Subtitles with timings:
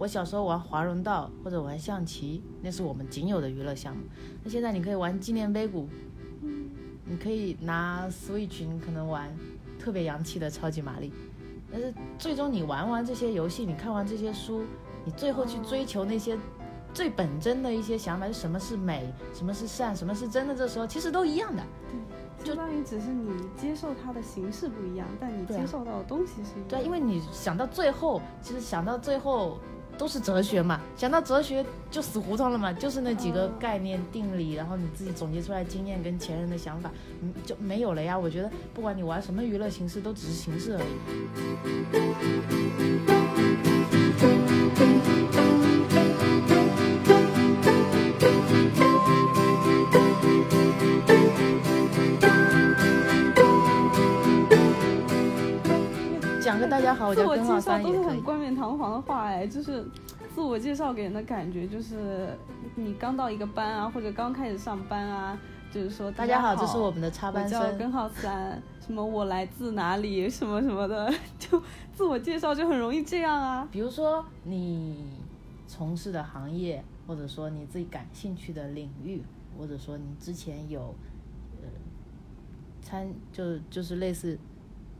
[0.00, 4.02] 我小时候玩华容道或者玩象棋，那是我们仅有的娱乐项目。
[4.42, 5.86] 那现在你可以玩纪念碑谷，
[7.04, 9.30] 你可以拿 Switch 你可能玩
[9.78, 11.12] 特别洋气的超级玛丽。
[11.70, 14.64] 但是最终你玩完这些游戏，你看完这些书，
[15.04, 16.34] 你最后去追求那些
[16.94, 21.62] 最本真的一些想法，就什么是美，什么是善，什么是真的，这时候其实都一样的。
[22.38, 26.68] 对，相当于只是你接受它的形式不一样，但你接受到的东西是一样。
[26.68, 29.58] 对，因为你想到最后，其实想到最后
[30.00, 38.18] 都是哲学嘛，讲到哲学就死胡同了嘛，就是那几个概念定理，然后你自己总结出来经验跟前人的想法，嗯，就没有了呀。
[38.18, 40.86] 我觉得不管你玩什么娱乐形式，都只是形式而已。
[56.68, 59.84] 大家好，我叫根号三，都是很冠冕堂皇的话哎，就是
[60.34, 62.36] 自我介绍给人的感觉就是
[62.74, 65.38] 你刚到一个班啊，或者刚开始上班啊，
[65.72, 73.68] 就是说大家好，这是我们的插班生，根号三，什么我来自哪里，什么什么的，就自我介绍就很容易这样啊。
[73.70, 75.04] 比如说你
[75.66, 79.22] 从事的行业，或者说你自己感兴趣的领域，
[79.58, 80.94] 或者说你之前有
[81.62, 81.68] 呃
[82.82, 84.38] 参就就是类似。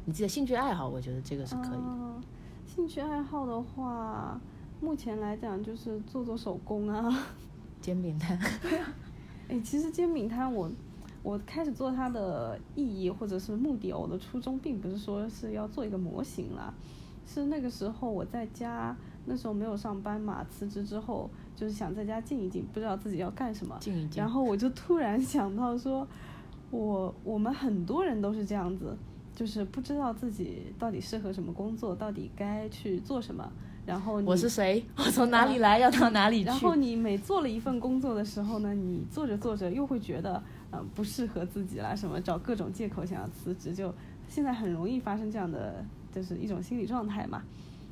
[0.06, 2.22] 你自己的兴趣爱好，我觉得这个是可以的。
[2.66, 4.40] 兴趣爱好的话，
[4.80, 7.26] 目前来讲就是做做手工啊，
[7.80, 8.38] 煎饼摊。
[9.48, 10.70] 哎，其实煎饼摊我
[11.22, 16.72] 我开始做它的意义或者是目的，我的初衷并不是说是要做一个模型啦，
[17.26, 24.22] 是那个时候我在家，那时候没有上班嘛，辞职之后就是想在家静一静，不知道自己要干什么，静一静。
[24.22, 26.06] 然后我就突然想到说，
[26.70, 28.96] 我我们很多人都是这样子。
[29.40, 33.50] 就是不知道自己到底适合什么工作，到底该去做什么。
[33.86, 34.84] 然后我是谁？
[34.98, 35.78] 我从哪里来？
[35.78, 36.44] 要到哪里去？
[36.44, 40.42] 然后你每做了一份工作的时候呢，你做着做着又会觉得，
[40.72, 43.72] 嗯，不适合自己啦，什么找各种借口想要辞职。
[43.72, 43.90] 就
[44.28, 45.82] 现在很容易发生这样的，
[46.12, 47.42] 就是一种心理状态嘛。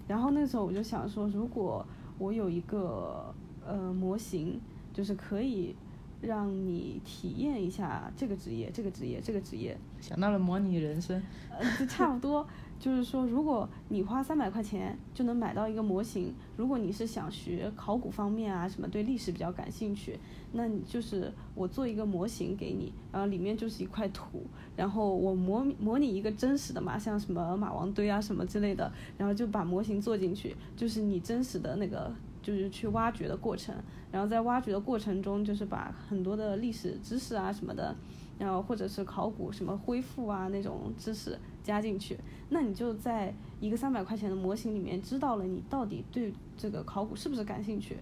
[0.06, 1.83] 然后那时候我就想说，如果
[2.19, 3.34] 我有一个
[3.67, 4.61] 呃模型，
[4.93, 5.75] 就是可以。
[6.21, 12.45] 让你体验一下这个职业，这个职业，这个职业，想到了模拟人生，呃，就差不多，
[12.81, 20.19] 就是说，如果你花三百块钱就能买到一个模型，如果你是想学考古方面啊，什么对历史比较感兴趣，
[20.53, 32.12] 那你就是我做一个模型给你，然后里面就是一块土，然后我模模拟一个真实的嘛，像什么马王堆啊什么之类的，然后就把模型做进去，就是你真实的那个。
[32.41, 33.75] 就是去挖掘的过程，
[34.11, 37.95] 然后在挖掘的过程中，就是把很多的历史知识啊什么的，
[38.39, 42.19] 然后或者是考古什么恢复啊那种知识加进去，
[42.49, 47.99] 那你就在一个三百块钱的模型里面知道了你到底对这个考古是不是感兴趣，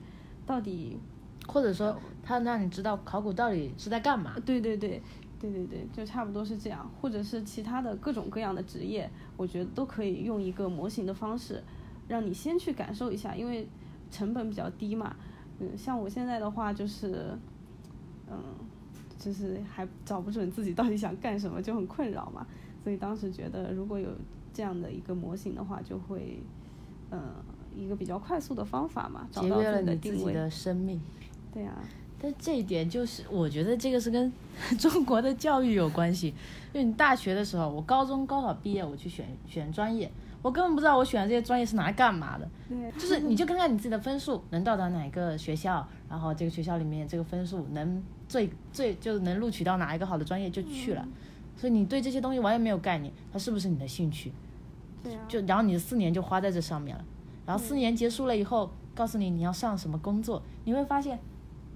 [0.47, 0.97] 到底，
[1.49, 4.39] 或者说他让你知道考古到底是在干嘛？
[4.45, 5.03] 对对对，
[5.41, 11.65] 对对对，就差不多是这样，或者是其他的各种各样的职业，我觉得都可以用一个模型的方式，
[12.07, 13.69] 让你先去感受一下，因为。
[14.09, 15.17] 成本比较低嘛，
[15.59, 17.37] 嗯，像我现在的话就是，
[18.31, 18.37] 嗯，
[19.19, 22.47] 就是还找不准自己到底想干什么，就很困扰嘛。
[22.83, 24.09] 所以当时觉得如果有
[24.53, 26.41] 这样的一个模型的话，就会，
[27.11, 27.21] 嗯，
[27.75, 30.33] 一个比较快速的方法嘛，找到自己的定位。
[30.33, 31.01] 的生命。
[31.53, 31.73] 对呀。
[32.19, 34.33] 但这一点就是，我觉得这个是跟
[34.81, 36.29] 中国的教育有关系。
[36.73, 40.11] 因为你大学的时候，我高中高考毕业，我去选选专业。
[40.47, 42.49] 我根本不知道我选的这些专业是拿来干嘛的，
[42.97, 51.05] 就是你就看看你自己的分数能到达哪个学校，然后这个学校里面这个分数能最最就是能录取到哪一个好的专业就去了，
[51.57, 54.33] 所以你对这些东西完全没有概念，它是不是你的兴趣？
[55.03, 55.21] 对啊。
[55.27, 57.05] 就然后你四年就花在这上面了，
[57.45, 61.19] 然后四年结束了以后，告诉你你要上什么工作，你会发现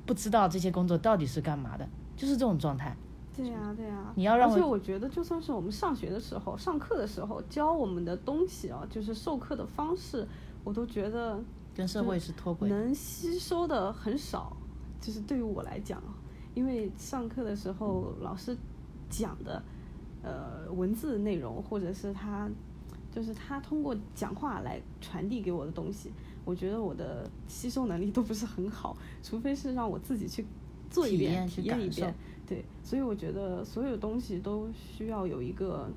[0.06, 1.84] 不知道这些工作到底是干嘛的，
[2.16, 2.96] 就是这种状态。
[3.40, 4.12] 对呀，对呀。
[4.16, 10.26] 你要让而且我觉得，就算是我们上学的时候、上课的时候教我们的东西啊，就是授课的方式，
[10.64, 11.42] 我都觉得
[11.74, 14.56] 跟社会是脱轨，能吸收的很少。
[15.00, 16.02] 就是对于我来讲，
[16.54, 18.56] 因为上课的时候老师
[19.08, 19.62] 讲的
[20.22, 22.50] 呃文字内容，或者是他
[23.10, 26.12] 就是他通过讲话来传递给我的东西，
[26.44, 30.44] 我觉得我的吸收能力都不是很好，除非是让我自己去
[30.90, 32.14] 做一遍、体验一遍。
[32.50, 35.88] 对，所以我觉得所有东西都需要有一个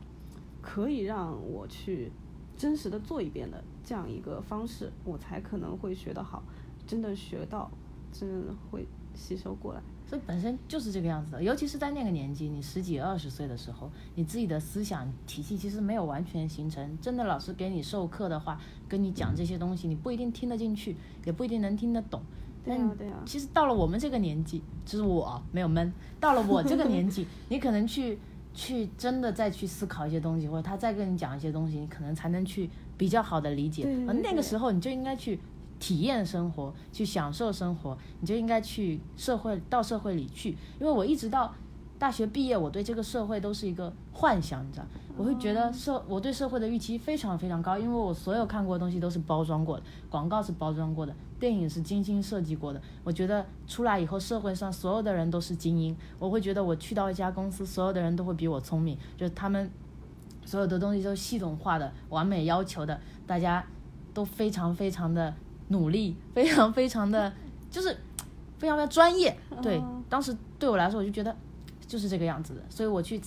[0.61, 2.11] 可以让我去
[2.55, 6.43] 真实的做一遍的这样一个方式，我才可能会学得好，
[6.85, 7.71] 真的学到，
[8.11, 8.85] 真的会
[9.15, 9.81] 吸收过来。
[10.05, 16.95] 所以本身就是这个样子的，尤其是在那个年纪，你十几二十岁的时候，你自己的思想体系其实没有完全形成。
[17.01, 20.95] 真的，老师给你授课的话，跟你讲这些东西，你不一定听得进去，
[21.25, 22.21] 也不一定能听得懂。
[22.63, 23.19] 对啊，对啊。
[23.25, 25.91] 其实到了我们这个年纪，就是我没有闷。
[26.19, 28.17] 到了我这个年纪， 你可能去
[28.53, 33.83] 去真的再去思考一些东西，或者他再跟你讲一些东西，你可能才能去比较好的理解。
[34.07, 35.39] 而那个时候，你就应该去。
[35.79, 40.51] 体验生活，去享受生活，你就应该去社会到社会里去。
[40.79, 41.53] 因为我一直到
[41.99, 44.85] 大学毕业，我对这个社会都是一个幻想，你知道，
[45.17, 52.81] 我会觉得社我对社会的预期非常非常高，因为我所有看过的东西都是包装过的，广告是包装过的，电影是精心设计过的。
[53.03, 59.69] 我觉得出来以后，社会上所有的人都是精英，我会觉得我去到一家公司，所有的人都会比我聪明，就是他们
[60.45, 63.65] 所有的东西都系统化的、完美要求的，大家
[64.13, 65.33] 都非常非常的。
[65.69, 67.31] 努力非常非常的，
[67.71, 67.97] 就是
[68.59, 69.35] 非常非常专业。
[69.61, 71.35] 对，当时对我来说，我就觉得
[71.87, 72.61] 就是这个样子的。
[72.69, 73.19] 所以我去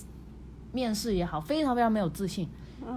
[0.77, 2.47] 面试也好，非常非常没有自信。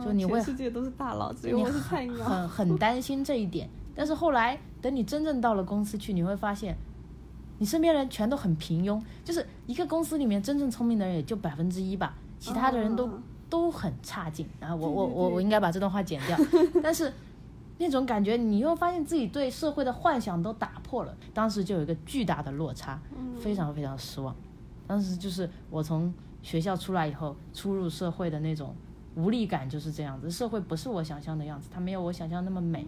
[0.05, 2.25] 就你会世界都是大佬，只有我是菜鸟。
[2.25, 3.67] 很很担心这一点。
[3.95, 6.77] 但是后来，等你真正到了公司去，你会发现，
[7.59, 9.01] 你身边人全都很平庸。
[9.25, 13.09] 就是一个公司里面真正聪明的人也就百分之一吧，其他的人都
[13.49, 14.47] 都很差劲。
[14.61, 16.37] 然后我我我我应该把这段话剪掉。
[16.85, 17.11] 但是。
[17.83, 23.01] 那种感觉，你又发现自己对社会的幻想都打破了，当时就有一个巨大的落差，
[23.41, 24.37] 非常非常失望。
[24.87, 28.75] 当时就是我从学校出来以后，初入社会的那种
[29.15, 30.31] 无力感就是这样子。
[30.31, 32.87] 社会不是我想象的样子，它没有我想象那么美。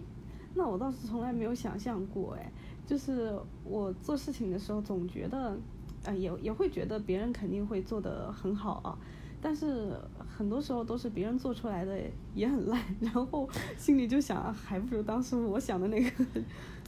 [0.55, 2.51] 那我倒是从来没有想象过，哎，
[2.85, 3.33] 就是
[3.63, 5.57] 我做事情的时候总觉得，
[6.03, 8.97] 呃，也也会觉得别人肯定会做得很好啊。
[9.41, 9.91] 但是
[10.25, 11.99] 很多时候都是别人做出来的
[12.33, 16.25] 也很烂，然后心里就想，还不如当时我想的那个。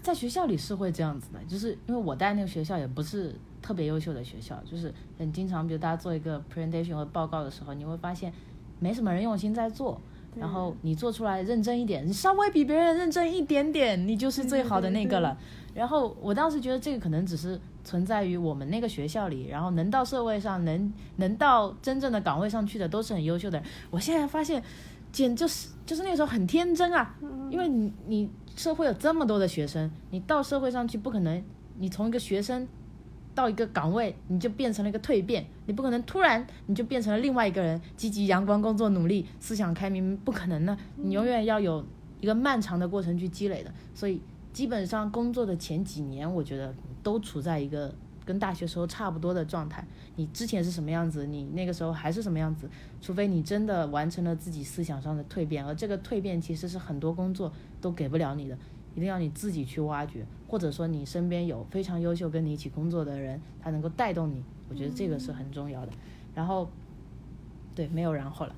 [0.01, 3.35] 在学校里是会这样子的，就是因为我带那个学校也不是
[3.65, 8.31] 特别优秀的学校，就是很经常，比如大家做一个 presentation 或报告的时候，你会发现
[8.79, 9.99] 没什么人用心在做，
[10.35, 15.35] 然后你做出来认真一点，你稍微比别人认真一点点，你就是最好的那个了。
[15.73, 17.59] 然后我当时觉得这个可能只是。
[17.85, 23.61] 存在于我们那个学校里，然后能到社会上，能能到真正的岗位上去的，都是很优秀的。
[23.91, 24.59] 我现在发现，
[25.11, 27.15] 简就是就是那时候很天真啊，
[27.51, 31.43] 因为你你社会有这么多的学生，你到社会上去不可能，
[31.77, 32.67] 你从一个学生
[33.35, 41.85] 到一个岗位，你就变成了一个蜕变，你不可能突然你就变成了另外一个人，积极阳光工作努力，思想开明，不可能的，你永远要有
[42.19, 43.71] 一个漫长的过程去积累的。
[43.93, 44.19] 所以
[44.51, 46.73] 基本上工作的前几年，我觉得。
[47.05, 47.93] 都处在一个
[48.25, 49.85] 跟大学时候差不多的状态。
[50.15, 52.67] 你之前是什么样子，你那个时候还是什么样子。
[52.99, 58.57] 除非你真的完成了自己思想上的蜕变，而这个蜕变其实是很多工作都给不了你的，
[58.95, 64.43] 一定要你自己去挖掘，或者说你身边有非常优秀跟你一起工作的人，他能够带动你。
[64.69, 65.91] 我觉得这个是很重要的。
[66.33, 66.69] 然后，
[67.75, 68.55] 对，没有然后了。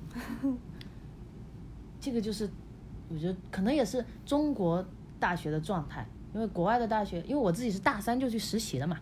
[2.00, 2.48] 这个就是，
[3.08, 4.84] 我觉得可能也是中国
[5.20, 6.06] 大学的状态。
[6.34, 8.98] 因为国外的大学，因为我自己是大三就去实习了嘛，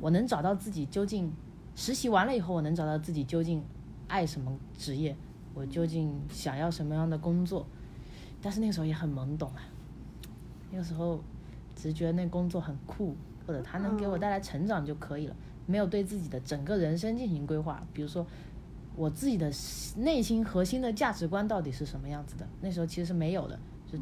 [0.00, 1.32] 我能找到自己究竟
[1.76, 3.62] 实习完了以后，我能找到自己究竟
[4.08, 5.16] 爱什么职业，
[5.54, 7.64] 我究竟想要什么样的工作。
[8.42, 9.62] 但是那个时候也很懵懂啊，
[10.74, 11.22] 那个时候
[11.76, 13.14] 只觉得那工作很酷，
[13.46, 15.36] 或者它能给我带来成长就可以了，
[15.66, 17.80] 没有对自己的整个人生进行规划。
[17.92, 18.26] 比如说
[18.96, 19.48] 我自己的
[19.98, 23.98] 内心核心的价值观到底是什么样子的，那时候其实是没有的，就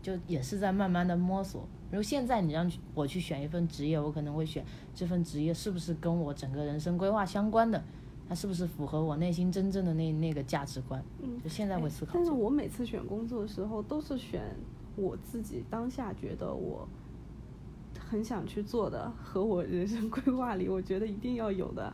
[0.00, 1.68] 就也是在慢慢的摸索。
[1.90, 4.64] 如现在你让我去选一份职业，我可能会选
[4.94, 7.84] 这份职业是不是跟我整个人生规划相关的，
[8.26, 11.04] 它是不是符合我内心真正的那那个价值观？
[11.22, 12.12] 嗯，就现在会思考。
[12.14, 14.42] 但是我每次选工作的时候，都是选
[14.96, 16.88] 我自己当下觉得我
[17.98, 21.92] 很想去做的，和我人生规划里我觉得一定要有的。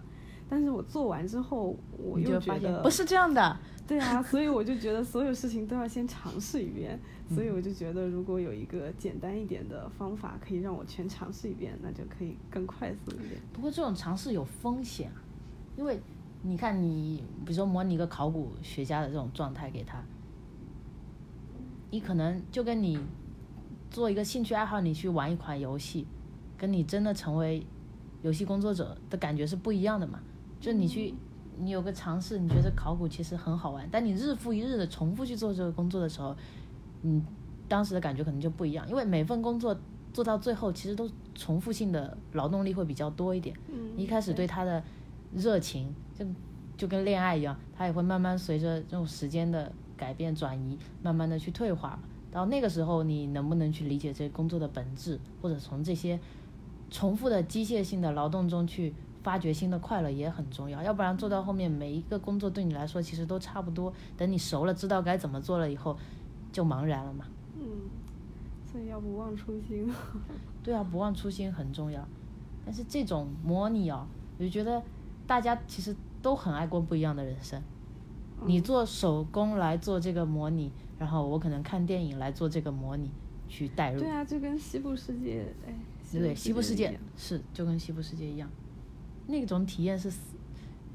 [0.49, 3.57] 但是我做完之后，我又觉得不是这样的。
[3.87, 6.99] 对啊，所以我就觉得所有事情都要先尝试一遍。
[7.33, 13.41] 所以我就觉得，如果有一个简单一点的方法，可以让我全尝试一遍，那就可以更快速一点。
[13.53, 15.11] 不过这种尝试有风险，
[15.77, 16.01] 因为
[16.43, 20.03] 你看，你比如说模拟一个考古学家的这种状态给他，
[21.91, 22.99] 你可能就跟你
[23.91, 26.07] 做一个兴趣爱好，你去玩一款游戏，
[26.57, 27.67] 跟你真的成为
[28.23, 30.21] 游戏工作者的感觉是不一样的嘛。
[30.61, 31.15] 就你去，
[31.59, 36.37] 你有个尝试，你觉得考古其实很好玩，但你日复一日的重复去做这个工作的时候。
[37.03, 37.23] 你，
[37.67, 39.75] 当时的感觉可能就不一样，因为每份工作
[40.13, 43.57] 做到最后，其实都重复性的劳动力会比较多一点。
[43.73, 44.85] 嗯，一开始对他的
[45.35, 46.27] 热情，就
[46.77, 51.99] 就跟恋爱一样，他也会慢慢随着这种时间的改变转移，慢慢的去退化。
[52.33, 56.19] 到那个时候，你能不能去理解这工作的本质，或者从这些
[56.89, 65.95] 重复的机械性的劳动中去发掘新的快乐也很重要，要不然做到后面每一个工作对你来说其实都差不多，等你熟了，知道该怎么做了以后，
[66.51, 67.27] 就茫然了嘛。
[67.59, 67.63] 嗯，
[68.65, 69.87] 所以要不忘初心。
[70.63, 72.07] 对啊，不忘初心很重要。
[72.65, 74.07] 但是这种模拟哦，
[74.39, 74.81] 我就觉得
[75.27, 77.61] 大家其实都很爱过不一样的人生。
[78.47, 83.11] 你做手工来做这个模拟，然后我可能看电影来做这个模拟，
[83.49, 84.01] 去代入。
[84.01, 85.75] 对啊，就跟西部世界，哎，
[86.11, 88.49] 对对，西部世界是就跟西部世界一样，
[89.27, 90.11] 那种体验是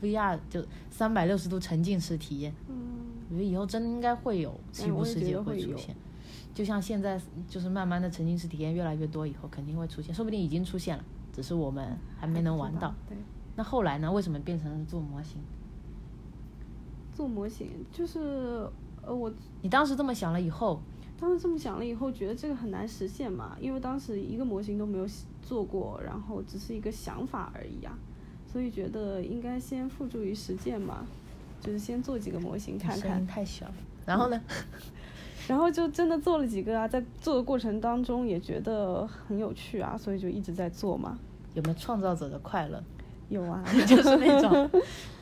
[0.01, 2.53] VR 就三百六十度沉浸式体验。
[2.67, 2.75] 嗯，
[3.29, 5.95] 我觉得以后真的应该会有哎西部世界会出现，
[6.53, 12.93] 就像现在就是慢慢的沉浸式体验越来越多，以后肯定会出现，说不定已经出现了，只是我们还没能玩到。
[13.07, 13.17] 对，
[13.55, 14.11] 那后来呢？
[14.11, 15.41] 为什么变成了做模型？
[17.15, 18.67] 做模型就是，
[19.01, 19.31] 呃，我
[19.61, 20.81] 你当时这么想了以后，
[21.19, 25.07] 当时这么想了以后，觉得这个很难实现嘛，因为当时一个模型都没有
[25.41, 27.97] 做过，然后只是一个想法而已啊，
[28.51, 31.05] 所以觉得应该先付诸于实践嘛，
[31.61, 33.73] 就是先做几个模型看看，太小了。
[34.05, 34.39] 然后呢？
[35.47, 41.19] 然后就真的做了几个啊，在做的过程当中也觉得很有趣啊，所以就一直在做嘛。
[41.53, 42.83] 有没有创造者的快乐？
[43.29, 44.81] 有啊， 就是那种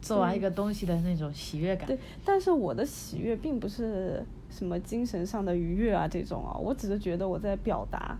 [0.00, 1.86] 做完一个东西的那种喜悦感。
[1.86, 8.16] 对，但是我的喜悦并不是什么精神上的愉悦啊这种啊，我只是觉得我在表达，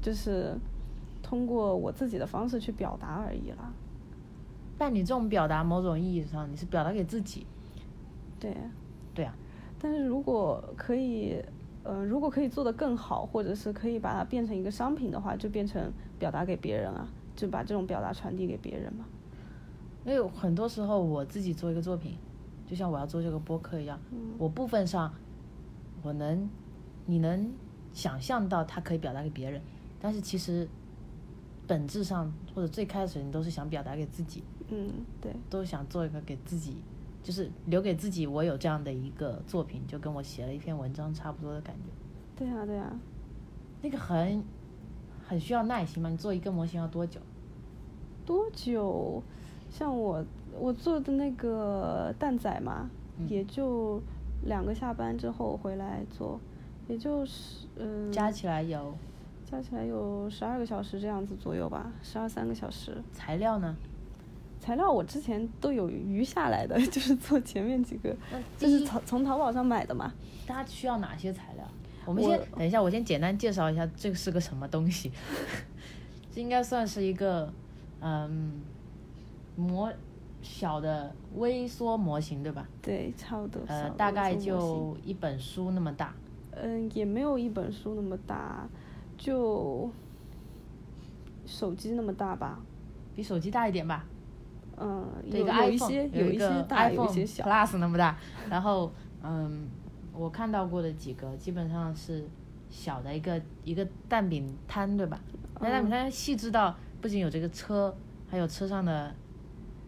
[0.00, 0.54] 就是
[1.22, 3.72] 通过我自己的方式去表达而已啦。
[4.78, 7.44] 但你这种表达，某种意义上你是表达给自己。
[8.38, 8.56] 对，
[9.12, 9.34] 对啊，
[9.80, 11.42] 但是如果可以，
[11.82, 19.04] 呃，如果可以做得更好，或者是可以把它变成一个商品的话，就变成表达给别人啊，就把这种表达传递给别人嘛。
[20.08, 22.16] 因为很多时候我自己做一个作品，
[22.66, 25.12] 就像我要做这个播客一样，嗯我部分上
[26.02, 26.48] 我能，
[27.04, 27.52] 你能
[27.92, 29.60] 想象到它可以表达给别人，
[30.00, 30.66] 但是其实
[31.66, 36.78] 本质上或者最开始你都是想表达给自己，嗯，对，都想做一个给自己，
[37.22, 41.90] 就是留给自己我有这样的一个作品，就跟我写了一篇文章差不多的感觉。
[42.34, 42.98] 对啊，对啊。
[43.82, 44.42] 那个很
[45.28, 47.20] 很需要耐心嘛，你做一个模型要多久？
[48.24, 49.22] 多久？
[49.70, 50.24] 像我
[50.58, 54.00] 我做的那个蛋仔嘛，嗯也就
[54.44, 56.40] 两个下班之后回来做，
[56.88, 58.94] 也就是嗯，加起来有
[59.44, 62.96] 加起来有十二个小时这样子左右吧，十二三个小时。
[63.12, 63.76] 材料呢？
[64.60, 70.12] 材料我之前都有余下来的， 就是做前面几个，那就是从从淘宝上买的嘛。
[70.46, 71.64] 大家需要哪些材料？
[72.04, 75.12] 我们我先等一下，我先简单介绍一下这个是个什么东西。
[76.32, 77.52] 这应该算是一个
[78.00, 78.60] 嗯
[79.58, 79.92] 模
[80.40, 82.64] 小的微缩模型，对吧？
[82.80, 83.60] 对，差不多。
[83.66, 86.14] 呃，大概就一本书那么大。
[86.52, 88.68] 嗯，也没有一本书那么大，
[89.16, 89.90] 就
[91.44, 92.60] 手机那么大吧。
[93.16, 94.04] 比手机大一点吧，
[94.76, 97.44] 嗯，对一个有有一些一有一个些大，有 iPhone 一些小。
[97.44, 98.16] Plus 那么大。
[98.48, 98.92] 然后，
[99.24, 99.68] 嗯，
[100.12, 102.28] 我看到过的几个基本上是
[102.70, 105.18] 小的一个一个蛋饼摊，对吧？
[105.60, 107.92] 那蛋饼摊细致到不仅有这个车，
[108.28, 109.12] 还有车上的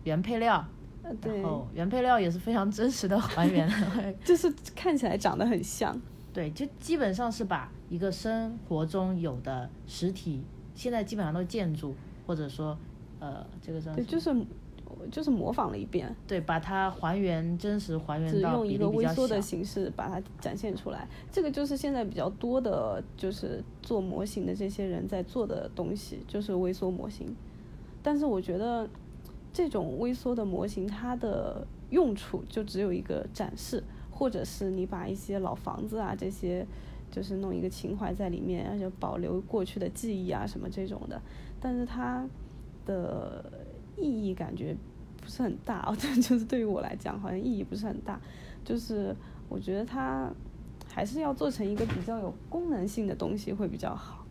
[0.04, 0.64] 原配料，
[1.02, 4.12] 然，后原配料也是非常真实的还原了。
[4.24, 5.98] 就是看起来长得很像。
[6.32, 10.42] 对，就基本上是把一个生活中有的实体，
[10.74, 11.94] 现在基本上都建筑，
[12.26, 12.76] 或者说，
[13.18, 14.32] 呃，这个叫对，就是
[15.10, 19.42] 就是模仿了一遍，对，把它还原真实还原到一个微缩的。
[19.42, 21.08] 形式把它展现出来。
[21.32, 27.34] 这个就是现在比较多的，就是做模型的这些人在做的东西，就是微缩模型。
[28.02, 28.88] 但是我觉得
[29.52, 36.66] 这种微缩的模型，它的用处就只有一个展示，或者是你把一些老房子啊这些，
[37.10, 41.20] 就是弄一个情怀在里面，而且保留过去的记忆啊什么这种的。
[41.60, 42.26] 但是它
[42.86, 43.44] 的
[43.96, 44.74] 意义感觉
[45.20, 45.92] 不是很大
[46.22, 48.20] 就是对于我来讲，好像意义不是很大。
[48.64, 49.14] 就是
[49.48, 50.30] 我觉得它
[50.92, 54.24] 还是要做成一个比较有功能性的东西会比较好。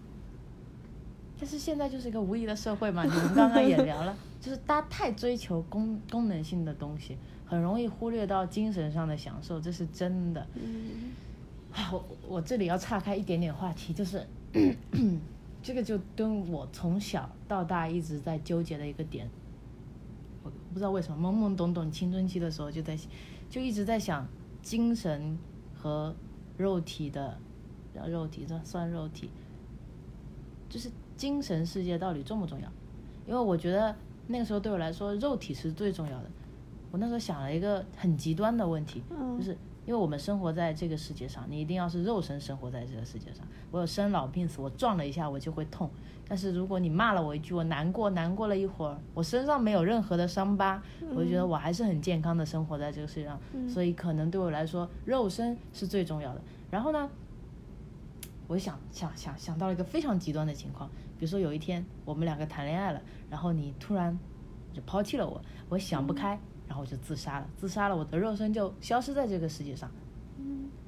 [1.40, 10.48] 但是现在就是一个无疑的社会嘛，你们刚刚也聊了， 就是大家太追求功功能性的东西，很容易忽略到精神上的享受，这是真的。
[10.56, 11.12] 嗯
[11.74, 14.26] 啊，我我这里要岔开一点点话题，就是
[15.62, 19.30] 这个就跟我从小到大一直在纠结的一个点，
[20.42, 22.98] 我不知道为什么懵懵懂懂青春期的时候就在
[23.50, 24.26] 就一直在想
[24.62, 25.38] 精神
[25.76, 26.16] 和
[26.58, 27.38] 肉体的，
[28.08, 29.30] 肉体这算肉体，
[30.70, 32.72] 就是精神世界到底重不重要？
[33.28, 33.96] 因为我觉得
[34.32, 36.30] 那个时候对我来说，肉体是最重要的。
[36.92, 39.52] 我那时候想了一个很极端的问题，嗯就是
[39.86, 43.44] 因为我们生活在这个世界上，你一定要是肉身生活在这个世界上。
[43.72, 45.90] 我有生老病死，我撞了一下我就会痛，
[46.28, 50.82] 但是如果你骂了我一句，我难过，难过了一会儿，我身上没有任何的伤疤，
[51.16, 53.40] 我就觉得我还是很健康的生活在这个世界上。
[53.68, 56.42] 所以可能对我来说，肉身是最重要的。
[56.70, 57.10] 然后呢，
[58.50, 60.90] 我想想想想到了一个非常极端的情况，
[61.20, 64.18] 比如说有一天我们两个谈恋爱了，然后你突然
[64.74, 65.40] 就抛弃了我，
[65.70, 69.90] 我想不开，然后我就自杀了，自杀了，我的肉身就消失在这个世界上。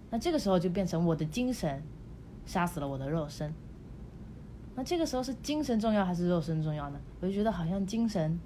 [0.10, 1.82] 那这个时候就变成我的精神
[2.46, 3.54] 杀死了我的肉身。
[4.74, 7.00] 那这个时候是精神重要还是肉身重要呢？
[7.20, 8.40] 我就觉得好像精神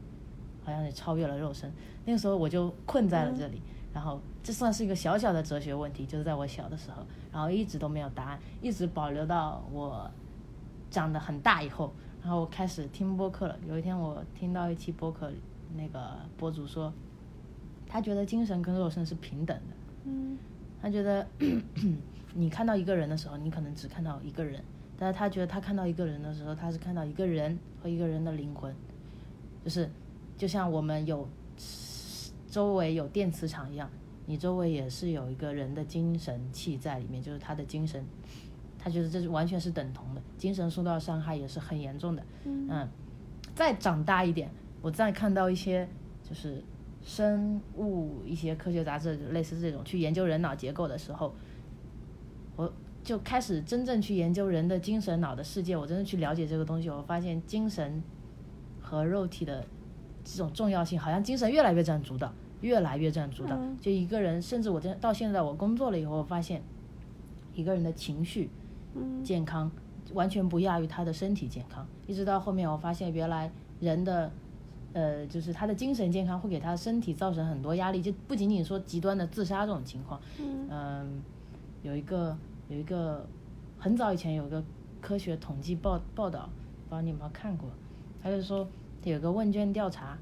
[0.63, 1.71] 好像也超越了肉身。
[2.03, 3.61] 那个时候我就困在了这里，
[3.95, 10.11] 然后这算是一个小小的哲学问题，就是在我小的时候，然后一直都没有答案，一直保留到我
[10.91, 13.57] 长得很大以后，然后我开始听播客了。
[13.65, 15.31] 有一天我听到一期播客，
[15.77, 16.91] 那个博主说，
[17.87, 19.75] 他觉得精神跟肉身是平等的。
[20.03, 20.37] 嗯
[20.81, 21.25] 他觉得
[22.33, 24.61] 你看到一个人的时候，你可能只看到一个人，
[24.99, 28.75] 但是他觉得他看到一个人的时候，他是看到一个人和一个人的灵魂，
[29.63, 29.89] 就是
[30.37, 31.27] 就像我们有
[32.55, 33.89] 周围有电磁场一样，
[34.25, 38.01] 你周围也是有一个人的精神气在里面，就是他的精神，
[38.79, 42.23] 他觉得这是完全是等同的，精神受到伤害也是很严重的。
[42.45, 42.87] 嗯，
[43.53, 44.49] 再长大一点，
[44.81, 45.85] 我再看到一些
[46.23, 46.63] 就是
[47.03, 51.35] 生物一些科学杂志，类似这种去研究人脑结构的时候，
[52.55, 52.71] 我
[53.03, 55.75] 就开始真正去研究人的精神脑的世界。
[55.75, 58.01] 我真的去了解这个东西，我发现精神
[58.81, 59.67] 和肉体的
[60.23, 62.33] 这种重要性，好像精神越来越占主导，
[62.65, 63.55] 越来越占主导。
[63.55, 66.61] 嗯就一个人，甚至我真到现在我工作了以后，我发现
[67.53, 68.49] 一个人的情绪
[68.95, 69.71] 嗯健康
[70.13, 71.85] 完全不亚于他的身体健康。
[72.07, 74.31] 一直到后面，我发现原来人的
[74.93, 80.19] 呃，就是他的精神健康会给他身体造成很多压力，就不仅仅说极端的自杀这种情况。
[80.69, 81.21] 嗯、
[81.83, 82.35] 有一个
[82.69, 83.27] 有一个
[83.77, 84.63] 很早以前有个
[85.01, 86.49] 科学统计报报道，
[86.87, 87.69] 不知道你有没有看过？
[88.23, 88.67] 他就说
[89.03, 90.17] 有个问卷调查，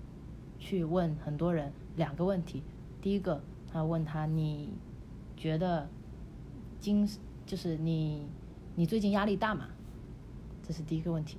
[0.59, 2.63] 去问很多人两个问题。
[3.01, 4.69] 第一个，他问他你
[5.35, 5.89] 觉得
[6.79, 7.07] 精
[7.45, 8.25] 就是你
[8.75, 9.67] 你最近压力大吗？
[10.65, 11.37] 这是第一个问题。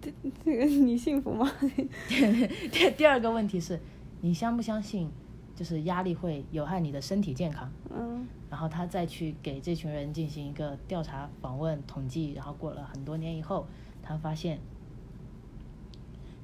[0.00, 0.12] 这
[0.44, 1.50] 这个你幸福吗？
[2.70, 3.80] 第第二个问题是，
[4.20, 5.10] 你相不相信，
[5.54, 7.70] 就是压力会有害你的身体健康？
[7.94, 13.66] 嗯然后他再去给这群人进行一个调查、访问、统计，然后过了很多年以后，
[14.02, 14.58] 他发现，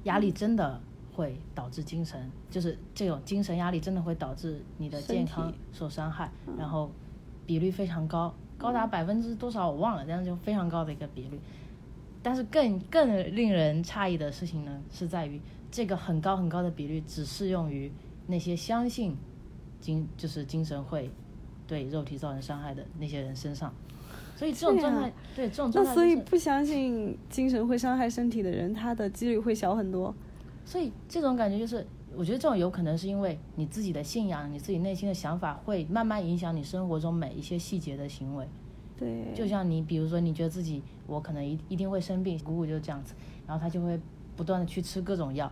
[0.03, 0.79] 压力真的
[1.15, 6.91] 会导致精神，就是这种精神压力真的会导致你的健康受伤害，然后
[7.45, 11.39] 比率非常高，高达百分之多少我忘了，但是就非常高的一个比率。
[12.21, 15.39] 但是更更令人诧异的事情呢，是在于
[15.71, 17.91] 这个很高很高的比率只适用于
[18.27, 19.15] 那些相信
[19.79, 21.09] 精就是精神会
[21.65, 23.73] 对肉体造成伤害的那些人身上。
[24.35, 30.13] 所以这种状态，对这种状态、就是，所以不相信精神会伤害身体的人，他的几率会小很多。
[30.65, 38.47] 所以这种感觉就是，我觉得这种有可能是因为你自己的信仰、你自己内心的想法会慢慢影响你生活中每一些细节的行为。
[38.97, 43.13] 对，就像你，比如说，你觉得自己我可能一一定会生病，姑姑就是这样子，
[43.45, 43.99] 然后他就会
[44.35, 45.51] 不断的去吃各种药，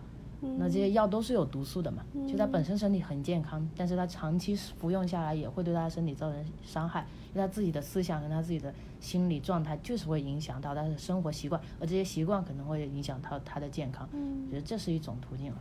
[0.58, 7.02] 那这些药都是有毒素的嘛，就他本身身体很健康，但是他长期服用下来也会对他的身体造成伤害，
[7.34, 15.58] 因为他自己的思想跟他自己的心理状态就是会影响到他的生活习惯，而这些习惯可能会影响到他的健康，我觉得这是一种途径了。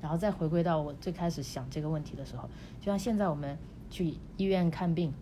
[0.00, 2.48] 然后再回归到我最开始想这个问题的时候，
[2.80, 3.56] 就像现在我们
[3.90, 5.12] 去医院看病，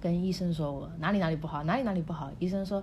[0.00, 2.82] 跟医生说我哪里哪里不好，哪里哪里不好，医生说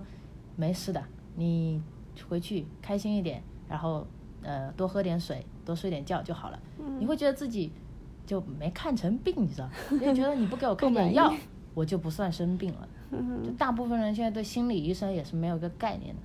[0.56, 1.04] 没事的，
[1.36, 1.80] 你
[2.28, 4.06] 回去开心一点，然后
[4.42, 6.58] 呃多喝点水，多睡点觉就好了。
[6.98, 7.70] 你会觉得自己
[8.26, 9.68] 就没看成病，你知道？
[9.90, 11.32] 因为觉得你不给我开点药，
[11.74, 12.88] 我就不算生病了。
[13.44, 16.20] 就大部分人现在对心理医生也是没有一个概念的。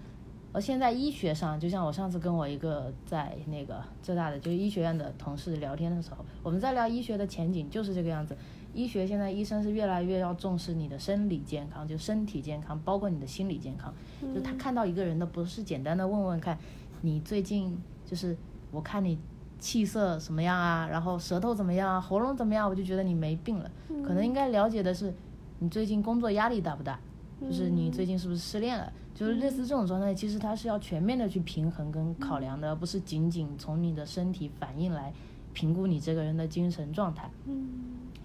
[0.54, 8.36] 而现在医学上，就像我上次跟我一个在那个浙大的就是医学院的同事聊天的时候，我们在聊医学的前景就是这个样子。
[8.74, 13.94] 医学现在医生是越来越要重视你的生理健康，就身体健康，包括你的心理健康。
[14.34, 16.58] 就他看到一个人的不是简单的问问看，
[17.02, 17.78] 你最近
[18.08, 18.36] 就是
[18.72, 19.20] 我看你
[19.60, 23.70] 气色什么样啊，然后舌头怎么样啊，喉咙怎么样，我就觉得你没病了。
[24.04, 25.14] 可能应该了解的是，
[25.60, 26.98] 你最近工作压力大不大？
[27.42, 28.92] 就是你最近是不是失恋了？
[29.14, 35.12] 就是类似这种状态，其实它是要全面的去平衡跟考量的，而不是仅仅从你的身体反应来
[35.54, 37.30] 评估你这个人的精神状态。
[37.46, 37.68] 嗯，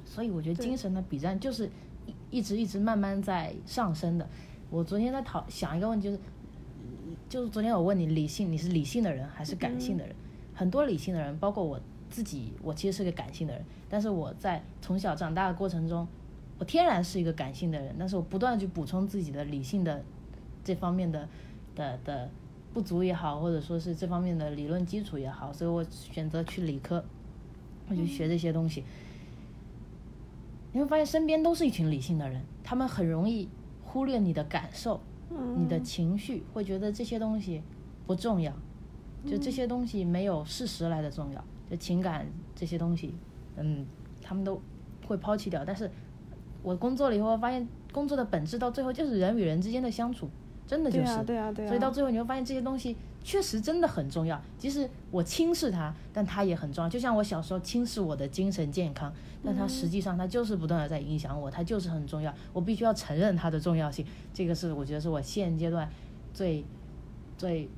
[0.04, 1.70] 所以我觉得精神的比战就是
[2.06, 4.28] 一一直一直慢慢在上升的。
[4.70, 6.18] 我昨天在讨想一个问题，就是
[7.32, 10.14] 就是昨天我问你理性，你是理性的人还是感性的人？
[10.52, 16.06] 很多理性的人，包括我自己我其实是个感性的人，但是我在从小长大的过程中，
[16.58, 20.04] 我天然是一个感性的人，但是我不断地去补充自己的理性的
[20.62, 21.26] 这方面的
[21.74, 22.28] 的的
[22.74, 27.02] 不足也好，或者说是这方面的理论基础也好，所以我选择去理科，
[27.88, 28.84] 我就学这些东西。
[30.72, 33.48] 你会发现身边都是一群理性的人，他们很容易
[33.82, 35.00] 忽略你的感受、
[35.56, 37.62] 你的情绪，会觉得这些东西
[38.06, 38.52] 不重要，
[39.26, 43.14] 就这些东西没有事实来的重要，就情感这些东西，
[43.56, 43.84] 嗯，
[44.20, 44.60] 他们都
[45.06, 45.64] 会抛弃掉。
[45.64, 45.90] 但是
[46.62, 50.28] 我工作了以后，发现工作的本质到最后就是人与人之间的相处，
[50.66, 51.68] 真的就是，对啊对啊对啊。
[51.68, 54.40] 所以到最后你会发现这些东西确实真的很重要。
[54.58, 56.88] 即使我轻视它，但它也很重要。
[56.88, 59.12] 就像我小时候轻视我的精神健康，
[59.44, 62.34] 但它实际上它就是不断的在影响我，它就是很重要。
[62.52, 64.04] 我必须要承认它的重要性。
[64.34, 65.88] 这个是我觉得是我现阶段
[66.32, 66.64] 最
[67.38, 67.68] 最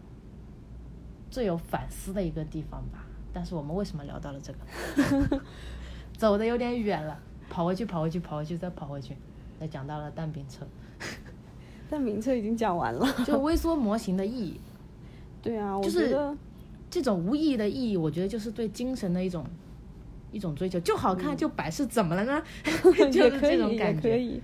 [1.31, 3.05] 最有反思的一个地方吧。
[3.33, 5.41] 但是我们为什么聊到了这个？
[6.17, 7.19] 走的有点远了，
[7.51, 9.17] 跑回去，跑回去，跑回去，再跑回去，
[9.59, 10.65] 再讲到了蛋饼车，
[11.91, 13.05] 蛋饼车已经讲完了。
[13.27, 14.61] 就微缩模型的意义。
[15.45, 16.35] 对啊，我就是觉得
[16.91, 19.45] 这种无意义的意义，我觉得就是对精神的一种
[20.33, 20.81] 一种追求。
[20.81, 22.43] 就好看就摆是怎么了呢？
[23.13, 24.01] 就是这种感觉。
[24.01, 24.41] 可以。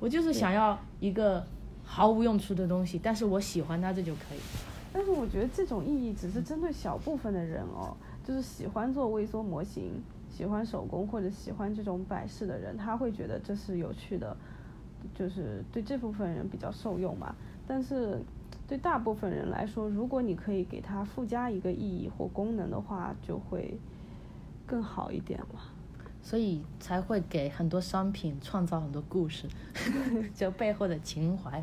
[0.00, 1.46] 我就是想要一个
[1.84, 4.38] 毫无用处的东西，但是我喜欢它，这就可以。
[4.92, 14.36] 但是我觉得这种意义只是针对小部分的人哦，就是喜欢做微缩模型、喜欢手工或者喜欢这种摆饰的人，他会觉得这是有趣的，
[15.14, 17.34] 就是对这部分人比较受用嘛。
[17.66, 18.20] 但是
[18.66, 23.78] 对大部分人来说，如果你可以给它附加一个意义或功能的话，就会
[24.66, 25.60] 更好一点嘛。
[26.22, 29.46] 所以才会给很多商品创造很多故事，
[30.34, 31.62] 就背后的情怀。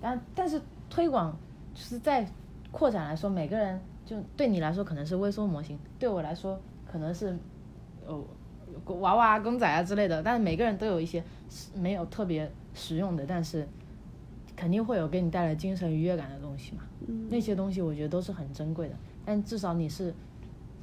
[0.00, 1.36] 但但是推广
[1.72, 2.26] 就是在
[2.72, 7.38] 扩展来说，每个人就对你来说可能是微缩模型，对我来说可能是
[8.04, 8.24] 哦
[8.86, 10.20] 娃娃、公仔啊之类的。
[10.20, 13.68] 但是每个人都有一些是没有特别实用的，但是
[14.60, 16.82] 肯定会有给你带来精神愉悦感的东西嘛。
[17.30, 18.94] 那些东西我觉得都是很珍贵的，
[19.24, 20.12] 但至少你是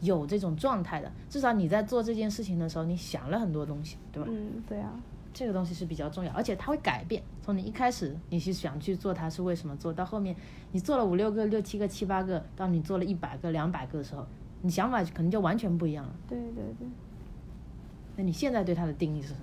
[0.01, 4.27] 有这种状态的，至少你在做这件事情的时候，你想了很多东西，对吧？
[4.31, 4.91] 嗯，对啊，
[5.31, 7.21] 这个东西是比较重要，而且它会改变。
[7.43, 10.35] 从你一开始你是想去做它是为什么做，到后面
[10.71, 14.25] 你做了五六个、六七个、七八个，到你做了一百个、两百个的时候，
[14.63, 16.15] 你想法可能就完全不一样了。
[16.27, 16.87] 对对对。
[18.15, 19.39] 那你现在对它的定义是什么？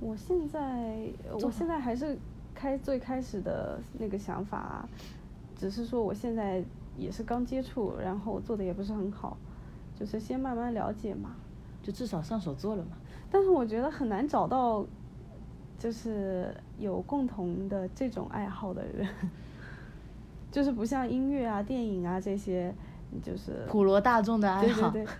[0.00, 1.08] 我现在，
[1.40, 2.18] 我现在还是
[2.64, 4.88] 开最开始的那个想法啊，
[5.54, 6.64] 只是说我现在
[6.96, 9.36] 也是刚接触，然后做的也不是很好，
[9.94, 11.36] 就是先慢慢了解嘛。
[11.82, 12.96] 就至少上手做了嘛。
[13.30, 14.82] 但是我觉得很难找到，
[15.78, 19.06] 就是有共同的这种爱好的人，
[20.50, 22.74] 就是不像音乐啊、电影啊这些，
[23.22, 24.88] 就是普罗大众的爱好。
[24.88, 25.12] 对对对。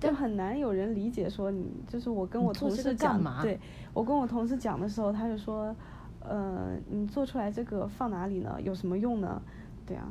[0.00, 3.58] 就很难有人理解说你，就是我跟我同事讲，对
[3.92, 5.74] 我跟我同事讲的时候，他就说，
[6.20, 8.56] 呃，你做出来这个放哪里呢？
[8.62, 9.40] 有什么用呢？
[9.86, 10.08] 对啊。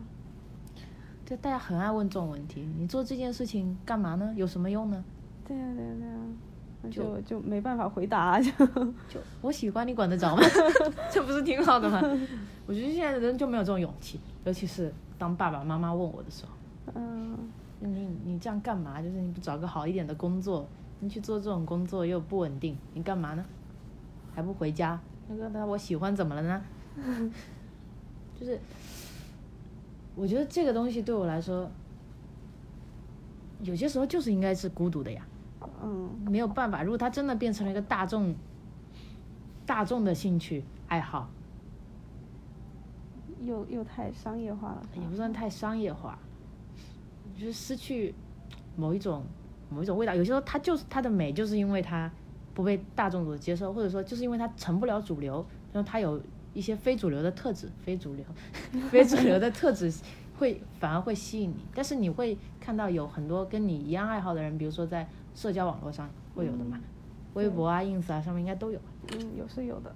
[1.26, 4.34] 就大家很爱问这种问题，你做这件事情干嘛呢？
[4.38, 5.04] 有什么用呢？
[5.46, 6.16] 对呀对呀对呀，
[6.82, 8.50] 那就就没办法回答，就
[9.10, 10.44] 就我喜欢你管得着吗？
[11.12, 12.02] 这不是挺好的吗？
[12.66, 16.52] 我觉得现在的人就没有这种勇气，尤其是当爸爸妈妈问我的时候，
[16.96, 17.38] 嗯，
[17.80, 19.02] 你你这样干嘛？
[19.02, 20.68] 就是你不找个好一点的工作，
[21.00, 23.46] 你去做这种工作又不稳定，你干嘛呢？
[24.34, 25.00] 还不回家？
[25.28, 26.62] 那个那我喜欢怎么了呢？
[28.40, 28.60] 就是。
[30.16, 31.70] 我觉得这个东西对我来说，
[33.62, 35.24] 有些时候就是应该是孤独的呀。
[35.84, 36.10] 嗯。
[36.28, 38.34] 没有办法，如果它真的变成了一个大众、
[39.66, 41.30] 大众的兴趣爱好，
[43.42, 44.82] 又又太商业化了。
[44.96, 46.18] 也不算太商业化，
[47.38, 48.14] 就是失去
[48.76, 49.24] 某一种
[49.70, 50.14] 某一种味道。
[50.16, 52.12] 有些时候它就是它的美，就是因为它
[52.54, 56.22] 不被大众所接受，或者说就是因为它成不了主流，然后它有。
[56.54, 58.26] 一些非主流的特质，非主流、
[58.90, 59.94] 非主流的特质
[60.40, 66.80] 会反而会吸引你，但是你会看到有很多跟你一样爱好的人，比如说在社交网络上会有的嘛，
[67.36, 68.80] 微博啊、ins 啊上面应该都有。
[69.14, 69.96] 嗯，有是有的，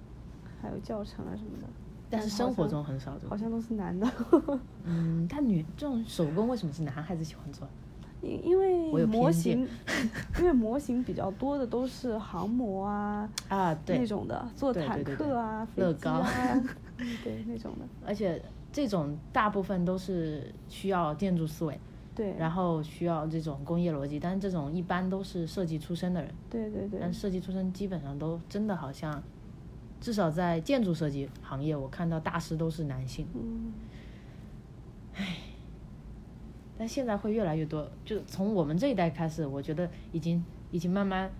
[0.60, 1.66] 还有教程啊什么的。
[2.12, 3.16] 但是生活中很少。
[3.28, 4.08] 好像都是男的。
[4.84, 7.66] 嗯，但女这种手工为什么是男孩子喜欢做？
[8.20, 9.66] 因因为模型，
[10.38, 16.28] 因为模型比较多的都是航模啊啊对那种的，做坦克啊、乐高啊，
[17.24, 17.86] 对那种的。
[18.06, 21.76] 而且这种大部分都是需要建筑思维，
[22.14, 27.00] 对，然后需要这种工业逻辑，但是这种一般都是设计出身的人，对对对。
[27.00, 29.20] 但设计出身基本上都真的好像，
[30.02, 33.26] 至少在建筑设计行业，我看到大师都是男性。
[33.32, 33.72] 嗯。
[35.14, 35.36] 唉。
[36.76, 41.30] 但现在会越来越多，就从我们这一代开始，我觉得已经已经慢慢，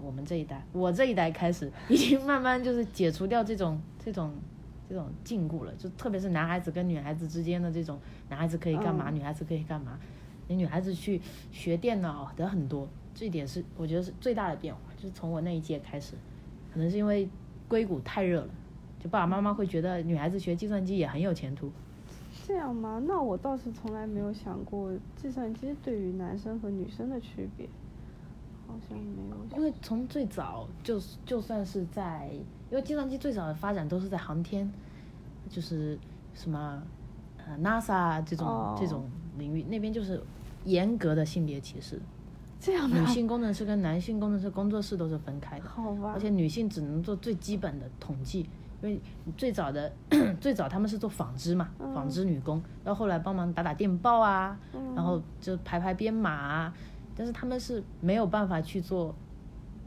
[0.00, 4.34] 我们这一代，我这一代开始，已经慢慢就是解除掉这种这种
[4.88, 9.96] 这种禁锢了，就特别是男孩子跟女孩子之间的这种，男孩子可以干嘛，女孩子可以干嘛，
[10.48, 11.20] 你女孩子去
[11.52, 16.14] 学电脑的很多，这一点是我觉得是最大的变化，就是从我那一届开始，
[16.72, 17.28] 可能是因为
[17.74, 18.48] 硅谷太热了，
[19.00, 21.72] 就爸爸妈妈会觉得女孩子学计算机也很有前途。
[22.46, 23.02] 这样吗？
[23.04, 27.68] 那我倒是从来没有想过计算机对于男生和女生的区别，
[28.68, 29.58] 好像没有。
[29.58, 32.30] 因为从最早就就算是在，
[32.70, 34.72] 因为计算机最早的发展都是在航天，
[35.48, 35.98] 就是
[36.32, 36.80] 什么
[37.38, 40.22] 呃 NASA 这种这种领域，那边就是
[40.64, 42.00] 严格的性别歧视。
[42.60, 45.68] 这样女性工程师跟男性工程师工作室都是分开的。
[45.68, 46.12] 好吧。
[46.14, 48.48] 而且女性只能做最基本的统计。
[48.82, 49.00] 因为
[49.34, 49.90] 最早的
[50.38, 54.58] 最早他们是做纺织嘛，纺织女工，到后后来帮忙打打电报啊，
[54.94, 56.74] 然后就排排编码啊，
[57.16, 59.14] 但是他们是没有办法去做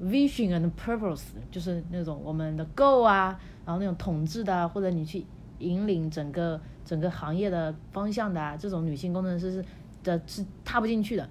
[0.01, 5.23] vision and purpose，就是那种我们的 goal 啊，然后那种统治的或者你去
[5.59, 9.65] 引领整个整个行业的方向的啊，这种女性工程师是
[10.03, 11.29] 的是踏不进去的。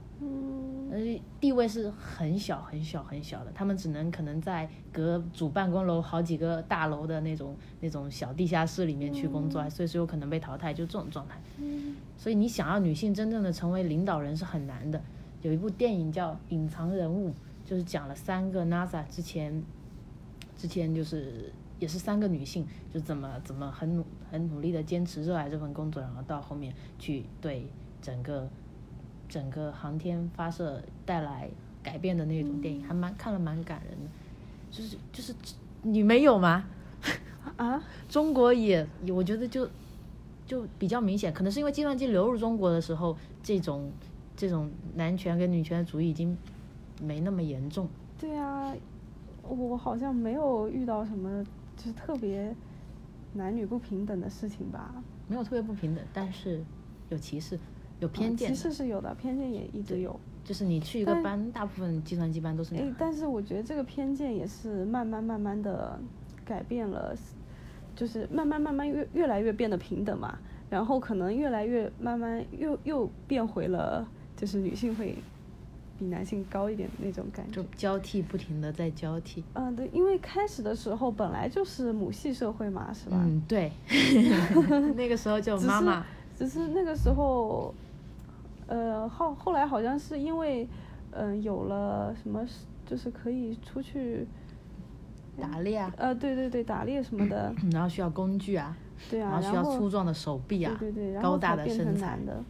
[1.41, 11.41] 地位是很小很小很小的，他们只能可能在隔主办公楼好几个大楼的那种那种小地下室里面去工作，所以是有可能被淘汰，就这种状态。
[12.17, 15.01] 所以你想要女性真正的成为领导人是很难的。
[15.43, 17.31] 有一部电影叫《隐藏人物》，
[17.65, 19.63] 就是讲了三个 NASA 之前
[20.57, 27.67] 之前就是也是三个女性，就怎么怎么很努很努力的坚持热爱这份工作，然后到后面去对
[28.01, 28.49] 整个。
[29.29, 31.49] 整个航天发射带来
[31.83, 34.11] 改变的那种电影，还蛮看了蛮感人的，
[34.71, 35.35] 就是就是
[35.83, 36.65] 你没有吗？
[37.57, 39.69] 啊， 中国也我觉得就
[40.47, 43.91] 就比较明显，可能是因为计算机流入中国的时候，这种
[44.37, 46.37] 这种男权跟女权主义已经
[47.03, 47.89] 没那么严重。
[48.19, 48.75] 对啊，
[49.43, 51.45] 我好像没有遇到什么
[51.77, 52.55] 就是特别
[53.35, 54.95] 男女不平等的事情吧？
[55.29, 56.63] 没有特别不平等，但是
[57.11, 57.59] 有歧视。
[58.01, 60.19] 有偏见，其实是有的，偏见也一直有。
[60.45, 62.73] 就是你去一个班，大部分计算机班都是。
[62.73, 65.99] 那样，但是我觉得这个偏见也是慢慢慢慢的
[66.45, 67.13] 改变了，
[67.97, 70.39] 就是慢慢慢慢越越来越变得平等嘛，
[70.71, 74.07] 然后可能越来越慢慢又又变回了，
[74.37, 75.19] 就是女性会
[75.99, 77.61] 比男性高一点的那种感觉。
[77.61, 79.43] 就交替不停的在交替。
[79.55, 83.17] 嗯，对，因为开始的时候本来就是母系社会嘛，是吧？
[83.21, 83.73] 嗯，对。
[84.95, 86.07] 那个时候就妈妈。
[86.37, 87.75] 只是那个时候。
[88.69, 90.69] 呃，后后来好像是因为，
[91.13, 92.45] 嗯，有了什么，
[92.85, 94.27] 就是可以出去
[95.41, 95.93] 打猎啊。
[95.97, 97.55] 呃，对对对，打猎什么的。
[97.73, 98.77] 然后需要工具啊。
[99.11, 99.39] 对啊。
[99.41, 100.77] 然后需要粗壮的手臂啊。
[100.81, 101.23] 对对对。
[101.23, 102.19] 高大的身材。
[102.27, 102.43] 的。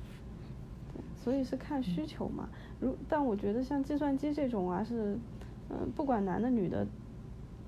[1.14, 2.48] 所以是看需求嘛。
[2.80, 5.18] 如但我觉得像计算机这种啊，是，
[5.68, 6.86] 嗯，不管男的女的，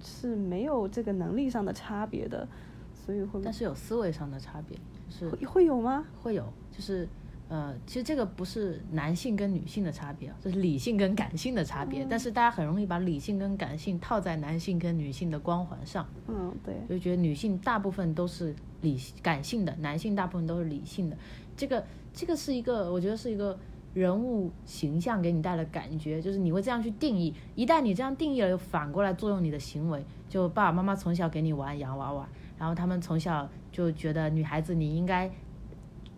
[0.01, 2.47] 是没有这个能力上的差别的，
[2.95, 3.41] 所以会。
[3.43, 4.79] 但是有思维上的差别，
[5.11, 5.29] 是。
[5.47, 6.05] 会有吗？
[6.23, 7.07] 会有，就是。
[7.51, 12.07] 呃，其实这个不是男性跟女性的差别，这是理性跟感性的差别。
[12.09, 16.07] 但是大家很容易把理性跟感性套在男性跟女性的光环上。
[16.27, 16.75] 嗯，对。
[16.87, 21.17] 就觉得女性大部分都是理感性的，男性大部分都是理性的。
[21.57, 21.83] 这个
[22.13, 23.59] 这个是一个，我觉得是一个
[23.95, 27.35] 人物形象给你带来的感觉，就是你会这样去定义。
[27.55, 30.05] 一旦你这样定义了，又反过来作用你的行为。
[30.29, 35.31] 就爸爸妈妈从小给你玩洋娃娃，然后他们从小就觉得女孩子你应该。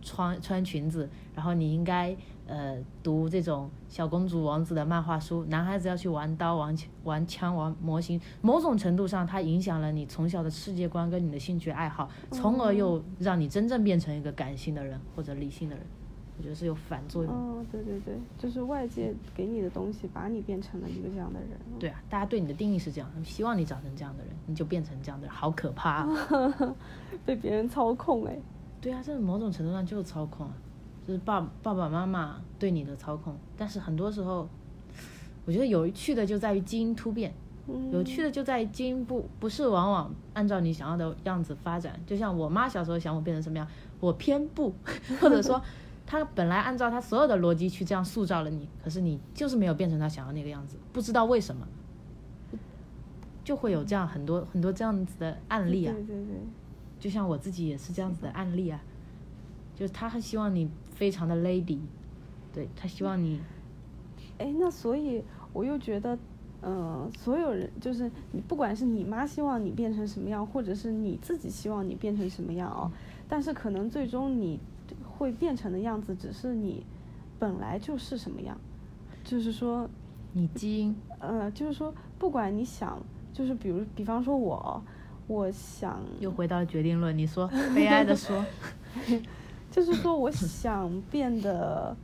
[0.03, 15.85] 穿穿裙子，然后你应该呃读这种小公主王子的漫画书，男孩子要去玩刀、玩玩枪、玩模型，某种程度上它影响了你从小的世界观跟你的兴趣爱好，从而又让你真正变成一个感性的人或者理性的人，
[16.39, 17.33] 我觉得是有反作用。
[17.33, 21.51] 哦，对对对，就是外界给你的东西把你变成了一个这样的人。
[21.79, 26.09] 对啊，大家对你的定义是这样，希望你长成这样的人，你就变成这样的人，好可怕，
[27.27, 28.39] 被别人操控哎。
[28.81, 30.49] 对啊，这某种程度上就是操控，
[31.07, 33.37] 就是爸爸爸妈妈对你的操控。
[33.57, 34.49] 但是很多时候，
[35.45, 37.35] 我觉得有趣的就在于基因突变，
[37.93, 42.01] 有趣的就在于基因不不是往往按照你想要的样子发展。
[42.07, 43.69] 就像我妈小时候想我变成什么样，
[44.01, 44.73] 我偏不，
[45.21, 45.61] 或者说
[46.07, 51.69] 她本来按照她所有的逻辑去这样塑造了你，可是你就是没有变成她想要那个样子，不知道为什么，
[53.45, 55.93] 就会有这样很多很多这样子的案例啊。
[55.93, 56.37] 对对对。
[57.01, 58.81] 就像我自己也是这样子的案例啊，
[59.75, 61.79] 就是他很希望你非常的 lady，
[62.53, 63.41] 对他希望你，
[64.39, 66.19] 哎，那所以我又觉得，
[66.63, 72.93] 嗯，所有人就是你，不管是你妈希望你变成什么样，或者是你自己希望你变成什么样哦，
[73.27, 74.61] 但是可能最终你
[75.09, 76.85] 会变成的样子，只是你
[77.39, 78.59] 本来就是什么样，
[79.25, 79.89] 就是说，
[80.35, 84.83] 你基因，呃，就是说，不管你想，就是比如，比方说我，
[85.31, 88.45] 我想又回到决定论，你说，悲哀的说，
[89.71, 91.97] 就是说，我想变得，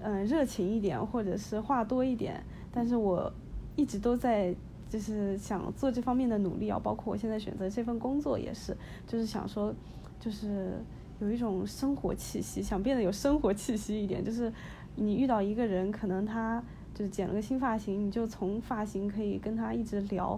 [0.00, 3.30] 嗯，热情一点，或者是话多一点，但是我
[3.76, 4.54] 一直都在。
[4.88, 9.72] 就是想做这方面的努力啊，包括我现在选择这份工作也是，就是想说，
[10.18, 10.82] 就是
[11.20, 14.24] 有一种生活气息，想变得有生活气息一点。
[14.24, 14.52] 就是
[14.96, 16.60] 你遇到一个人，可能他
[16.92, 20.36] 就是剪了个新发型，你就从发型可以跟他一直聊，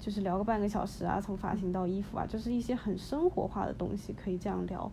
[0.00, 4.90] 就是聊个半个小时啊，从发型到衣服啊，就是一些很生活化的东西可以这样聊，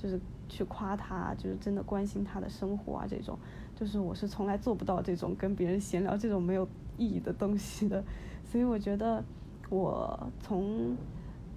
[0.00, 3.36] 就是去夸他，就是真的关心他的生活啊这种，
[3.74, 8.02] 就是我是从来做不到这种跟别人闲聊这种没有意义的东西的。
[8.44, 9.22] 所以我觉得，
[9.68, 10.96] 我从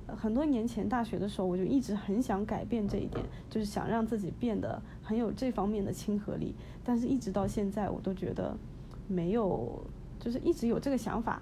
[0.07, 6.55] 很多年前大学的时候，我就一直很想改变这一点，就是想让自己变得很有这方面的亲和力。
[6.83, 8.57] 但是，一直到现在，我都觉得
[9.07, 9.79] 没有，
[10.19, 11.41] 就是一直有这个想法。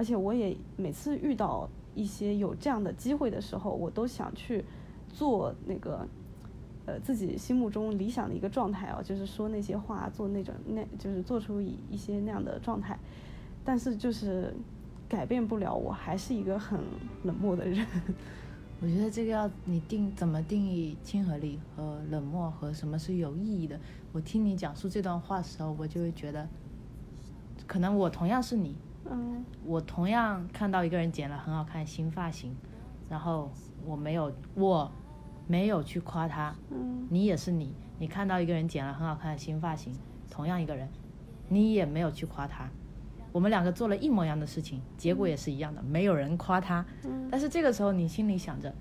[0.00, 4.64] 而且，我也每次遇到一些有这样的机会的时候，我都想去
[5.12, 6.08] 做那个，
[6.86, 12.98] 呃，自己心目中理想的一个状态啊，就是说那些话，做那种那，就是做出一一些那样的状态。
[13.62, 14.54] 但是，就是。
[15.10, 16.78] 改变不了，我还是一个很
[17.24, 17.84] 冷漠的人。
[18.80, 23.76] 我觉得这个要你定怎么定义亲和力和冷漠和什么是有意义的。
[24.12, 26.48] 我听你讲述这段话的时候，我就会觉得，
[27.66, 28.76] 可能我同样是你，
[29.08, 32.54] 嗯，我同样看到一个人剪了很好看新发型，
[33.08, 33.50] 然后
[33.84, 34.90] 我没有我
[35.46, 39.92] 没有去夸他，嗯，你也是你，你看到一个人剪了很好看的新发型，
[40.30, 40.88] 同样一个人，
[41.48, 42.68] 你也没有去夸他。
[43.32, 46.84] 我们两个做了一模一样的事情，结果也是一样的，没有人夸他。
[47.30, 48.74] 但是这个时候你心里想着，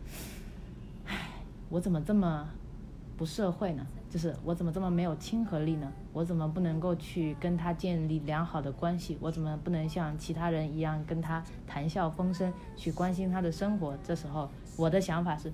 [1.05, 1.29] 唉，
[1.69, 2.47] 我怎么这么
[3.15, 3.85] 不社会呢？
[4.09, 5.91] 就是我怎么这么没有亲和力呢？
[6.13, 9.17] 我怎么不能够去跟他建立良好的关系？
[9.21, 13.97] 我怎么不能像其他人一样跟他谈笑风生，去关心他的生活？
[14.03, 15.51] 这时候我的想法是。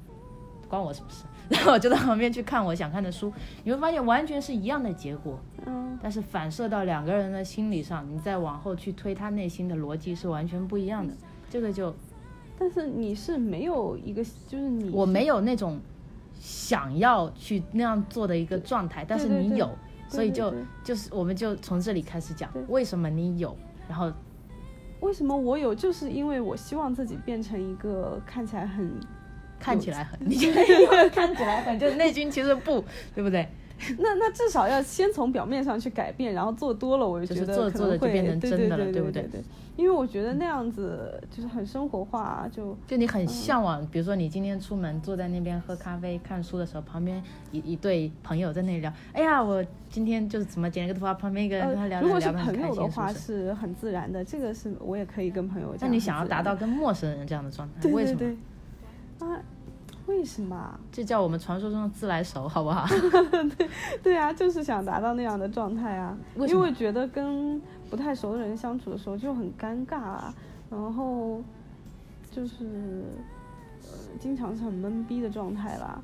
[0.68, 1.26] 关我什么事？
[1.48, 3.32] 然后我就在旁边去看我想看的书，
[3.63, 11.13] 你会发现完全是一样的结果，嗯，但是反射到两个人的心理上，你再往后去推他内心的逻辑是完全不一样的。
[11.52, 11.94] 这个就，
[12.58, 15.80] 但是你是没有一个，就是你我没有那种
[16.45, 19.67] 想要去那样做的一个状态，但是你有，
[20.08, 20.53] 所以就
[20.84, 23.58] 就是我们就从这里开始讲，为什么你有，
[23.89, 24.13] 然后
[24.99, 28.91] 为什么我有，就是因为我希望自己变成一个看起来很。
[29.58, 32.84] 看起来很，你觉得看起来很，就是内心其实不，
[33.15, 33.47] 对不对？
[34.00, 39.30] 那那至少要先从表面上去改变，然后做多了，我就觉得做做的就变成真的了，对不对？
[39.76, 55.76] 因为我觉得那样子就是很生活化，就就你很向往，比如说你今天出门坐在那边喝咖啡看书的时候，旁边一一对朋友在那里聊，哎呀，我今天就是怎么剪了个头发，旁边一个人跟他聊，如果是朋友的话是很自然的，这个是我也可以跟朋友。
[55.82, 59.28] 那你想要达到跟陌生人这样的状态，为什么？
[59.28, 59.42] 啊。
[60.08, 60.80] 为什么？
[60.91, 62.86] 这叫我们传说中的自来熟， 好不好？
[63.58, 63.70] 对
[64.04, 66.15] 对啊，就是想达到那样的状态啊。
[66.36, 70.34] 因为觉得跟不太熟的人相处的时候就很尴尬啊，
[70.70, 71.41] 然后
[72.32, 73.04] 就是
[73.84, 73.89] 呃，
[74.20, 76.02] 经常是很懵逼的状态啦。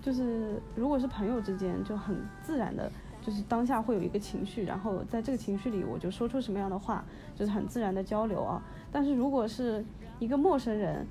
[0.00, 8.62] 就是如果是朋友之间，就很自然的，就是当下会有一个情绪，然后在这个情绪里，我就说出什么样的话，就是很自然的交流啊。
[8.92, 9.84] 但是如果是
[10.18, 11.06] 一个陌生人，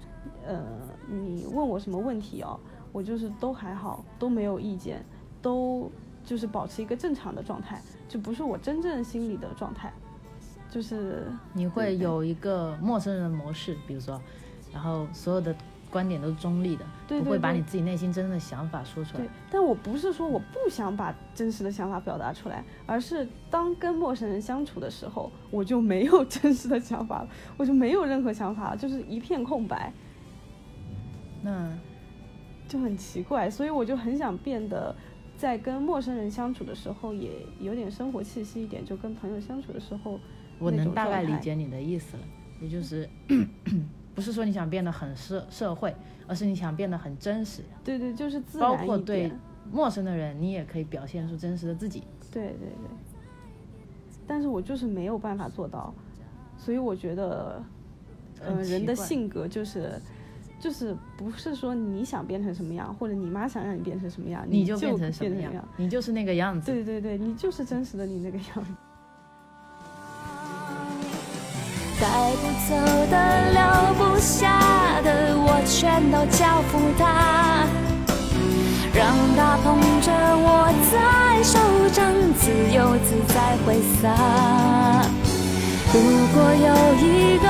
[0.46, 0.64] 呃，
[1.08, 2.60] 你问我什么问题哦，
[2.92, 5.04] 我就是都还好，都没有意见，
[5.42, 5.90] 都
[6.24, 9.94] 就是保持一个正常的状态，就不是我真正心里的状态，
[10.70, 14.22] 就是你会有一个陌生人的模式，比如说，
[14.74, 15.56] 然后所有的。
[15.98, 19.24] 观点都是中立的，不会把你自己内心真正的想法说出来。
[19.24, 29.92] 对，但我不是说我不想把真实的想法表达出来，而是当跟陌生人相处的时候，我就没有 真实的想法了，我就没有任何想法了，就是一片空白。
[31.42, 31.76] 那
[32.68, 34.96] 就很奇怪，所以我就很想变得，
[35.36, 40.20] 在跟陌生人相处的时候也有点生活气息一点，就跟朋友相处的时候。
[40.60, 42.24] 我能大概理解你的意思了，
[42.62, 43.10] 也就是。
[44.18, 47.62] 不是说你想变得很社社会，而是你想变得很真实。
[47.84, 49.32] 对对，就是自然包括对
[49.72, 52.02] 陌生的人，你也可以表现出真实的自己。
[52.32, 52.90] 对对对。
[54.26, 55.94] 但是我就是没有办法做到，
[56.58, 57.62] 所以我觉得，
[58.42, 60.02] 呃，人的性格就是，
[60.60, 66.72] 就是不是说你想变成什么样，或者你妈想让你变成什么样，你就变成什么样，你就是那个样子。
[66.72, 68.74] 对对对，你就是真实的你那个样子。
[72.00, 72.06] 带
[72.42, 72.76] 不走
[73.10, 73.16] 的、
[73.52, 73.60] 留
[73.96, 77.66] 不下的，我全都交付他，
[78.94, 79.16] 让。
[79.38, 80.96] 他捧着我在
[81.44, 81.60] 手
[81.94, 84.04] 掌，自由自在挥洒。
[85.94, 85.96] 如
[86.34, 87.48] 果有一个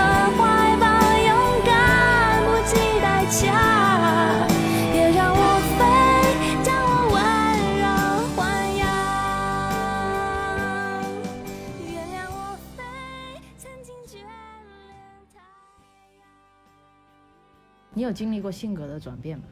[17.98, 19.44] 你有经历过性格的转变吗？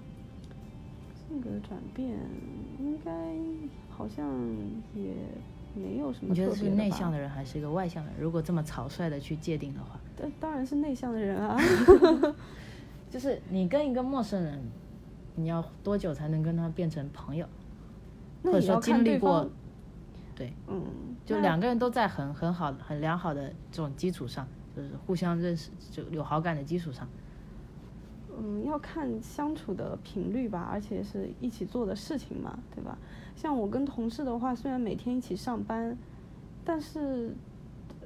[1.27, 2.11] 性格转变
[2.79, 3.11] 应该
[3.89, 4.23] 好像
[4.93, 5.15] 也
[5.73, 8.21] 没有什么你觉得是内向的人还是一个外向的人？
[8.21, 11.59] 如果这么草率的去界定的话，当当然是内向的人啊。
[13.09, 14.61] 就是你跟一个陌生人，
[15.33, 17.47] 你要多久才能跟他变成朋友？
[18.43, 19.49] 或者说经历过
[20.35, 20.83] 对，嗯，
[21.25, 27.09] 就两个人都在很很好、很良好的这种基础上，就是互相认识、就有好感的基础上，
[28.37, 32.97] 嗯，要看相处的频率吧，而且是一起做的事情嘛，对吧？
[33.35, 35.97] 像我跟同事的话，虽然每天一起上班，
[36.63, 37.33] 但是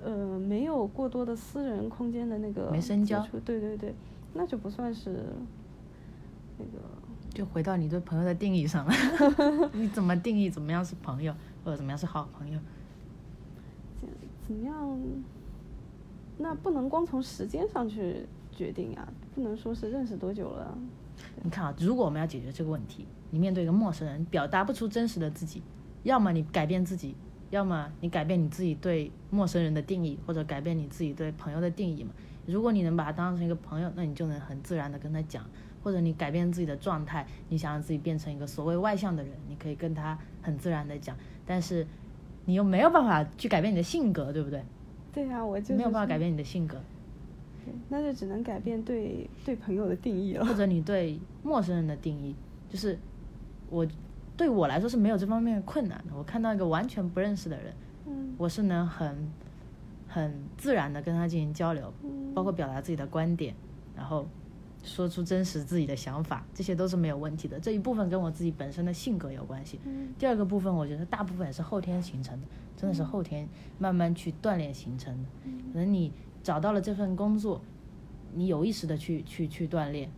[0.04, 3.94] 呃，没有过多的私人空间的那个没深交对对对，
[4.34, 5.26] 那就不算是
[6.58, 6.84] 那个
[7.34, 8.92] 就回到你对朋友的定义上了。
[9.74, 12.60] 你怎么定义怎么样是朋友，或者怎么样是好朋友？
[14.00, 14.08] 怎
[14.48, 15.00] 怎么样？
[16.38, 18.26] 那不能光从时间上去
[18.60, 20.78] 决定啊，不能说是认识多久了。
[21.42, 25.64] 你看啊，如果我们要解决这个问题，你面对一个陌生人，表达不出真实的自己，
[26.04, 27.16] 要么你改变自己，
[27.52, 32.12] 要么你改变你自己对陌生人的定义，或者改变你自己对朋友的定义嘛。
[32.46, 35.46] 如果你能把他当成一个朋友，那你就能很自然的跟他讲，
[35.82, 41.88] 或者你改变自己的状态，你想让自己变成一个所谓外向的人，你可以跟他很自然的讲，但是
[42.44, 44.62] 你又没有办法去改变你的性格，对不对？
[45.12, 46.84] 对啊、我就是没有办法改变你的性格，对
[47.90, 50.46] 那就只能改变对对朋友的定义了。
[50.46, 52.36] 或者你对陌生人的定义，
[52.70, 52.98] 就是
[53.70, 53.88] 我
[54.36, 56.16] 对我来说是没有这方面的困难的。
[56.16, 57.74] 我看到一个完全不认识的人，
[58.08, 59.16] 嗯我是能很
[60.08, 63.54] 很自然的跟他进行交流，嗯包括表达自己的观点，
[63.96, 64.26] 然后
[64.84, 67.60] 说出真实自己的想法，这些都是没有问题的。
[67.60, 69.80] 这一部分跟我自己本身的性格有关系。
[69.86, 72.48] 嗯第二个部分，我觉得大部分也是后天形成的，
[72.78, 73.48] 真的是后天
[73.78, 75.30] 慢慢去锻炼形成的。
[75.74, 76.12] 可能你
[76.50, 77.62] 找到了这份工作，
[78.34, 80.10] 你有意识的去去去锻炼，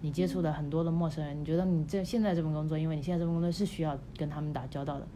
[0.00, 5.06] 你接触的很多的陌生人，你觉得你这现在这份工作，因为你现在这份工作是需要跟他们打交道的，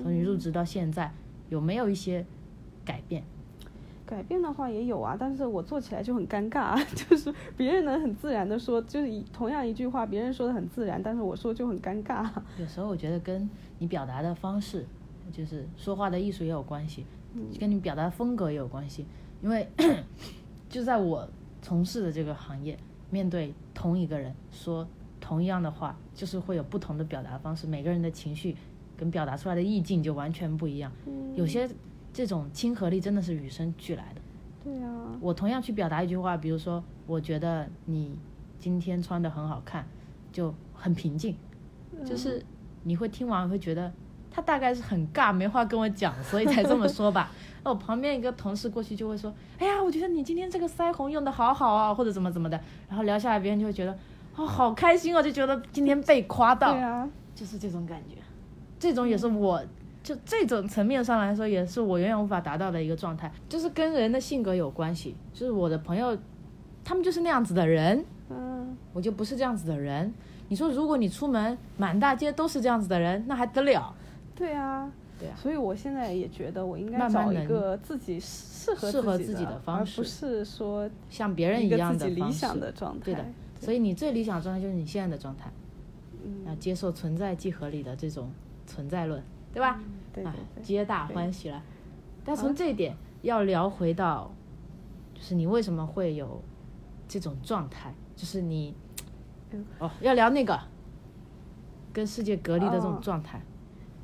[0.00, 1.12] 从你入职到现在，
[1.48, 2.24] 有没有一些
[2.84, 3.24] 改变？
[4.06, 12.30] 改变的话也有啊，但是我做起来就很尴尬， 就是别人能很自然的说，就是一同样一句话，别人说的很自然，但是我说就很尴尬。
[12.56, 13.50] 有时候我觉得跟
[13.80, 14.86] 你表达的方式，
[15.32, 17.04] 就是说话的艺术也有关系，
[17.58, 19.04] 跟你表达风格也有关系。
[19.42, 19.68] 因为
[20.68, 21.28] 就在我
[21.62, 22.76] 从事的这个行业，
[23.10, 24.86] 面对同一个人说
[25.20, 28.56] 同样的话，就是会有不同的表达方式，每个人的情绪
[28.96, 30.90] 跟表达出来的意境就完全不一样。
[31.34, 31.68] 有些
[32.12, 34.20] 这种亲和力真的是与生俱来的。
[34.62, 38.18] 对啊，我同样去表达一句话，比如说，我觉得你
[38.58, 39.86] 今天穿的很好看，
[40.30, 41.34] 就很平静，
[42.04, 42.44] 就是
[42.82, 43.90] 你会听完会觉得
[44.30, 47.32] 他大概是很尬，没话跟我讲，所以才这么说吧。
[47.62, 53.92] 那我旁边一个同事过去就会说，哎呀，我觉得你今天这个腮红用的好好啊，或者怎么怎么的，然后聊下来，别人就会觉得，
[54.36, 58.16] 哦，好开心哦，就觉得今天被夸到，对啊，就是这种感觉。
[58.78, 59.62] 这种也是我
[60.02, 65.14] 就这种层面上来说，也是我远远无法达到的一个状态，就是跟人的性格有关系。
[65.34, 66.16] 就是我的朋友，
[66.82, 70.10] 他们就是那样子的人，嗯，我就不是这样子的人。
[70.48, 73.94] 你说，如果你出门满大街都是这样子的人，那还得了？
[74.34, 74.90] 对啊，
[75.20, 83.04] 对啊所以我现在也觉得我应该找一慢慢能个自己适合适合自自己的方而式不是说像别人一样的理的方式想的状态。
[83.04, 83.24] 对的。
[83.60, 85.52] 所以你最理想的状态就是你现在的状态，
[86.24, 88.32] 嗯要接受存在即合理的这种
[88.66, 89.78] 存在论，对吧？
[89.78, 91.62] 哎对对，对，皆大欢喜了。
[92.24, 94.32] 但从这一点要聊回到，
[95.14, 96.42] 就是你为什么会有
[97.06, 97.92] 这种状态？
[98.16, 98.74] 就是你
[99.50, 100.58] 嗯，哦，要聊那个
[101.92, 103.40] 跟世界隔离的这种哦状态。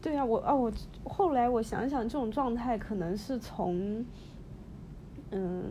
[0.07, 0.70] 对啊，我啊我
[1.02, 4.07] 后来我想想，这种状态可能是从，
[5.32, 5.64] 嗯，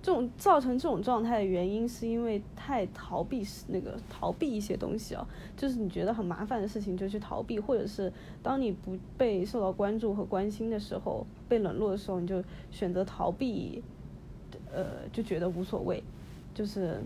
[0.00, 8.10] 这种造成这种状态的原因，是因为太逃避那个逃避一些东西啊，就是你觉得很麻烦的事情就去逃避，或者是
[8.42, 13.82] 当你不被受到关注和关心的时候，被冷落的时候，你就选择逃避，
[14.72, 16.02] 呃，就觉得无所谓，
[16.54, 16.98] 就是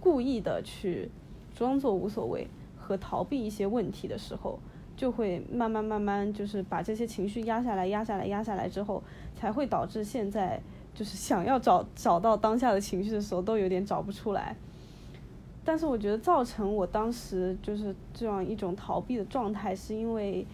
[0.00, 1.08] 故意的去
[1.54, 2.46] 装作无所谓
[2.76, 4.58] 和逃避一些问题的时候。
[4.96, 9.02] 就会慢慢慢慢就是把这些情绪压下来，压下来，压下来之后，
[9.34, 10.60] 才会导致现在
[10.94, 14.56] 就是想要找找到当下的情绪的时候，都有点找不出来。
[15.64, 20.46] 但是我觉得造成我当时就是这样一种逃避的状态，是因为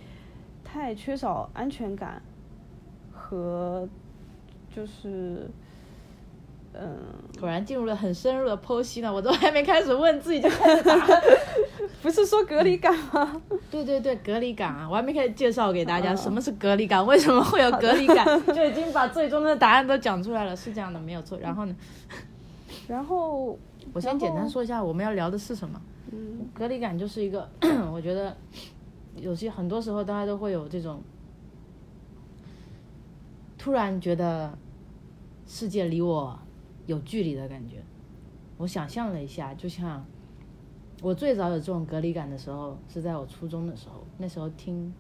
[0.65, 2.23] 太缺少安全感
[3.13, 3.89] 和
[4.73, 5.51] 就是
[6.73, 6.97] 嗯。
[7.39, 10.95] 果然进入了很深入的剖析呢，我都还没开始问自己就开始答。
[12.03, 13.41] 不是说隔离感吗？
[13.71, 21.39] 对对对，隔离感啊，我还没开始介绍给大家什么是隔离感，为什么会有隔离感， 就已经把最终的答案都讲出来了，是这样的，没有错。
[21.39, 21.75] 然后呢？
[22.89, 23.59] 然后
[23.93, 25.81] 我先简单说一下我们要聊的是什么。
[26.13, 27.49] 嗯，隔离感就是一个，
[27.93, 28.37] 我觉得
[29.17, 31.03] 有些很多时候大家都会有这种
[33.57, 34.53] 突然觉得
[35.47, 36.37] 世界离我
[36.91, 37.83] 有距离的感觉。
[38.59, 40.05] 我想象了一下，就像。
[41.03, 44.05] 我最早有这种隔离感的时候，是在我初中的时候。
[44.19, 44.93] 那时候听，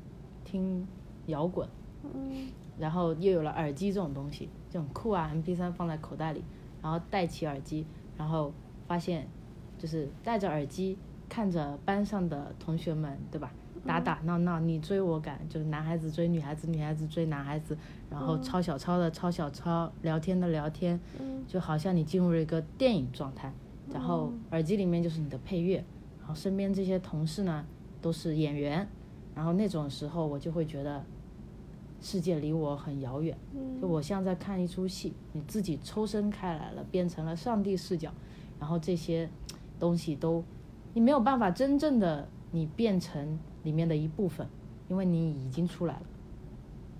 [0.43, 0.87] 听
[1.27, 1.69] 摇滚，
[2.03, 6.43] 嗯，然后又有了耳机这种东西，这种酷啊，M P 三放在口袋里，
[6.81, 7.85] 然后戴起耳机，
[8.17, 8.51] 然后
[8.87, 9.29] 发现，
[9.77, 10.97] 就是戴着耳机
[11.29, 13.53] 看着班上的同学们，对吧？
[13.87, 17.77] 打打闹闹，你追我赶，就是男孩子追女孩子，女孩子追男孩子，
[18.11, 21.01] 然后抄小抄的抄小抄，聊天的聊天，
[21.47, 23.53] 就好像你进入了一个电影状态。
[23.93, 25.85] 然后耳机里面就是你的配乐，
[26.21, 27.65] 然后身边这些同事呢
[28.01, 28.87] 都是演员，
[29.35, 31.03] 然后那种时候我就会觉得
[32.01, 33.37] 世界离我很遥远，
[33.81, 38.13] 就我像在看一出戏，你自己抽身开来了，变成了上帝视角，
[38.61, 39.29] 然后这些
[39.81, 40.45] 东西都
[40.95, 44.47] 你没有办法真正的你变成里面的一部分，
[44.89, 46.03] 因为你已经出来了，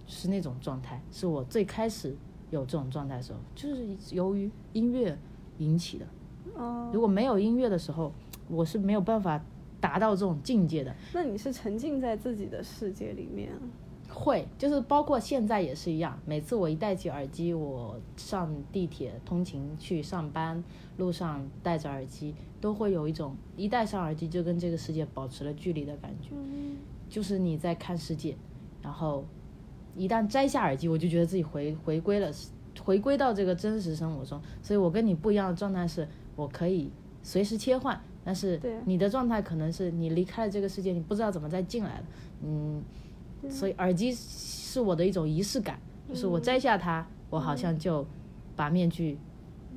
[0.07, 2.17] 是那种状态，是我最开始
[2.51, 5.17] 有这种状态的时候，就是由于音乐
[5.59, 6.07] 引起的。
[6.93, 8.13] 如果没有音乐的时候，
[8.49, 9.41] 我是没有办法
[9.81, 10.95] 达到这种境界的。
[11.15, 13.53] 那你是沉浸在自己的世界里面？
[14.13, 16.19] 会，就是包括现在也是一样。
[16.27, 20.63] 每次我一戴起耳机，我上地铁通勤去上班
[20.97, 26.31] 路上戴着耳机，都会有一种一戴上耳机就跟这个世界保持了距离的感觉。
[27.09, 28.37] 就是你在看世界，
[28.83, 29.25] 然后
[29.97, 32.31] 一旦摘下耳机，我就觉得自己回回归了，
[32.85, 34.41] 回归到这个真实生活中。
[34.63, 36.07] 所以我跟你不一样的状态是。
[36.37, 36.91] 我可以
[37.23, 42.05] 随时切换，但是你的状态可能是你离开了这个世界，你不知道怎么再进来了。
[42.43, 42.83] 嗯，
[43.51, 48.07] 所以耳机是我的一种仪式感，就是我摘下它，我好像就
[48.57, 49.19] 把面具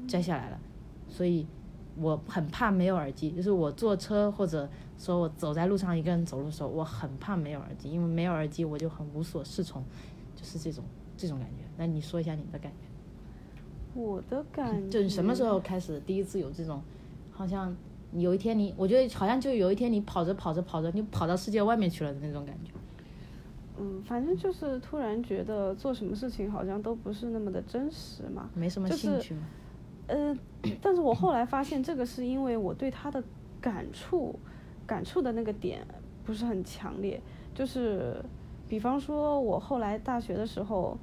[0.08, 0.60] 摘下来了。
[1.10, 1.46] 所以
[1.96, 4.68] 我很怕没有耳机，就是我坐车或者
[4.98, 9.84] 说我走在路上一个人走路的时候，我很怕没有耳机，因为没有耳机我就很无所适从，
[10.36, 10.84] 就是这种
[11.16, 11.64] 这种感觉。
[11.78, 14.00] 那你说一下你的感觉？
[14.00, 16.82] 我的感觉，就是什么时候开始第一次有这种，
[17.32, 17.76] 好像
[18.14, 22.72] 有一天你，我觉得好像就有一天你跑着跑着跑着，你跑到世界外面去了的那种感觉。
[23.80, 29.42] 嗯，反正就是突然觉得做什么事情好像都不是那么的真实嘛，没什么兴趣嘛。
[30.08, 30.38] 呃，
[30.82, 33.24] 但是我后来发现这个是因为我对他的
[33.62, 34.38] 感触，
[34.86, 35.86] 感触的那个点
[36.24, 37.22] 不是很强烈，
[37.54, 38.24] 就是
[38.68, 40.98] 比方说我后来大学的时候，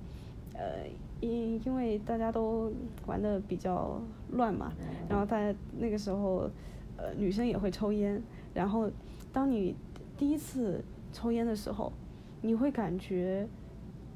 [0.54, 0.86] 呃。
[1.22, 2.72] 因因为大家都
[3.04, 4.72] 玩的比较乱嘛，
[5.06, 6.50] 然后在那个时候，
[6.96, 8.22] 呃，女生也会抽烟，
[8.54, 8.90] 然后
[9.30, 9.76] 当你
[10.16, 10.82] 第一次
[11.12, 11.92] 抽烟的时候，
[12.40, 13.46] 你会感觉，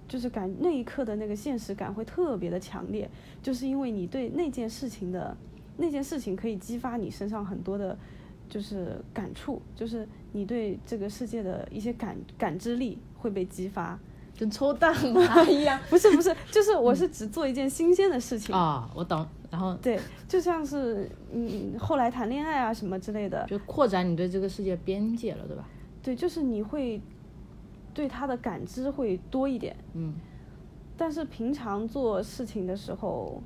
[0.09, 3.09] 就是感那一刻的那个现实感会特别的强烈，
[3.42, 5.36] 就是因为你对那件事情的
[5.76, 7.96] 那件事情可以激发你身上很多的，
[8.48, 13.98] 就是感触，就是你对这个世界的一些感感知力会被激发。
[14.36, 19.24] 跟抽大麻一样，不是不 是，就是我是只做一件新鲜的事情啊，我懂。
[19.48, 19.96] 然后对，
[20.26, 25.64] 就像是嗯，后来谈恋爱啊什么之类的，就扩展你对这个世界边界了，对吧？
[26.02, 27.00] 对，就是你会
[27.95, 30.12] 对他的感知会多一点，嗯。
[30.97, 33.42] 但是平常做事情的时候，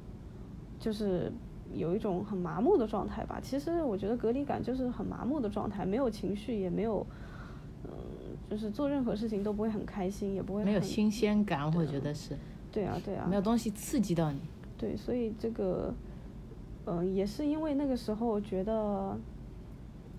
[0.81, 1.31] 就是
[1.73, 3.39] 有一种很麻木的状态吧。
[3.43, 7.07] 其实我觉得隔离感就是很麻木的状态，没有情绪，也没有。
[7.85, 7.91] 嗯
[8.51, 12.35] 就是做任何事情都不会很开心，也不会没有新鲜感，我觉得是。
[12.73, 13.27] 对啊，对啊。
[13.29, 14.41] 没有东西刺激到你。
[14.79, 15.95] 对，所以这个，
[16.87, 19.19] 嗯，也是因为那个时候觉得，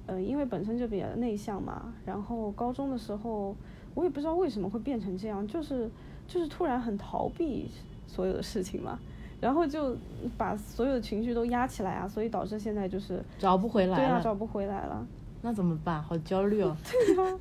[0.05, 3.55] 嗯，因为本身就比较内向嘛，然后高中的时候，
[3.99, 5.89] 我也不知道为什么会变成这样，就是
[6.25, 7.69] 就是突然很逃避
[8.07, 8.97] 所有的事情嘛，
[9.41, 9.93] 然后就
[10.37, 13.95] 把所有的情绪都压起来啊，所以导致现在就是找不回来了。
[13.97, 15.05] 对啊，找不回来了。
[15.41, 16.01] 那怎么办？
[16.01, 16.75] 好焦虑哦。
[16.89, 17.37] 对呀。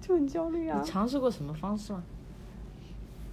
[0.00, 0.80] 就很焦虑啊！
[0.80, 2.02] 你尝试过什么方式吗？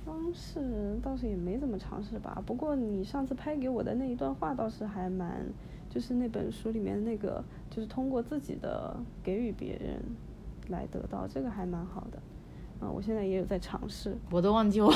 [0.05, 2.43] 方式倒是也没怎么尝试吧。
[2.45, 5.43] 不过你上次拍给我的那一段话倒是还蛮，
[5.89, 9.99] 就是那本书里面那个，就是通过自己的给予别人
[10.68, 12.20] 来得到，这个还蛮好的。
[12.80, 14.17] 啊，我现在也有在尝试。
[14.32, 14.91] 我都忘记我。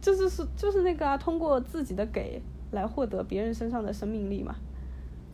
[0.00, 2.40] 就是是就是那个啊，通过自己的给
[2.70, 4.56] 来获得别人身上的生命力嘛。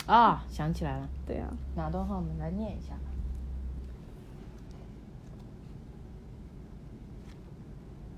[0.07, 3.01] 啊，想起来了，对啊，哪段话我们来念一下吧。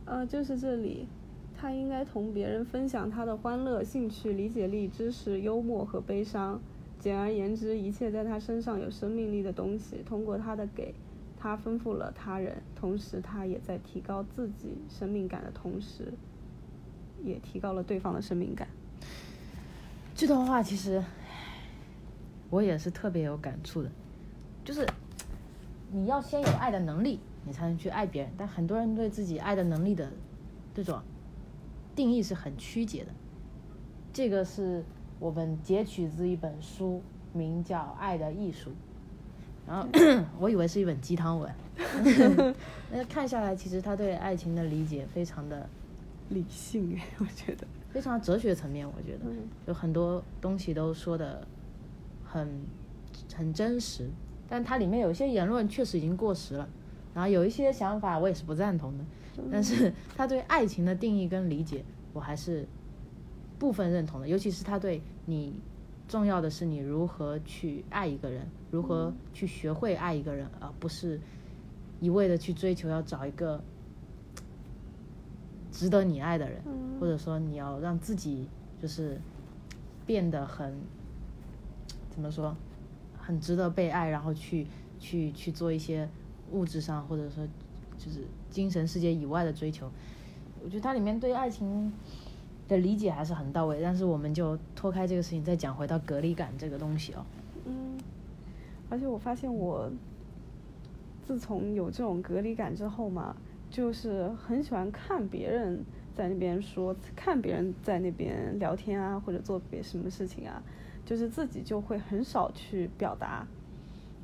[0.06, 1.06] 呃，就是这里，
[1.58, 6.58] 他应该同别人分享他的欢乐、兴趣、理解力、知识、幽默和悲伤。
[6.98, 10.94] 简而言之，一切在他身上有生命力的东西，通过他的给，
[11.38, 16.12] 他丰富了他人，同时他也在提高自己生命感的同时，
[17.22, 18.66] 也提高了对方的生命感。
[20.14, 21.02] 这段话其实
[22.50, 23.90] 我也是特别有感触的，
[24.64, 24.84] 就是
[25.92, 28.32] 你要先有爱的能力，你才能去爱别人。
[28.36, 30.10] 但很多人对自己爱的能力的
[30.74, 31.00] 这种
[31.94, 33.12] 定义是很曲解的。
[34.12, 34.84] 这个是
[35.20, 37.00] 我们截取自一本书，
[37.32, 38.70] 名叫《爱的艺术》，
[39.68, 39.86] 然后
[40.40, 41.54] 我以为是一本鸡汤文，
[42.90, 45.68] 那看下来，其实他对爱情的理解非常的
[46.30, 47.66] 理性哎， 我觉得。
[47.90, 49.24] 非常哲学层面，我觉得。
[49.26, 49.48] 嗯。
[49.66, 51.46] 有很多东西都说的
[52.24, 52.48] 很
[53.34, 54.08] 很真实，
[54.48, 56.68] 但它里面有一些言论确实已经过时了，
[57.14, 59.04] 然后有一些想法我也是不赞同的，
[59.50, 62.66] 但是他对爱情的定义跟理解，我还是
[63.58, 65.54] 部分认同的，尤其是他对你
[66.08, 71.20] 重要的是你如何去爱一个人，如何去学会爱一个人，而不是
[72.00, 73.62] 一味的去追求要找一个
[75.70, 76.62] 值得你爱的人，
[76.98, 78.48] 或者说你要让自己
[78.80, 79.20] 就是
[80.06, 80.74] 变得很
[82.10, 82.56] 怎么说，
[83.18, 84.66] 很值得被爱，然后去
[84.98, 86.08] 去去做一些
[86.50, 87.46] 物质上或者说
[87.98, 89.90] 就是精神世界以外的追求。
[90.64, 91.92] 我觉得它里面对爱情
[92.68, 97.24] 的理解还是很到位，但是我们就脱开这个事情，再讲回到隔离感这个东西哦。
[97.64, 97.98] 嗯，
[98.90, 99.90] 而且我发现我
[101.26, 103.34] 自从有这种隔离感之后嘛，
[103.70, 105.82] 就是很喜欢看别人
[106.14, 110.62] 在那边说，看别人在那边聊天啊，或者做别什么事情啊，
[111.04, 113.46] 就是自己就会很少去表达，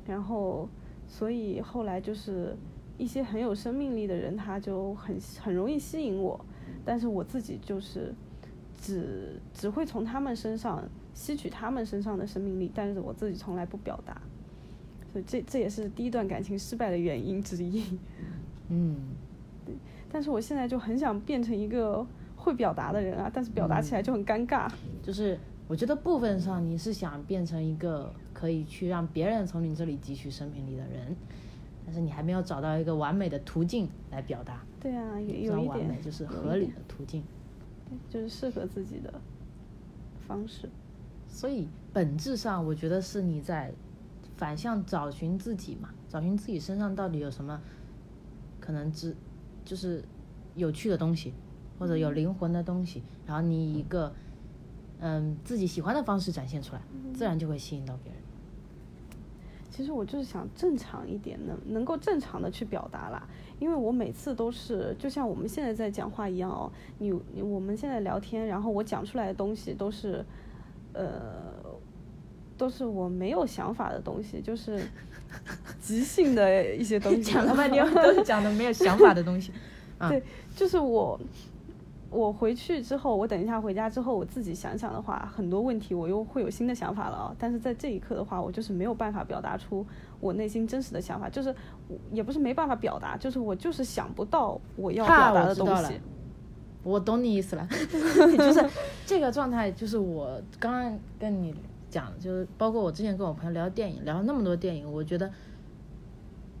[0.05, 0.67] 然后
[1.07, 2.55] 所以后来就是
[2.97, 6.39] 一些很有生命力的人，他就很很容易吸引我，
[6.83, 8.13] 但是我自己就是
[8.85, 10.83] 只只会从他们身上
[11.15, 14.21] 吸取他们身上的生命力，但是我自己从来不表达，
[15.11, 17.83] 所以这这也是第一段感情失败的原因之一。
[18.69, 18.95] 嗯，
[20.11, 22.05] 但是我现在就很想变成一个
[22.35, 24.69] 会表达的人啊，但是表达起来就很尴尬。
[25.01, 31.15] 就是我觉得部分上你是想变成一个可以去让别人从你这里汲取生命力的人，
[31.83, 34.63] 但是你还没有找到一个完美的途径来表达。
[34.79, 37.23] 对啊，有不有一点算完美，就是合理的途径。
[37.89, 39.13] 对就是适合自己的
[40.27, 40.69] 方式。
[41.27, 43.73] 所以本质上，我觉得是你在
[44.37, 47.59] 反向找寻自己嘛，找寻自己身上到底有什么
[48.59, 49.15] 可能之
[49.63, 50.03] 就是
[50.55, 51.33] 有趣的东西，
[51.77, 54.13] 或者有灵魂的东西，然后你以一个
[54.99, 56.81] 嗯自己喜欢的方式展现出来，
[57.13, 58.21] 自然就会吸引到别人。
[59.75, 63.27] 其实我就是想正常一点，能能够正常的去表达啦。
[63.59, 70.23] 因为我每次都是就像我们现在在讲话一样哦，你你我们现在聊天，然后我讲出来的东西都是，
[70.93, 71.43] 呃，
[72.57, 74.81] 都是我没有想法的东西，就是
[75.81, 77.21] 即兴的一些东西。
[77.33, 79.51] 讲了半天都是讲的没有想法的东西。
[79.97, 80.23] 啊对，
[80.55, 81.19] 就是我，
[82.15, 87.35] 我回去之后，我等一下回家之后，我自己想想的话，很多问题我又会有新的想法了啊。
[87.37, 89.85] 但是在这一刻的话，我就是没有办法表达出
[90.19, 91.53] 我内心真实的想法，就是
[92.11, 95.99] 也不是没办法表达，就是我就是想不到我要表达的东西。
[96.83, 97.67] 我懂你意思了，
[98.37, 98.63] 就是
[99.05, 101.53] 这个状态，就是我刚刚跟你
[101.89, 105.31] 讲，就是包括我之前跟我朋友聊电影，聊了那么多电影，我觉得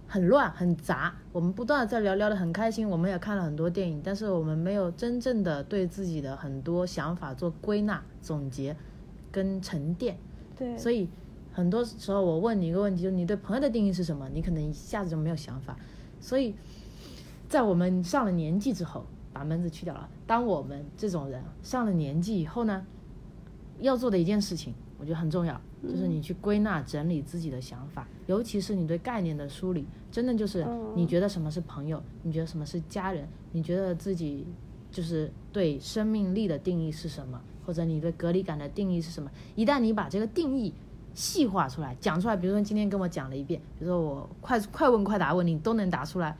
[0.07, 1.15] 很乱很杂。
[1.31, 8.75] 我们不断的在聊，聊得很开心，我们也看了很多电影，但是我们没有真正的对自己的很多想法做归纳、总结
[9.31, 10.17] 跟沉淀。
[10.57, 11.09] 对，所以
[11.51, 14.29] 很多时候我问你一个问题，就是你对朋友的定义是什么？
[14.33, 15.75] 你可能一下子就没有想法。
[16.21, 16.55] 所以
[17.49, 20.09] 在我们上了年纪之后，把门子去掉了。
[20.25, 22.85] 当我们这种人上了年纪以后呢，
[23.79, 34.45] 要做的一件事情，我觉得很重要，就是你去归纳整理自己的想法，尤其是你对概念的梳理，真的就是嗯你觉得什么是朋友，你觉得什么是家人，你觉得自己
[34.89, 39.29] 就是对生命力的定义是什么，或者你对隔离感的定义是什么？
[39.55, 40.73] 一旦你把这个定义
[41.13, 46.37] 细化出来，讲出来，比如说今天跟我讲了一遍，比如说我快快问快答问你都能答出来，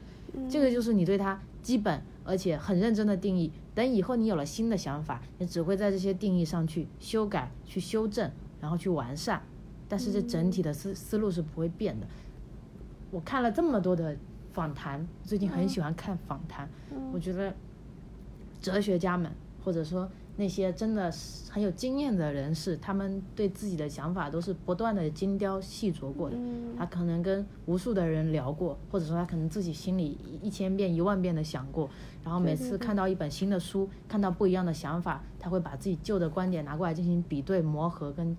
[0.50, 3.52] 这个就是你对它基本而且很认真的定义。
[3.74, 8.32] 等以后你有了新的想法，你只会在这些定义上去修改、去修正，
[8.66, 9.40] 然后去完善，
[9.88, 12.08] 但是这整体的思思路是不会变的。
[13.12, 14.18] 我看了这么多的
[14.54, 16.68] 访谈，最近很喜欢看访谈，
[17.14, 17.54] 我觉得
[18.60, 19.32] 哲学家们
[19.64, 26.36] 或者说那些真的是很有经验的人士，他们对自己的想法都是不断的精雕细琢过的。
[26.36, 31.88] 嗯他可能跟无数的人聊过，或者说他可能自己心里一一千遍、一万遍的想过，
[32.24, 38.36] 然后每次看到一本新的书，看到不一样的想法，他会把自己旧的观点拿过来进行比对、磨合，跟跟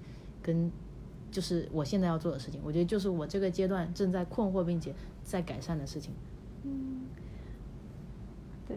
[1.31, 2.61] 就是我现在要做的事情。
[2.65, 6.13] 我觉得就是我这个阶段正在困惑并且在改善的事情。
[6.65, 7.07] 嗯
[8.67, 8.77] 对，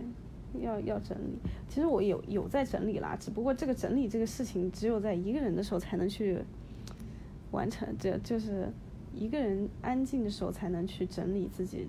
[0.61, 1.38] 要要整理。
[1.67, 6.39] 其实我有有在整理啦，只不过这个整理这个事情，只有在一个人的时候才能去
[7.51, 8.72] 完成，这就是
[9.15, 11.88] 一个人安静的时候才能去整理自己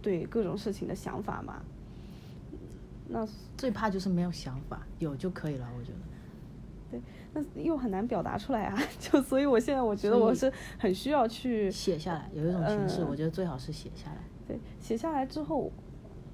[0.00, 1.62] 对各种事情的想法嘛。
[3.08, 3.26] 那
[3.56, 5.68] 最怕就是没有想法，有就可以了。
[5.76, 5.98] 我觉得。
[6.90, 7.00] 对，
[7.32, 14.18] 那又很难表达出来啊， 就所以我现在我觉得我是很需要去写下来，有一种形式，嗯我觉得最好是写下来。
[14.48, 15.70] 对，写下来之后，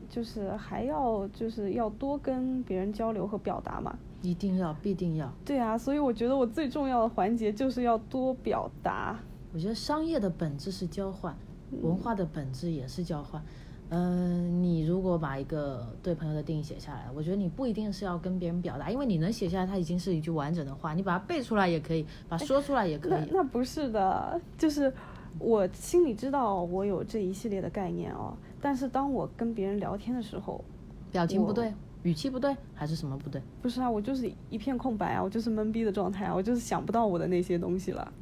[0.09, 3.99] 就是还要就是要多跟别人交流和表达嘛。
[4.23, 5.31] 一定要，必定要。
[5.45, 9.19] 对啊，所以我觉得我最重要的环节就是要多表达。
[9.53, 11.37] 我觉得商业的本质是交换，
[11.83, 13.41] 文化的本质也是交换。
[13.43, 13.47] 嗯、
[13.91, 23.29] 你如果把一个对朋友的定义写下来，我觉得你不一定是要跟别人表达，因为你能写下来，它已经是一句完整的话，你把它背出来也可以，把它说出来也可以。
[23.31, 24.93] 那那不是的，就是
[25.39, 30.65] 我心里知道我有这一系列的概念哦，但是当我跟别人聊天的时候，
[31.13, 31.73] 表情不对，
[32.03, 33.41] 语气不对，还是什么不对？
[33.63, 38.13] 不是啊，我就是一片空白啊，我就是懵逼的状态啊，我就是想不到我的那些东西了。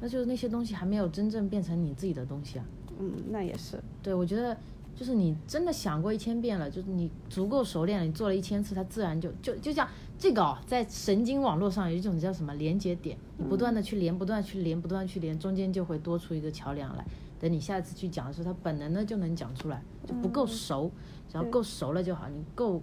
[0.00, 2.64] 那就是那些东西还没有真正变成你自己的东西啊。
[2.98, 3.80] 嗯，那也是。
[4.02, 4.56] 对，我觉得
[4.94, 9.88] 就是你真的想过一千遍了，就是你足够熟练了，你做了一千次，它自然就就就像
[10.18, 17.04] 这个哦，在神经网络上有一种叫什么连接点，你不断的去连，不断去连，不断去连，中间就会多出一个桥梁来。
[17.40, 20.90] 等你下次去讲的时候，它本能的就能讲出来，就不够熟，
[21.28, 22.82] 只要够熟了就好，你够。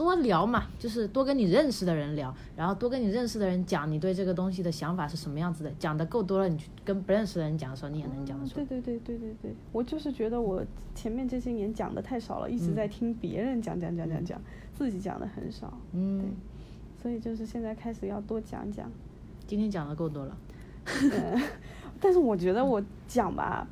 [0.00, 5.70] 多聊嘛，就是多跟你认识的人聊，然后多跟你认识的人讲你对这个东西的想法是什么样子的。
[5.78, 8.64] 讲的够多了，你去跟不认识的人讲的时候，你也能讲得出来。
[8.64, 14.40] 对对对对对对，我就是觉得我前面这些年讲的太少了，一直在听别人讲讲讲讲讲，
[14.72, 16.30] 自己讲的很少，嗯，
[17.02, 18.90] 所以就是现在开始要多讲讲。
[19.46, 20.34] 今天讲的够多了。
[21.12, 21.42] 嗯，
[22.00, 23.68] 但是我觉得我讲吧，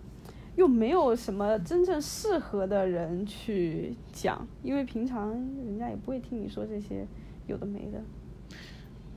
[0.59, 7.07] 又没有什么真正适合的人去讲，因为平常人家也不会听你说这些
[7.47, 8.03] 有的没的。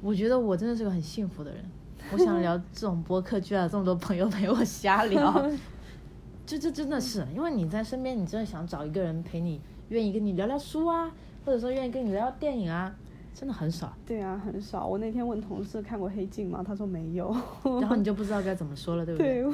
[0.03, 1.65] 我觉得我真的是个很幸福的人。
[2.11, 5.49] 我想聊这种播客，居然有这么多朋友陪我瞎聊，
[6.45, 11.11] 这这真的是，因为你在身边，你真的想找一个人陪你，愿意跟你聊聊书啊，
[11.43, 12.95] 或者说愿意跟你聊聊电影啊，
[13.33, 13.91] 真的很少。
[14.05, 14.85] 对啊，很少。
[14.85, 16.63] 我那天问同事看过《黑镜》吗？
[16.63, 17.35] 他说没有。
[17.63, 19.41] 然后你就不知道该怎么说了，对不对？
[19.41, 19.53] 对，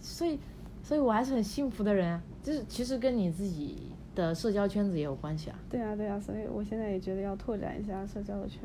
[0.00, 0.38] 所以，
[0.84, 2.22] 所以我还是很幸福的人啊。
[2.40, 3.78] 就是其实跟你自己
[4.14, 5.58] 的社交圈子也有关系啊。
[5.68, 8.60] 对啊，对啊，所以我现在也觉得要拓展一下社交的圈。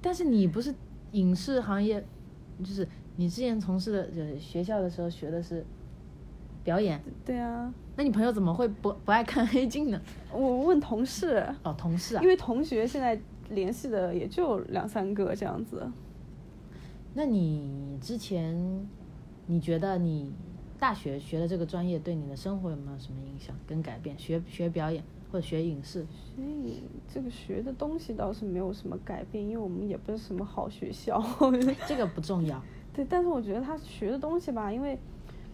[0.00, 0.72] 但是你不是
[1.10, 2.02] 影视行业，
[2.60, 5.66] 就是你之前从事的，就是学校的时候学的是
[6.62, 10.00] 表演，对啊，那你朋友怎么会不不爱看黑镜呢？
[10.32, 12.28] 我问同事，哦，同事啊因。
[12.28, 13.20] 为同学现在
[13.50, 15.90] 联系的也就两三个这样子。
[17.14, 18.56] 那你之前，
[19.46, 20.32] 你觉得你
[20.78, 24.18] 大学学的这个专业对你的生活有没有什么影响跟改变？
[24.18, 25.02] 学学表演
[25.32, 26.06] 或者学影视，
[26.36, 31.22] 学影这个学的东西倒是没有什么改变，因为我们也不是什么好学校。
[31.88, 32.62] 这个不重要。
[32.92, 34.98] 对，但是我觉得他学的东西吧，因为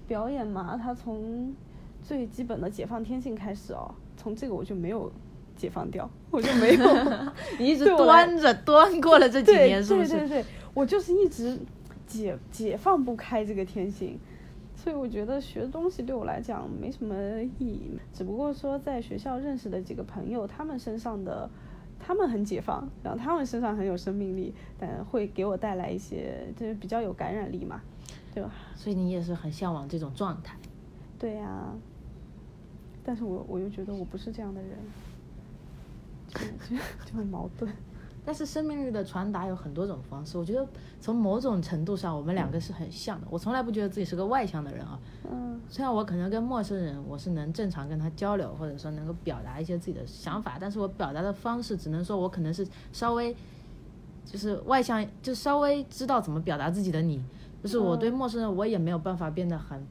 [0.07, 1.55] 表演嘛，他从
[2.03, 5.11] 最基本的解放天性开始哦，从这个我就没有
[5.57, 6.85] 解放掉， 我就没有。
[7.59, 10.09] 你一直端着端过了这几年，是不是？
[10.11, 10.45] 对对对，
[10.75, 11.59] 我就是一直
[12.07, 14.19] 解解放不开这个天性，
[14.83, 17.15] 所以我觉得学东西对我来讲没什么
[17.59, 21.49] 意义，只不过说在学校认识的几个朋友，他们身上的。
[22.03, 27.83] 他们很解放，然后他们身上很有生命力，但会给我带来一些，就是比较有感染力嘛，
[28.33, 28.51] 对吧？
[28.75, 30.57] 所以你也是很向往这种状态。
[31.19, 31.75] 对呀、
[33.05, 34.79] 但是我我又觉得我不是这样的人，
[36.29, 36.41] 就
[36.75, 37.71] 就就很矛盾。
[38.25, 40.67] 但是生命力的传达有很多种方式，我觉得
[41.01, 43.27] 从某种程度上，我们两个是很像的。
[43.31, 44.99] 我从来不觉得自己是个外向的人啊，
[45.31, 53.35] 嗯虽然我可能跟陌生人我是能正常跟他交流，或者说能够表达一些自己的想法，但是我表达的方式只能说我可能是稍微
[54.25, 57.23] 就是外向，就稍微知道怎么表达自己的你，
[57.63, 59.85] 就是我对陌生人我也没有办法变得很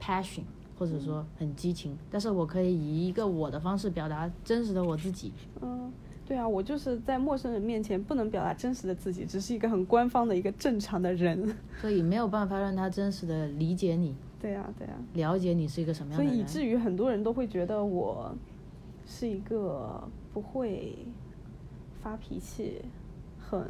[0.00, 0.42] passion
[0.78, 5.32] 或者说很激情，但是我可以以一个我的方式表达真实的我自己。
[5.62, 5.90] 嗯，
[6.26, 11.56] 对啊，我就是在陌生人面前不能表达真实的自己，只是一个很官方的一个正常的人。
[11.80, 16.38] 所以没有办法让他真实的理解你， 对啊、对啊、了解你是一个什么样所的人。
[16.38, 18.34] 以以至于很多人都会觉得我
[19.06, 20.02] 是一个
[20.34, 20.96] 不会
[22.02, 22.82] 发脾气，
[23.38, 23.60] 很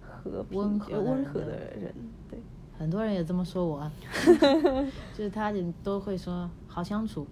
[0.00, 1.94] 和平、温和温和人对的人，
[2.30, 2.38] 对，
[2.78, 3.92] 很多人也这么说我啊，
[5.14, 7.26] 就是他也都会说好相处，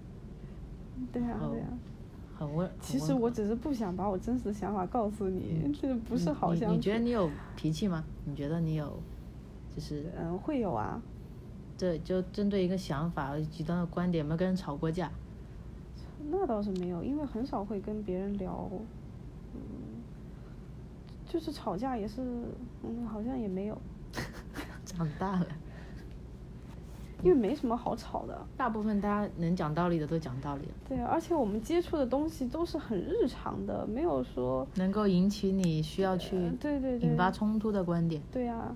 [1.10, 1.68] 对啊，哦对啊。
[2.46, 2.70] 很温。
[2.80, 6.70] 其实我只是不想把我真实的想法告诉你，这不是好相处。
[6.70, 8.04] 你你觉得你有脾气吗？
[8.24, 9.00] 你觉得你有，
[9.74, 11.00] 就是嗯会有啊？
[11.78, 15.10] 对，就针对一个想法、极端的观点，有没有跟人吵过架？
[16.30, 18.70] 那倒是没有，因为很少会跟别人聊，
[19.54, 19.60] 嗯，
[21.26, 22.22] 就是吵架也是，
[22.84, 23.76] 嗯，好像也没有，
[24.84, 25.46] 长大了，
[27.22, 28.46] 因为没什么好吵的。
[28.56, 38.20] 大部分大家能讲道理的都讲道理了，对啊，而且我们接触的东西都是很日常的，没有说，能够引起你需要去呃对对对，引发冲突的观点。
[38.32, 38.74] 对啊，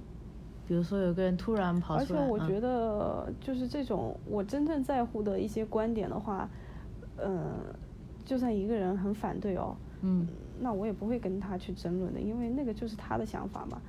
[0.67, 6.49] 比如说有个人突然跑出来，而且我觉得就是这种我真正在乎的一些观点的话，
[7.17, 7.53] 呃，
[8.25, 10.27] 就算一个人很反对哦，嗯，
[10.61, 13.81] 那我也不会跟他去争论的，因为那个就是他的想法嘛，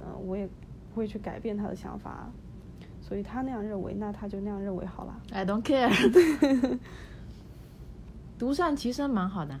[0.00, 2.30] 嗯、我也不会去改变他的想法，
[3.10, 5.20] 所以他那样认为，那他就那样认为好了。
[5.32, 5.90] I don't care。
[8.38, 9.58] 独善其身蛮好的，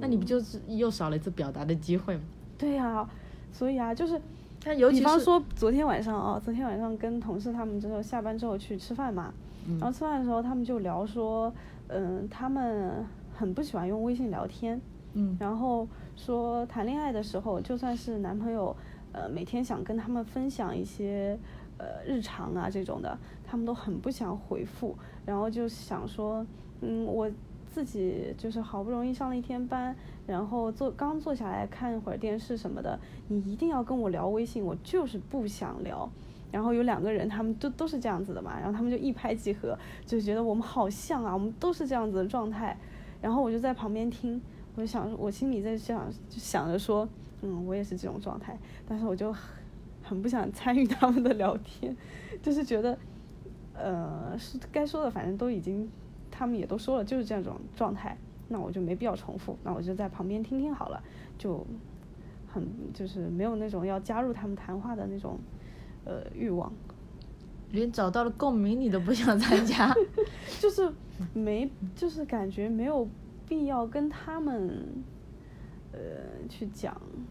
[0.00, 2.22] 那你不就是又少了一次表达的机会吗？
[2.56, 3.06] 对呀、
[3.52, 4.18] 所以啊，就是，
[4.64, 9.30] 但尤其是比方说昨天晚上啊，昨天晚上跟同事他们之后下班之后去吃饭嘛，
[9.68, 11.52] 嗯然后吃饭的时候他们就聊说，
[11.88, 13.04] 嗯，他们
[13.34, 14.80] 很不喜欢用微信聊天，
[15.12, 15.86] 嗯然后
[16.16, 18.74] 说谈恋爱的时候，就算是男朋友，
[19.12, 21.38] 呃，每天想跟他们分享一些
[21.78, 26.46] 呃日常啊这种的，他们都很不想回复，然后就想说，
[26.80, 27.30] 嗯，我
[27.66, 29.94] 自己就是好不容易上了一天班，
[30.26, 32.98] 然后坐刚坐下来看一会儿电视什么的，
[33.28, 36.08] 你一定要跟我聊微信，我就是不想聊。
[36.52, 42.78] 然后有两个人，他们都都是这样子的嘛，然后他们就一拍即合，就觉得我们好像啊，我们都是这样子的状态。
[43.20, 44.40] 然后我就在旁边听，
[44.76, 47.08] 我就想，我心里在想，就想着说，
[47.42, 48.56] 嗯，我也是这种状态，
[48.86, 49.34] 但是我就
[50.04, 51.96] 很很不想参与他们的聊天，
[52.42, 52.96] 就是觉得，
[53.72, 55.90] 呃，是该说的，反正都已经，
[56.30, 58.16] 他们也都说了，就是这种状态，
[58.48, 61.02] 那我就没必要重复，那我就在旁边听听好了，
[61.38, 61.66] 就
[62.46, 65.38] 很就是没有那种要加入他们谈话的那种
[66.04, 66.72] 呃欲望，
[67.72, 69.92] 连找到了共鸣你都不想参加，
[70.60, 70.92] 就是
[71.32, 73.08] 没，就是感觉没有
[73.48, 74.86] 必要跟他们，
[75.92, 75.98] 呃，
[76.48, 77.24] 去讲，嗯，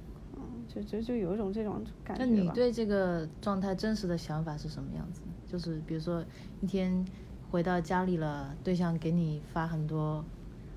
[0.74, 2.26] 就就就有一种这种感觉。
[2.26, 5.22] 那你对这个状态真实的想法是什么样子？
[5.46, 6.24] 就是比如说
[6.62, 7.06] 一天
[7.52, 10.24] 回到家里了，对象给你发很多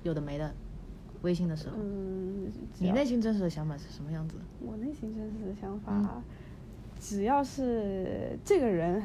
[0.03, 0.53] 有的没的
[1.23, 4.35] 微信的时候，嗯，你内心真实的想法是什么样子？
[4.59, 6.23] 我内心真实的想法，嗯
[6.99, 9.01] 只要是这个人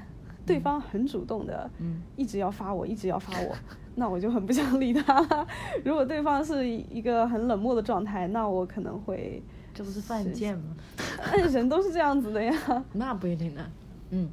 [0.47, 3.55] 对方很主动的，嗯一直要发我，一直要发我，
[3.97, 5.47] 那我就很不想理他。
[5.85, 9.43] 如果对方是一个很冷漠的状态，那我可能会，
[9.75, 10.77] 这不是犯贱吗？
[11.23, 12.85] 哎人都是这样子的呀。
[12.93, 13.71] 那不一定呢，
[14.11, 14.29] 嗯，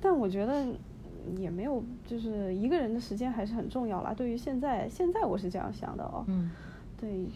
[0.00, 0.66] 但我觉得
[1.36, 4.14] 也没有，就是一个人的时间还是很重要啦。
[4.14, 6.24] 对于现在，现在我是这样想的哦。
[6.28, 6.50] 嗯，
[6.98, 7.26] 对，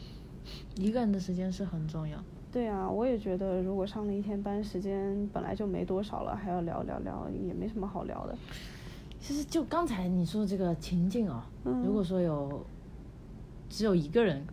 [0.76, 2.18] 一个人的时间是很重要。
[2.52, 8.38] 对啊，我也觉得，如果上了一天班，时间本来就没多少了，还要聊聊聊，也没什么好聊的。
[9.20, 12.64] 其实就刚才你说的这个情境哦，嗯如果说有
[13.68, 14.46] 只有一个人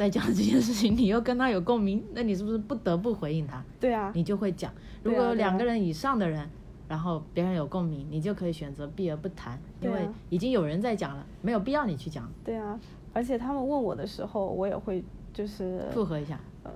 [0.00, 3.62] 在讲这件事情，你又跟他有共鸣，那你是不是不得不回应他？
[3.78, 4.72] 对啊，你就会讲。
[5.02, 6.48] 如果两个人以上的人，
[6.88, 12.80] 然后别人有共鸣，你就可以选择避而不谈，因为已经有人在讲了，没有必要你去讲，对啊，
[13.12, 16.40] 而且他们问我的时候，我也会就是附和一下。
[16.64, 16.72] 呃，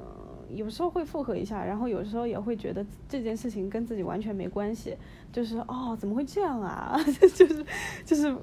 [0.51, 4.95] 有时候会附和一下，然后有时候也会觉得这件事情跟自己完全没关系，
[5.33, 7.01] 就是哦，怎么会这样啊？
[7.17, 7.65] 就是
[8.05, 8.37] 就是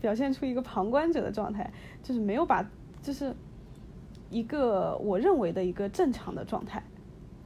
[0.00, 1.68] 表现出一个旁观者的状态，
[2.04, 2.64] 就是没有把
[3.02, 3.34] 就是
[4.30, 6.82] 一个我认为的一个正常的状态，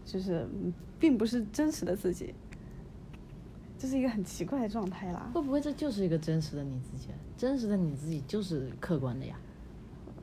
[0.04, 2.34] 就是嗯并不是真实的自己，
[3.78, 5.30] 这是一个很奇怪的状态啦。
[5.32, 7.08] 会不会这就是一个真实的你自己？
[7.36, 9.36] 真实的你自己就是客观的呀，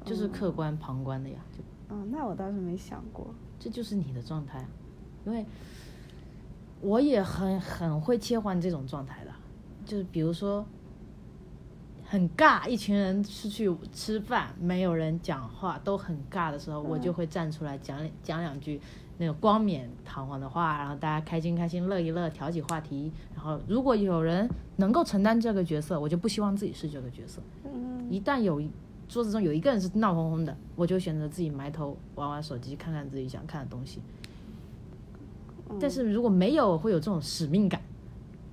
[0.06, 3.34] 就是客观旁观的呀，就嗯，那我倒是没想过。
[3.60, 4.70] 这就是你的状态啊。
[5.26, 5.46] 因为
[6.80, 9.32] 我也很很会切换这种状态的，
[9.84, 10.66] 就是比如说
[12.10, 18.80] 很尬，一群人出去吃饭，没有人讲话，都很尬的时候，我就会站出来讲讲两句
[19.18, 23.12] 那个光冕堂皇的话，然后大家开心开心，乐一乐，挑起话题。
[23.36, 27.42] 然后如果有人能够承担这个角色，我就不希望自己是这个角色。
[27.66, 28.62] 嗯一旦有
[29.10, 34.00] 桌子中有一个人是闹哄哄的，我就选择自己埋头玩玩手机，看看自己想看的东西。
[35.78, 37.82] 但是如果没有，会有这种使命感，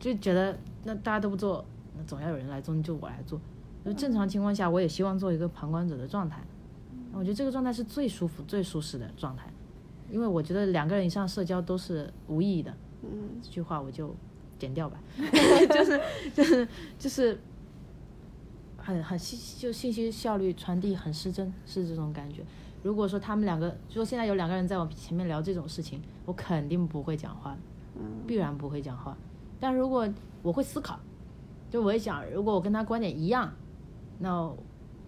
[0.01, 1.65] 就觉得那大家都不做，
[1.97, 3.41] 那总要有人来做，就我来做。
[3.85, 6.43] 就正常情况下，我也希望做一个旁观者的状态。
[7.13, 9.47] 我觉得这个状态是最舒服、最舒适的状态。
[10.11, 12.75] 因为我觉得两个人以上社交都是无意义的。
[13.03, 14.15] 嗯这句话我就
[14.59, 14.99] 剪掉吧，
[15.69, 16.01] 就是
[16.35, 16.69] 就是
[16.99, 17.39] 就是
[18.79, 22.43] 很很信就信息效率传递很失真，是这种感觉。
[22.83, 27.57] 如果说他们两个，就说现在有两个人在我前面聊这种事情，我肯定不会讲话，
[28.27, 29.17] 必然不会讲话。
[29.59, 30.09] 但如果
[30.43, 30.99] 我会思考，
[31.75, 33.53] 就我会想，如果我跟他观点一样，
[34.21, 34.49] 那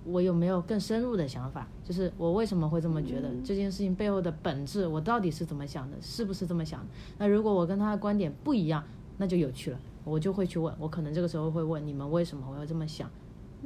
[0.05, 1.69] 我有没有更深入的想法？
[1.85, 3.31] 就是我为什么会这么觉得？
[3.45, 5.97] 这件事情背后的本质，我到底是怎么想的？
[6.01, 6.87] 是不是这么想的？
[7.19, 8.83] 那如果我跟他的观点不一样，
[9.17, 9.79] 那就有趣了。
[10.03, 13.09] 我就会去问，我可能这个时候会问你们为什么我会这么想，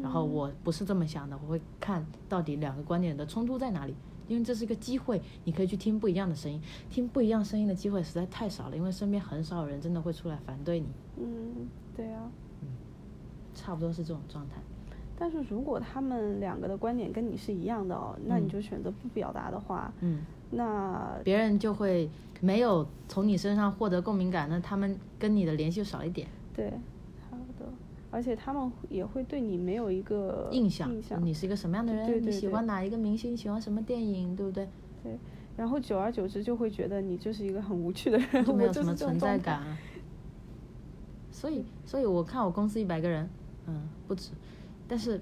[0.03, 3.94] 然后我不是这么想的，我会看到底两个观点的冲突在哪里。
[4.28, 10.86] 因为这是一个机会，你可以去听不一样的声音，听不一样声音的机会实在太少了，因为身边很少有人真的会出来反对你，
[11.16, 12.30] 嗯，对啊。
[13.61, 14.56] 差不多是这种状态。
[15.18, 22.08] 但是如果他们两个的观点跟你是一样的哦，那你就选择不表达的话，嗯，那别人就会
[22.40, 26.26] 没有从你身上获得共鸣感，那他们跟你的联系就少一点。
[26.54, 26.70] 对，
[27.30, 27.66] 好的，
[28.11, 31.22] 而且他们也会对你没有一个印象，印象。
[31.22, 34.66] 你是一个什么样的人，对对你喜欢哪一个明星，喜欢什么电影，对不对？
[35.02, 35.18] 对，
[35.54, 39.78] 然后久而久之就会觉得你就是一个很无趣的人，就没有什么存在感啊。
[41.30, 43.28] 所以，所以我看我公司一百个人，
[43.70, 44.30] 嗯，不止，
[44.88, 45.20] 但是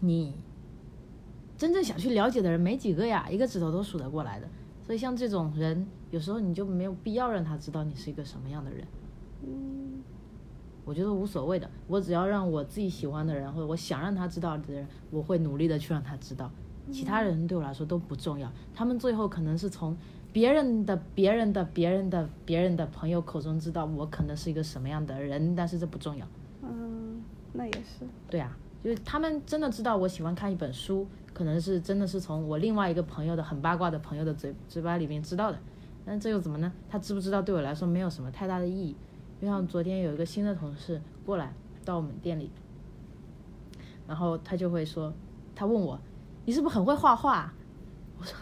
[0.00, 0.32] 你
[1.58, 4.48] 真正想去了解的人没几个呀，一个指头都数得过来的。
[4.82, 8.86] 所以像这种人，有时候你就没有必要让他知道你是一个什么样的人。
[9.42, 10.02] 嗯，
[10.84, 16.50] 我觉得无所谓的，我只要让我自己喜欢的人，或者我想让他知道的人，我会努力的去让他知道。
[16.90, 19.96] 其他人对我来说都不重要，他们最后可能是从
[20.32, 26.26] 别人的、别人的、别人的、别人的朋友口中知道我可能是一个什么样的人，但是这不重要。
[27.54, 35.58] 嗯，那也是，对啊，就是他们真的知道我喜欢看一本书，可能是真的是从我另外一个朋友的很八卦的朋友的嘴嘴巴里面知道的，
[36.04, 36.72] 但这又怎么呢？
[36.88, 38.94] 他知不知道对我来说没有什么太大的意义。
[39.40, 41.52] 就像昨天有一个新的同事过来
[41.84, 42.50] 到我们店里，
[44.06, 45.12] 然后他就会说，
[45.54, 45.98] 他问我，
[46.44, 47.52] 你是不是很会画画？
[48.18, 48.36] 我说，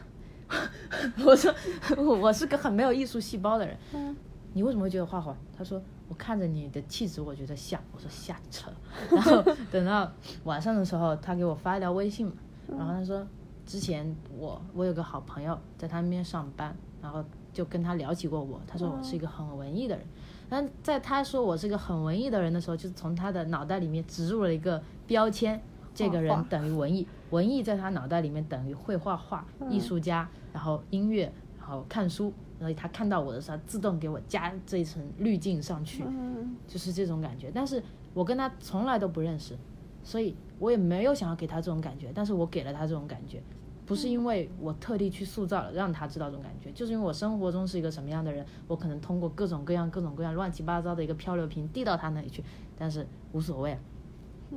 [1.25, 3.77] 我说我是个很没有艺术细胞的人。
[3.95, 4.17] 嗯
[4.55, 5.35] 你为什么会觉得画画？
[5.57, 5.83] 他说
[6.13, 7.81] 我看着你的气质，我觉得像。
[7.91, 8.71] 我说瞎扯。
[9.11, 10.13] 然后等到
[10.45, 12.35] 晚上的时候，他给我发一条微信嘛，
[12.69, 13.27] 然后他说
[13.65, 20.07] 之前我我有个好朋友在他那边上班，然后就跟他聊起过我，他说我是一个很文艺的人。
[20.51, 25.59] 但在他说我是一个很文艺的人的时候，就是从他的脑袋里面植入了一个标签，
[25.95, 32.31] 这个人等于文艺，文艺在他脑袋里面等于会画画、艺术家，然后音乐，然后看书，
[32.63, 36.57] 所以他看到我的时候，自动给我加这一层滤镜上去，嗯。
[36.69, 37.51] 就是这种感觉。
[37.53, 37.83] 但是
[38.15, 39.57] 我跟他从来都不认识，
[40.03, 43.43] 所以我也没有想要给他这种感觉，但是我给了他这种感觉。
[43.85, 52.43] 不是因为我特地去塑造了让他知道这种感觉，就是因为我生活中是一个什么样的人，我可能通过各种各样、各种各样乱七八糟的一个漂流瓶递到他那里去，
[52.79, 53.73] 但是无所谓。
[53.73, 53.81] 啊，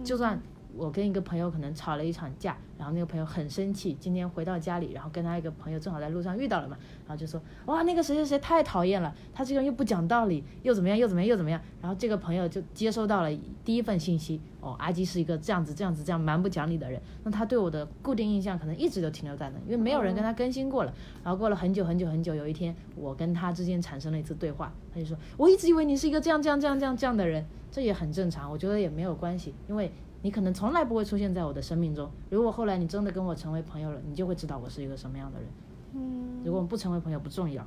[0.03, 0.39] 就算
[0.77, 6.77] 我跟一个朋友可能吵了一场架，然后那个朋友很生气，今天回到家里，然后跟他一个朋友正好在路上遇到了嘛，
[7.07, 13.29] 然后就说哇那个谁谁谁太讨厌了，他这个人又不讲道理，又怎么样又怎么样又怎么样，然后这个朋友就接收到了
[13.63, 20.93] 第一份信息，哦阿基是一个这样子这样子这样蛮不讲理的人，那他对我的固定印象可能一直都停留在那，因为没有人跟他更新过了，
[21.23, 29.91] 然后过了很久很久很久，有一天我跟他之间产生了一次对话，他就说我一直以为你是一个这样这样这样这样这样的人，这也很正常，我觉得也没有关系，因为。
[30.21, 32.09] 你可能从来不会出现在我的生命中。
[32.31, 35.47] 如果后来你真的跟我成为朋友了，你就会知道我是一个什么样的人。
[35.95, 37.65] 嗯，如果我们不成为朋友不重要，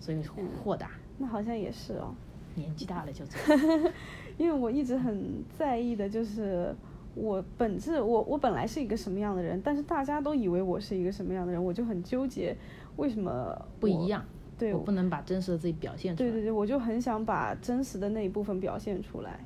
[0.00, 0.20] 所以
[0.62, 2.14] 豁达，那好像也是哦，
[2.54, 3.92] 年纪大了就这样。
[4.36, 6.74] 因为我一直很在意的就是
[7.14, 12.56] 我本质，我我本来是一个什么样的人，但是大家都以为我是一个什么样的人，我就很纠结，
[12.96, 14.24] 为什么不一样。
[14.56, 16.30] 对，我不能把真实的自己表现出来。
[16.30, 19.44] 对对对，我就很想把真实的那一部分表现出来，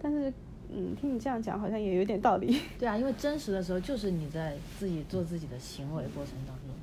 [0.00, 0.32] 但是
[0.74, 2.60] 嗯，听你这样讲好像也有点道理。
[2.78, 6.74] 对啊，因为真实的时候就是你在自己做自己的行为过程当中，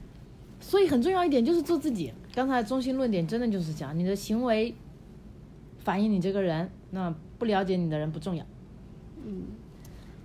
[0.59, 2.13] 所以很重要一点就是做自己。
[2.33, 4.73] 刚才中心论点真的就是讲你的行为
[5.79, 8.45] 反映你这个人，那不了解你的人不重要。
[9.25, 9.43] 嗯，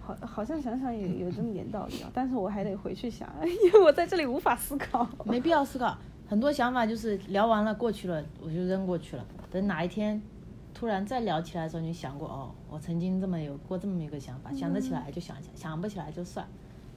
[0.01, 3.29] 好，好像想想也有这么点道理啊，但是我还得回去想，
[3.65, 5.09] 因为我在这里无法思考。
[5.25, 5.97] 没必要思考，
[6.29, 9.27] 很多想法就是聊完了过去了，我就扔过去了。
[9.51, 10.21] 等哪一天
[10.75, 16.47] 突然再聊起来的时候，你想过哦，我曾经这么有过这么一个想法，想得起来就想一想，想不起来就算。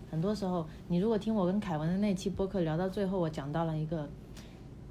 [0.10, 4.10] 很多时候，你如果听我跟凯文的那期播客聊到最后，我讲到了一个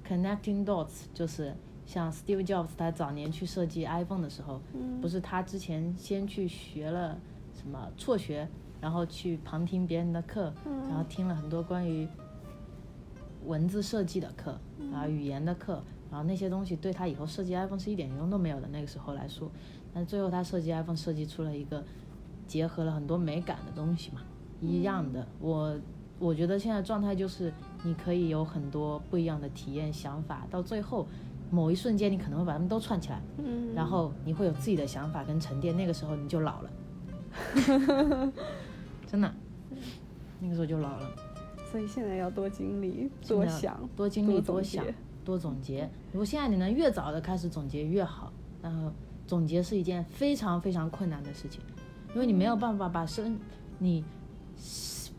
[0.08, 1.52] connecting dots，就是
[1.84, 4.60] 像 Steve Jobs 他早年去设计 iPhone 的时候，
[5.02, 7.18] 不是他之前先去学了
[7.54, 8.48] 什么辍学，
[8.80, 10.52] 然后去旁听别人的课，
[10.88, 12.06] 然后听了很多关于
[13.46, 14.58] 文字设计的课，
[14.92, 18.68] 然后语言的课，然后那些东西对他以后设计 iPhone 是一点用都没有的。
[18.68, 19.50] 那个时候来说，
[19.92, 21.82] 但最后他设计 iPhone 设计出了一个
[22.46, 24.20] 结合了很多美感的东西嘛，
[24.60, 25.26] 一样的。
[25.40, 25.76] 我
[26.18, 27.52] 我觉得现在状态就是
[27.82, 31.06] 你可以有很多不一样的体验想法，到最后
[31.50, 36.70] 某一瞬间你可能会把它们都串起来，嗯，然后你会有自己的想法跟沉淀，那个时候你就老了，
[39.06, 39.32] 真的，
[40.40, 41.10] 那个时候就老了。
[41.70, 44.84] 所以现在要多经历，多想，多经历，多多想
[45.26, 45.90] 多总结。
[46.12, 48.90] 如果现在你能越早的开始总结越好，然后
[49.26, 51.60] 总结是一件非常非常困难的事情，
[52.14, 53.38] 因为你没有办法把生
[53.78, 54.04] 你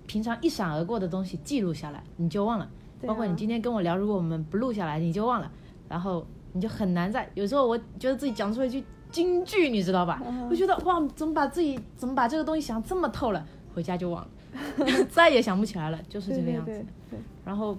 [0.08, 2.68] 平常一闪而过的东西记录下来，你就忘了。
[3.06, 5.52] 包括你啊今天跟我聊，如果我们不录下来，你就忘了，
[5.90, 7.30] 然后你就很难在。
[7.36, 10.20] 有时候我觉得自己讲出了一句金句，你知道吧？
[10.26, 13.46] 嗯我觉得哇，怎么把自己怎么把这个东西想这么透了，
[13.76, 14.30] 回家就忘了，
[15.12, 16.84] 再也想不起来了，就是这个样子。
[17.46, 17.78] 然后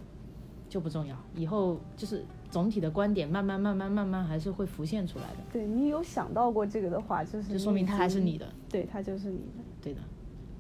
[0.69, 9.65] 就不重要，以后就是总体的观点慢慢慢慢慢慢还是会浮现出来的，对你有想到过这个的话，就是就说明他还是你的，对，他就是你的。
[9.81, 10.01] 对的。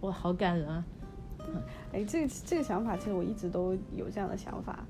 [0.00, 0.84] 哇，好感人啊！
[1.92, 4.86] 哎，这个这个想法，其实我一直都有这样的想法，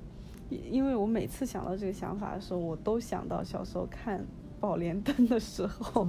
[0.51, 4.21] 因因为我每次想到这个想法的时候，我都想到小时候看
[4.61, 6.07] 《宝莲灯》的时候，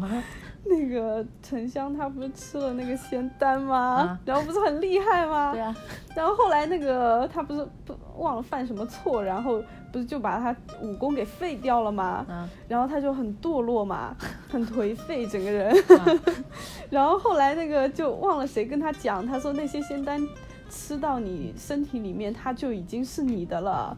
[0.65, 3.77] 那个沉香他不是吃了那个仙丹吗？
[4.01, 5.51] 啊然后不是很厉害吗？
[5.53, 5.75] 对啊，
[6.15, 12.25] 然后后来那个他不是不忘了犯什么错，然后不是就把他武功给废掉了吗？
[12.29, 14.15] 啊，然后他就很堕落嘛，
[14.49, 15.71] 很颓废整个人。
[15.97, 16.05] 啊
[16.89, 20.21] 然后后来那个就忘了谁跟他讲，他说那些仙丹
[20.69, 23.95] 吃到你身体里面，它就已经是你的了。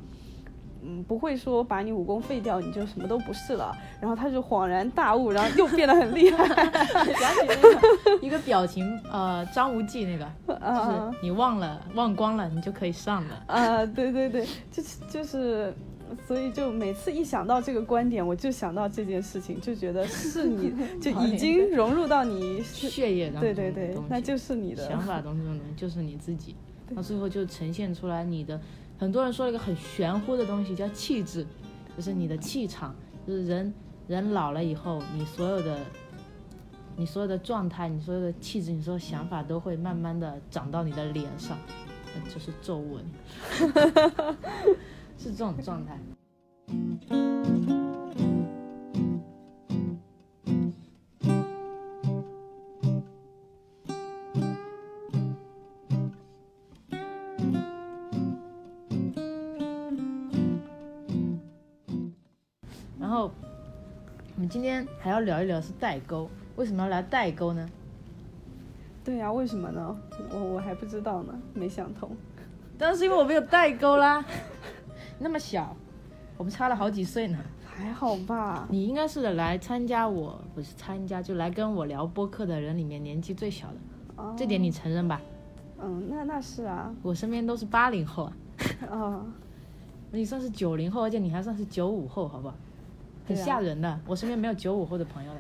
[0.84, 3.76] 嗯，不会说把你武功废掉，你就什么都不是了。
[4.00, 6.46] 然后他就恍然大悟，然后又变得很厉害。
[7.14, 13.44] 想起那个一个表情，呃，张无忌那个， 就是啊你忘了忘光了，你就可以上了。
[13.48, 15.74] 啊，对对对，就是就是，
[16.28, 26.56] 所以就每次一想到这个观点，我就想到这件事情，就觉得是你 就已经融入到你血液当中那就是你的想法当中的就是你自己，
[26.96, 28.60] 到最后就呈现出来你的。
[29.02, 31.44] 很多人说了一个很玄乎的东西叫气质，
[31.98, 32.96] 就是你的气场，
[33.26, 33.74] 就是人
[34.08, 35.80] 人老了以后，你所有的
[36.96, 41.58] 你所有的状态，你所有的气质，你所有想法都会慢慢的长到你的脸上，
[42.32, 43.04] 就是皱纹，
[45.18, 46.00] 是这种状态。
[63.12, 63.30] 后
[64.36, 67.70] 我们今天还要聊一聊是代沟，为什么要聊代沟呢？
[69.04, 69.98] 对呀、为什么呢？
[70.32, 72.10] 我我还不知道呢，没想通。
[72.78, 74.24] 当然是因为我们有代沟啦，
[75.20, 75.76] 那么小，
[76.38, 77.38] 我们差了好几岁呢。
[77.66, 78.68] 还好吧？
[78.70, 83.76] 你应该是来参加我，不是参加，就来跟我聊播客的人里面年纪最小的，
[84.18, 85.22] 哦这点你承认吧？
[85.80, 88.34] 嗯，那那是啊，我身边都是八零后啊，
[88.90, 89.26] 啊，
[90.12, 92.56] 你算是九零后，而且你还算是九五后，好不好？
[93.36, 95.40] 很吓人的，我身边没有九五后的朋友的。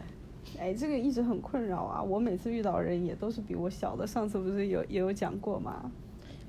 [0.60, 2.02] 哎，这个一直很困扰啊。
[2.02, 5.90] 我每次遇到人也都是比我小的，上次不是有也有讲过吗？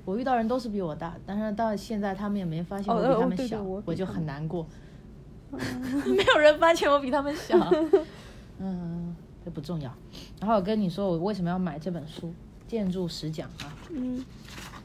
[0.05, 4.65] 我遇到人都是比我大，但是到现在他们也没发现哦我比他们小，就我比他们很难过。
[5.53, 7.57] 没有人发现我比他们小，
[8.59, 9.15] 嗯，
[9.45, 9.93] 这不重要。
[10.39, 12.27] 然后我跟你说，我为什么要买这本书
[12.67, 13.73] 《建筑史讲》啊？
[13.91, 14.23] 嗯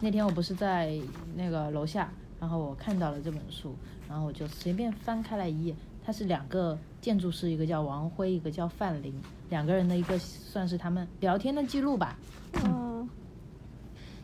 [0.00, 0.96] 那天我不是在
[1.34, 3.74] 那个楼下，然后我看到了这本书，
[4.08, 5.74] 然后我就随便翻开了一页，
[6.08, 9.12] 它是两个建筑师，一个叫王辉，一个叫范林，
[9.50, 12.18] 两个人的一个算是他们聊天的记录吧。
[12.64, 13.06] 嗯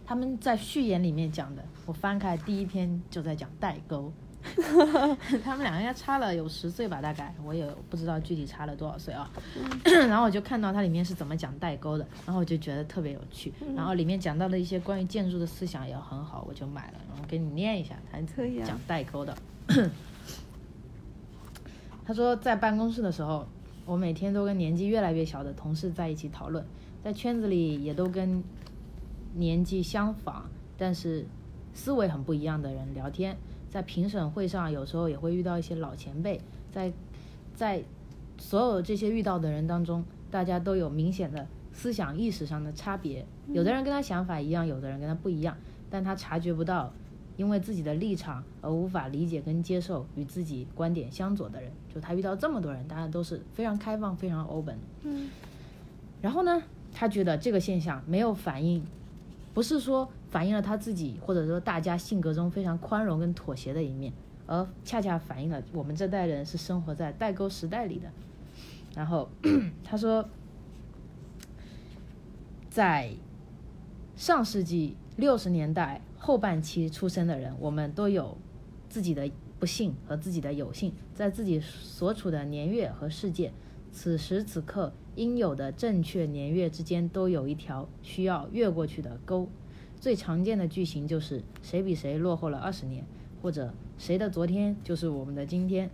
[0.06, 4.10] 他们在序言里面讲的，我翻开第一篇就在讲代沟。
[5.44, 9.30] 他们两个应该差了有十岁吧，大概我也不知道具体差了多少岁啊。
[9.84, 13.52] 然后我就看到它里面是怎么讲代沟的，然后我就觉得特别有趣。
[13.76, 16.98] 然后里面讲到了一些关于建筑的思想也很好，我就买了。
[17.10, 19.36] 然后给你念一下，它可以啊讲代沟的。
[22.06, 23.46] 他说，在办公室的时候，
[23.86, 26.64] 我每天都跟年纪越来越小的同事在一起讨论，
[27.02, 28.42] 在圈子里也都跟
[29.34, 30.42] 年纪相仿，
[30.76, 31.26] 但是
[31.72, 33.36] 思维很不一样的人聊天。
[33.70, 36.40] 在评审会上，有时候也会遇到一些老前辈，
[36.70, 36.92] 在
[37.54, 37.82] 在
[38.38, 43.26] 所有这些遇到的人当中，大家都有明显的思想意识上的差别。
[43.48, 45.56] 有的人跟他想法一样，有的人跟他不一样，
[45.90, 46.92] 但他察觉不到，
[47.36, 51.70] 因为自己的立场而无法理解跟接受与自己观点相左的人。
[51.92, 54.78] 就他遇到这么多人，大家都是非常开放、非常 open。
[55.02, 55.28] 嗯
[56.20, 56.62] 然后呢，
[56.92, 58.82] 他觉得这个现象没有反映
[59.52, 64.12] 不是说反映了他自己或者说大家性格中非常宽容跟妥协的一面，
[64.46, 68.08] 而恰恰反映了我们这代人是生活在代沟时代里的。
[68.94, 69.28] 然后
[69.84, 70.26] 他说，
[72.70, 73.10] 在
[74.16, 78.38] 上世纪六十年代后半期出生的人，我们都有
[78.88, 83.52] 自己的不幸和自己的有幸，在自己所处的年月和世界，
[83.92, 89.46] 此时此刻应有的正确年月之间都有一条需要越过去的沟。
[90.00, 93.04] 最常见的句型就是谁比谁落后了二十年，
[93.42, 95.90] 或者谁的昨天就是我们的今天，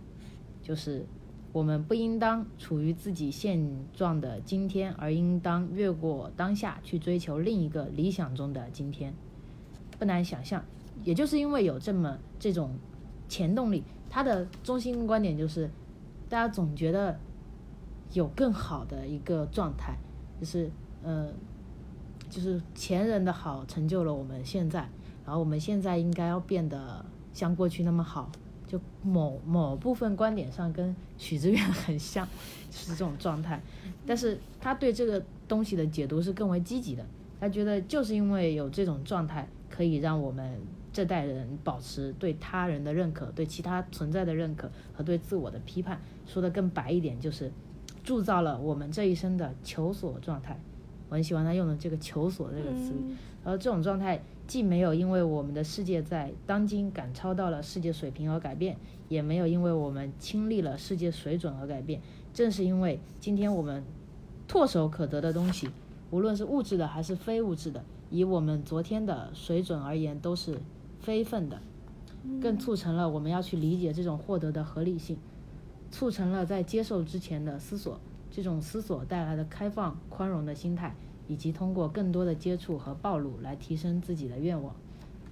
[0.63, 1.05] 就是
[1.51, 9.13] 我们不应当处于自己现状的今天，而应当越过当下去追求另一个理想中的今天。
[10.01, 10.65] 不难想象，
[11.03, 12.71] 也就是因为有这么这种
[13.29, 15.69] 前动力，他的中心观点就是，
[16.27, 17.19] 大家总觉得
[18.13, 19.95] 有更好的一个状态，
[20.39, 20.71] 就是
[21.03, 21.31] 呃，
[22.31, 24.89] 就是前人的好成就了我们现在，
[25.23, 28.31] 然后我们现在应该要变得像过去那么好，
[28.65, 32.27] 就某某部分观点上跟许知远 很像，
[32.71, 33.61] 就是这种状态。
[34.07, 37.05] 但是他对这个东西的解读是更为积极的，
[37.41, 40.59] 他觉得就是因为有这种状态，可以让我们
[40.93, 45.99] 这代人保持对他人的认可、对其他存在的认可和对自我的批判。
[46.27, 47.51] 说的更白一点，就是
[48.03, 50.59] 铸造了我们这一生的求索状态。
[51.09, 53.15] 我很喜欢他用的这个“求索”这个词语。
[53.43, 58.77] 而这种状态既没有因为我们的世界在当今赶超到了世界水平而改变，
[59.09, 61.99] 也没有因为我们亲历了世界水准而改变。
[62.33, 63.83] 正是因为今天我们
[64.47, 65.67] 唾手可得的东西，
[66.11, 70.59] 无论是物质的还是非物质的，以我们昨天的水准而言，都是
[70.99, 71.59] 非分的，
[72.41, 75.17] 更促成了我们要去理解这种获得的合理性，
[75.89, 77.99] 促成了在接受之前的思索。
[78.29, 80.95] 这种思索带来的开放、宽容的心态，
[81.27, 84.73] 以及通过更多的接触和暴露来提升自己的愿望，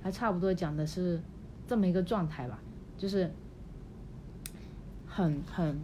[0.02, 1.22] 还差不多讲的是
[1.66, 2.60] 这么一个状态吧，
[2.98, 3.32] 就是
[5.08, 5.80] 很很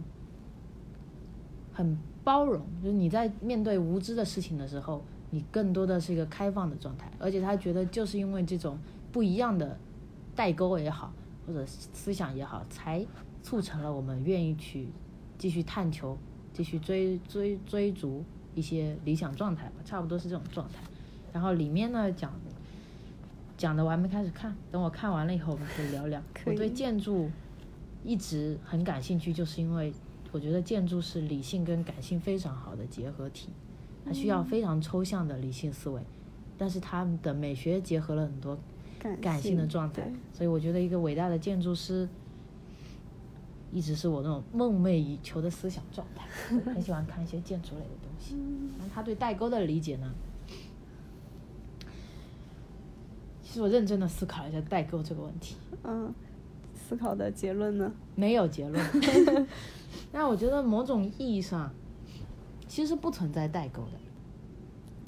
[1.72, 5.00] 很包容，就是你在面对无知的事情的时候，
[5.30, 8.76] 你更多的是一个开放的状态，而且他觉得就是因为这种
[9.12, 9.78] 不一样的
[10.34, 11.12] 代沟也好，
[11.46, 13.06] 或者思想也好，才
[13.44, 14.88] 促成了我们愿意去
[15.38, 16.18] 继续探求。
[16.52, 18.24] 继续追追追逐
[18.54, 20.78] 一些理想状态吧，差不多是这种状态。
[21.30, 22.32] 然后里面呢讲
[23.58, 26.18] 讲的我还没开始看，等我看完了以后我们可以聊聊。
[26.46, 27.30] 我对建筑
[28.02, 29.92] 一直很感兴趣，就是因为
[30.36, 33.48] 我觉得建筑是理性跟感性非常好的结合体，
[34.04, 36.02] 它需要非常抽象的理性思维，
[36.58, 38.58] 但是它的美学结合了很多
[38.98, 42.06] 感感性的状态，所以我觉得一个伟大的建筑师。
[43.72, 46.24] 一直是我那种梦寐以求的思想状态，
[46.72, 48.36] 很喜欢看一些建筑类的东西。
[48.78, 50.14] 那他对代沟的理解呢，
[53.42, 56.14] 其实我认真的思考了一下代沟这个问题，嗯，
[56.74, 57.92] 思考的结论呢？
[58.14, 58.82] 没有结论。
[60.12, 61.70] 但我觉得某种意义上，
[62.66, 63.98] 其实不存在代沟的。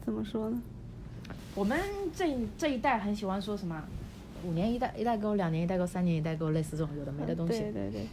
[0.04, 0.60] 怎么说呢？
[1.54, 1.78] 我们
[2.14, 3.82] 这这一代很喜欢说什么
[4.46, 7.60] 五年一代一代沟，两年一代沟，三年一代沟，类似这种有的没的东西。
[7.60, 8.06] 对对对，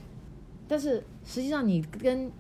[0.67, 2.31] 但是实际上，你跟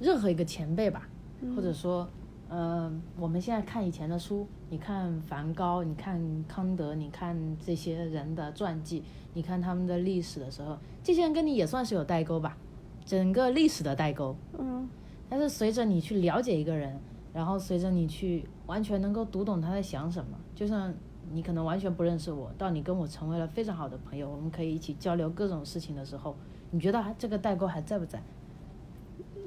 [0.00, 1.08] 任何一个前辈吧，
[1.40, 2.08] 嗯或者说，
[2.48, 9.04] 呃，我们现在看以前的书，你看梵高，你看康德，你看这些人的传记，
[9.34, 12.56] 你看他们的历史的时候，这些人跟你也算是有代沟吧，
[13.04, 14.36] 整个历史的代沟。
[14.58, 14.88] 嗯
[15.26, 16.96] 但是随着你去了解一个人，
[17.32, 20.92] 然后随着你去完全能够读懂他在想什么，就像
[21.32, 26.36] 你可能完全不认识我，到你跟我成为了非常好的朋友，我们可以一起交流各种事情的时候，
[26.70, 28.22] 你觉得还这个代沟还在不在？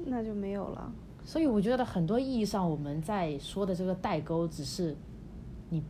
[0.04, 0.92] 那就没有了。
[1.24, 4.94] 所以我觉得很多意义上我们在说的这个代沟，只是
[5.70, 5.82] 你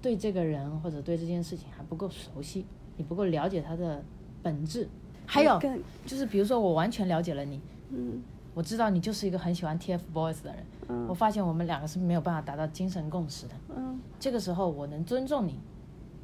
[0.00, 2.66] 对这个人或者对这件事情还不够熟悉，
[2.96, 4.04] 你不够了解他的
[4.42, 4.88] 本质。
[5.26, 5.58] 还有
[6.04, 8.22] 就是，比如说我完全了解了你，嗯
[8.54, 13.54] 我知道你就是一个很喜欢 TFBOYS 的人，嗯我嗯发现我们两个是没有办法达到精神共识的。
[13.76, 15.58] 嗯这个时候我能尊重你，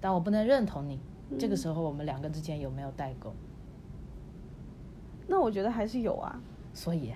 [0.00, 1.00] 但我不能认同你。
[1.30, 3.32] 嗯这个时候我们两个之间有没有代沟？
[5.26, 6.40] 那我觉得还是有啊，
[6.72, 7.12] 所以，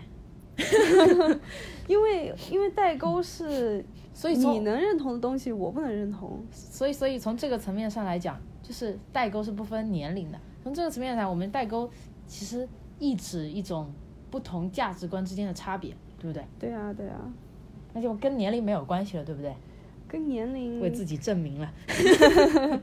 [1.88, 3.82] 因为因为代沟是
[4.12, 6.44] 所以你能认同的东西，我不能认同。
[6.50, 10.38] 所以，所以从这个层面上来讲，就是代沟是不分年龄的。
[10.62, 11.90] 从这个层面上，我们代沟
[12.26, 12.68] 其实
[12.98, 13.90] 意指一种
[14.30, 16.44] 不同价值观之间的差别，对不对？
[16.58, 17.32] 对啊对啊，
[17.92, 19.54] 那就跟年龄没有关系了，对不对？
[20.08, 21.72] 跟年龄为自己证明了。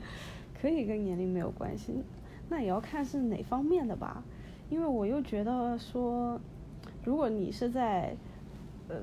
[0.60, 2.02] 可以跟年龄没有关系，
[2.48, 4.22] 那也要看是哪方面的吧。
[4.68, 6.38] 因为我又觉得说，
[7.02, 8.14] 如果你是在，
[8.88, 8.96] 呃，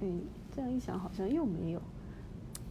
[0.00, 0.20] 嗯，
[0.54, 1.80] 这样一想好像又没有。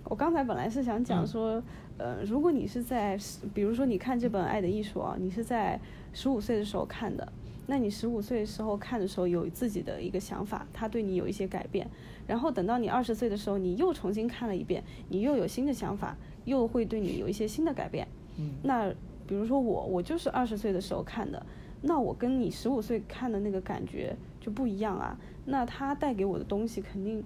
[0.04, 1.64] 我刚才本来是想讲嗯说，
[1.98, 3.18] 呃，如果你是在，
[3.54, 5.80] 比如说你看这本《爱的艺术》啊，你是在
[6.14, 7.32] 十五岁的时候看的，
[7.68, 11.88] 那你十五岁的时候看的时候有自己的一个想法，它对你有一些改变，
[12.28, 18.08] 然后等到你二十岁的时候，你又重新看了一遍，你又有新的想法，又会对你有一些新的改变。
[18.38, 18.94] 嗯那
[19.26, 21.44] 比如说我，我就是二十岁的时候看的，
[21.82, 25.18] 那我跟你十五岁看的那个感觉就不一样啊。
[25.46, 27.24] 那它带给我的东西肯定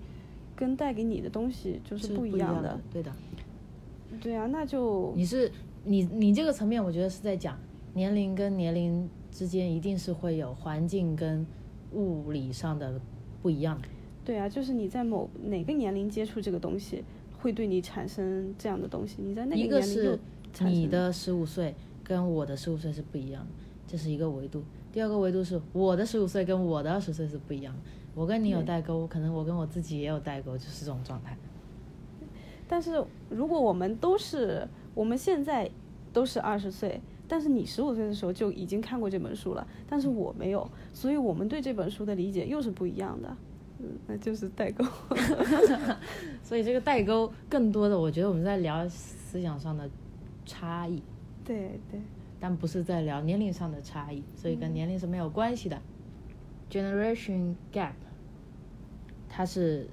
[0.55, 2.79] 跟带给你的东西就是是不一样的。
[2.93, 3.11] 对的。
[4.21, 5.51] 对啊，那就你是
[5.83, 7.57] 你你这个层面，我觉得是在讲
[7.93, 11.45] 年龄跟年龄之间一定是会有环境跟
[11.93, 12.99] 物理上的
[13.41, 13.79] 不一样。
[14.23, 17.03] 对啊，就是你在某哪个年龄接触这个东西，
[17.39, 19.17] 会对你产生这样的东西。
[19.19, 20.19] 你在那一个年龄又是
[20.65, 21.73] 你的十五岁
[22.03, 23.49] 跟我的十五岁是不一样的，
[23.87, 24.63] 这是一个维度。
[24.91, 27.79] 第二个维度是我的十五岁跟我的二十岁是不一样的。
[28.13, 31.37] 我跟你有代沟，可能我跟我自己也有代沟，就是这种状态。
[32.69, 35.69] 但是如果我们都是我们现在
[36.13, 43.35] 都是二十岁，但是你十五岁的时候就已经看过这本书了，但是我没有，所以我们对这本书的理解又是不一样的。
[43.79, 44.85] 嗯，那就是代沟。
[46.43, 49.89] 所以这个代沟更多的，我觉得我们在聊思想上的
[50.45, 51.01] 差异，
[51.43, 51.99] 对对，
[52.39, 55.81] 但不是在聊年龄上的差异，所以跟年龄是没有关系的。
[56.69, 57.93] Generation gap，
[59.27, 59.87] 它是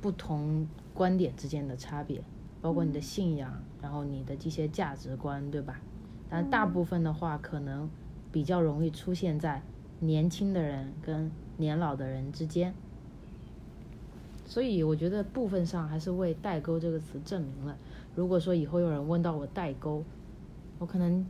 [0.00, 2.22] 不同观点之间的差别，
[2.60, 5.80] 包括你的信仰，然后你的这些价值观，对吧？
[6.28, 7.88] 但大部分的话，可能
[8.30, 9.62] 比较容易出现在
[10.00, 12.74] 年轻的人跟年老的人之间。
[14.44, 17.76] 所以我觉得部分上还是为“代沟”这个词证明了。
[18.14, 20.04] 如果说以后有人问到我代沟，
[20.78, 21.24] 我可能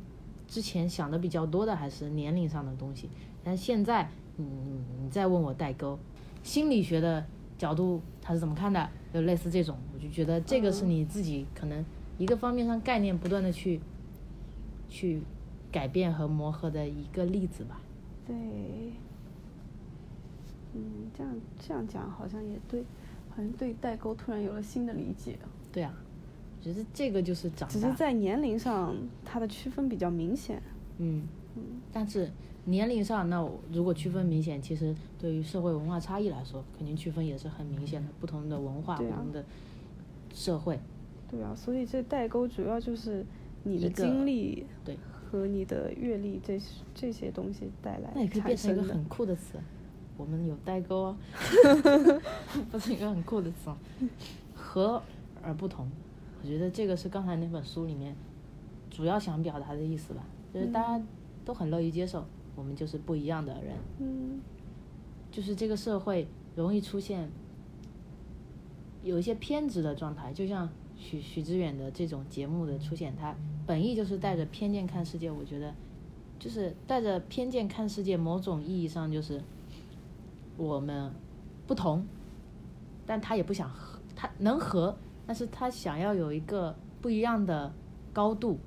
[0.49, 3.09] 之前想的比较多的还是年龄上的东西，
[3.45, 5.99] 但现在，嗯，你再问我代沟，
[6.43, 7.25] 心理学的
[7.63, 8.91] 角度他是怎么看的？
[9.15, 11.85] 就类似这种，我就觉得这个是你自己可能
[12.19, 13.79] 一个方面上概念不断的去
[14.89, 15.23] 去
[15.71, 17.81] 改变和磨合的一个例子吧。
[18.27, 18.35] 对，
[20.75, 20.83] 嗯，
[21.17, 22.83] 这样这样讲好像也对，
[23.31, 25.39] 好像对代沟突然有了新的理解。
[25.71, 25.95] 对啊，
[26.59, 27.73] 我觉得这个就是长大。
[27.73, 28.93] 只是在年龄上，
[29.25, 30.61] 它的区分比较明显。
[30.99, 31.23] 嗯，
[31.93, 32.29] 但是
[32.65, 38.09] 年龄上，那我如果区分明显，其实对于社会文化差异来说，肯定区分也是很明显的。
[38.21, 39.45] 不同的文化，啊不同的
[40.33, 40.79] 社会，
[41.31, 43.27] 对啊，所以这代沟主要就是
[43.65, 44.97] 你的经历对，
[45.31, 46.61] 和你的阅历这
[46.95, 49.05] 这些东西带来那也可以变成一个很。
[49.05, 49.59] 酷的词。
[50.19, 51.17] 我们有代沟哦，
[52.71, 53.77] 不是一个很酷的词哦，
[54.55, 55.03] 和
[55.43, 55.91] 而不同。
[56.41, 58.15] 我觉得这个是刚才那本书里面
[58.91, 60.23] 主要想表达的意思吧，
[60.53, 61.05] 就是大家
[61.45, 63.77] 都很乐于接受，我们就是不一样的人。
[63.99, 64.41] 嗯
[65.31, 67.31] 就是这个社会容易出现
[69.03, 73.35] 有一些偏执的状态，就像许许知远的这种节目的出现，他
[73.67, 75.31] 本意就是带着偏见看世界。
[75.31, 75.75] 我觉得，
[76.39, 79.43] 就是带着偏见看世界，某种意义上就是
[80.59, 81.11] 我们
[81.67, 82.07] 不同，
[83.07, 84.95] 但他也不想和，他能和，
[85.27, 87.73] 但是他想要有一个不一样的
[88.13, 88.59] 高度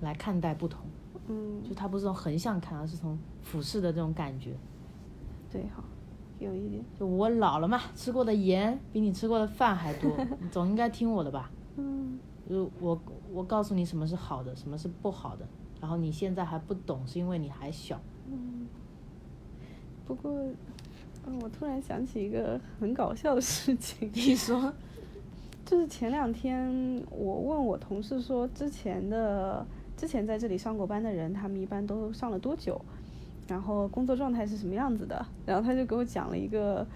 [0.00, 0.86] 来看待不同，
[1.30, 4.56] 嗯，就他不是从横向看，而是从俯视的这种感觉。
[5.50, 5.84] 对好，
[6.38, 6.84] 有一点。
[6.98, 10.10] 就我老了嘛，吃过的盐比你吃过的饭还多，
[10.42, 11.50] 你总应该听我的吧？
[11.76, 13.00] 嗯就我
[13.32, 15.46] 我告诉你什么是好的，什么是不好的，
[15.80, 18.00] 然后你现在还不懂，是因为你还小。
[18.26, 18.66] 嗯。
[20.04, 20.32] 不过，
[21.26, 24.10] 嗯，我突然想起一个很搞笑的事情。
[24.14, 24.72] 你说，
[25.64, 29.64] 就是前两天我问我同事说，之前的
[30.00, 32.80] 之前在这里上过班的人，他们一般都上了多久，
[33.46, 36.86] 然后工作状态是什么样子的，然后他就给我讲了一个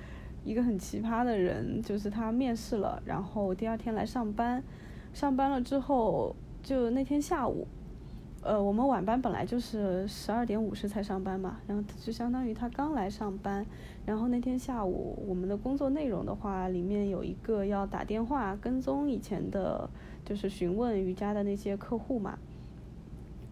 [0.43, 4.65] 一个很奇葩的人，就是他面试了，然后第二天来上班，
[5.13, 7.67] 上班了之后，就那天下午。
[8.41, 13.67] 呃，我们晚班本来就是十二点五十才上班嘛，然后就相当于他刚来上班，
[14.07, 19.89] 然后那天下午我们的工作内容的话，里面有一个要打电话跟踪以前的，
[20.25, 22.39] 就是询问瑜伽的那些客户嘛，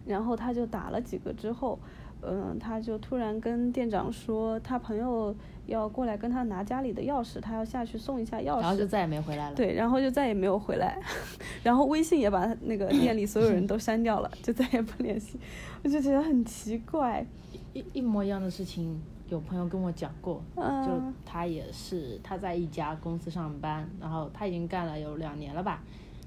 [0.05, 1.77] 然后他就打了几个之后，
[2.21, 5.35] 嗯、他就突然跟店长说，他朋友
[5.65, 10.97] 要过来跟他拿家里的钥匙，他要下去送一下钥匙，然后就再也没回来了。，对，然后就再也没有回来，
[11.63, 15.39] 然后微信也把那个店里所有人都删掉了，就再也不联系，
[15.83, 17.25] 我就觉得很奇怪，
[17.73, 25.81] 一一模一样的事情，有朋友跟我讲过，就嗯他也是他在一家公司上班，然后他已经干了有两年了吧，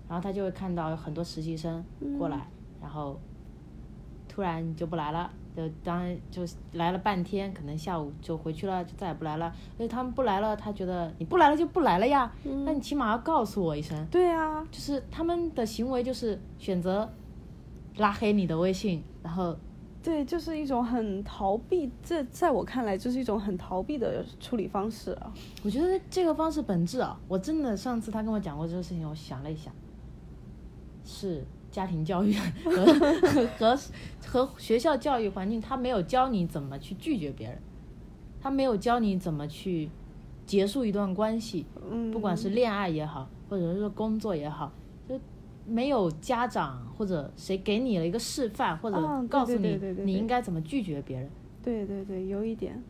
[0.09, 1.83] 然后他就会看到有很多实习生
[2.19, 2.49] 过来，
[2.81, 3.19] 然后
[4.37, 6.43] 突然就不来了，就当然就
[6.75, 9.51] 来了半天，可能下午就回去了，就再也不来了。
[9.79, 12.31] 所以他们不来了，他觉得你不来了就不来了呀，
[12.67, 14.07] 那你起码要告诉我一声。
[14.11, 17.11] 对啊，就是他们的行为就是选择
[17.97, 19.57] 拉黑你的微信，然后
[20.03, 25.33] 对，就是一种很逃避，这在我看来就是一种很逃避的处理方式啊。
[25.65, 29.73] 我觉得这个方式本质啊，我真的上次他跟我讲过这个事情，我想了一下，
[31.07, 31.43] 是
[31.77, 32.33] 家庭教育
[32.65, 32.87] 和
[33.59, 33.79] 和
[34.27, 37.59] 和学校教育环境，他没有教你怎么去拒绝别人，
[38.41, 39.91] 他没有教你怎么去
[40.47, 44.73] 结束一段关系，嗯，不管是恋爱也好，或者是工作也好，
[45.07, 45.21] 就
[45.67, 48.97] 没有家长或者谁给你了一个示范，或者
[49.29, 51.29] 告诉你你应该怎么拒绝别人。
[51.63, 52.83] 对对对，有一点，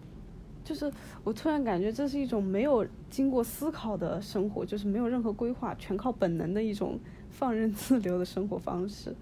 [0.63, 0.89] 就是
[1.25, 7.01] 我突然感觉这是一种没有经过思考的生活，就是没有任何规划，全靠本能的一种
[7.39, 9.15] 放任自流的生活方式。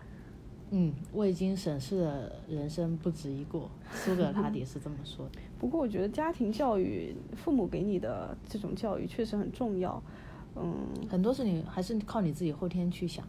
[0.70, 5.40] 嗯，未经审视的人生不值一过，苏格拉底是这么说的。
[5.58, 10.02] 不过我觉得家庭教育，父母给你的这种教育确实很重要。
[10.56, 13.24] 嗯，很多事情还是靠你自己后天去想。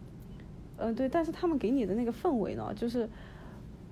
[0.78, 3.08] 呃，对，但是他们给你的那个氛围呢，就是，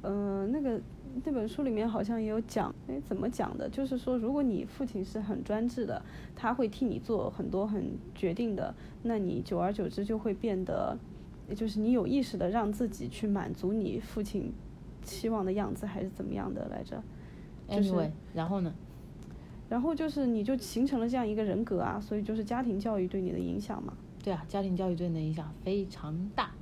[0.02, 0.80] 嗯、那个
[1.24, 3.70] 那本书里面好像也有讲，哎，怎么讲的？
[3.70, 6.02] 就是说，如果你父亲是很专制的，
[6.36, 8.74] 他会替你做很多很决定的，
[9.04, 10.98] 那你久而久之就会变得，
[11.48, 14.52] 也就是你有意识的让自己去满足你父亲
[15.04, 17.04] 期望的样子，还是怎么样的来着？
[17.70, 18.74] 就是 Anyway，然后呢？
[19.70, 23.94] 然后就是你就形成了这样一个人格啊，所以就是家庭教育对你的影响嘛。
[24.24, 26.56] 对啊，家庭教育对你的影响非常大，啊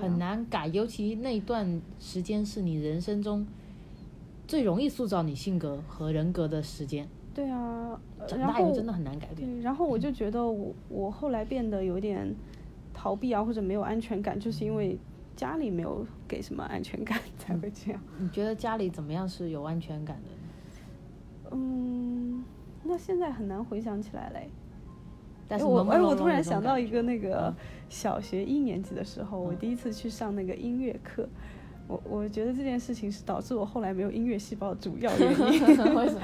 [0.00, 0.66] 很难改。
[0.66, 3.46] 尤其那段时间是你人生中
[4.52, 7.08] 最容易塑造你性格和人格的时间。
[7.32, 7.98] 对啊，
[8.28, 9.50] 大以后真的很难改变。
[9.50, 12.30] 对，然后我就觉得我我后来变得有点
[12.92, 14.98] 逃避啊，或者没有安全感，就是因为
[15.34, 17.98] 家里没有给什么安全感 才会这样。
[18.18, 21.52] 你觉得家里怎么样是有安全感的？
[21.52, 22.44] 嗯，
[22.84, 24.50] 那现在很难回想起来嘞。
[25.48, 27.54] 但是哎我哎，我突然想到一个那个嗯
[27.88, 31.26] 小学一年级的时候，我嗯第一次去上那个音乐课。
[31.92, 35.60] 我我觉得这件事情是导致我后来没有音乐细胞的主要原因。
[35.94, 36.22] 为什么？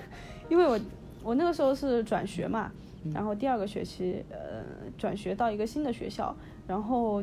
[0.48, 0.80] 因为我
[1.22, 2.72] 我那个时候是转学嘛，
[3.04, 4.64] 嗯然后第二个学期呃
[4.96, 6.34] 转学到一个新的学校，
[6.66, 7.22] 然后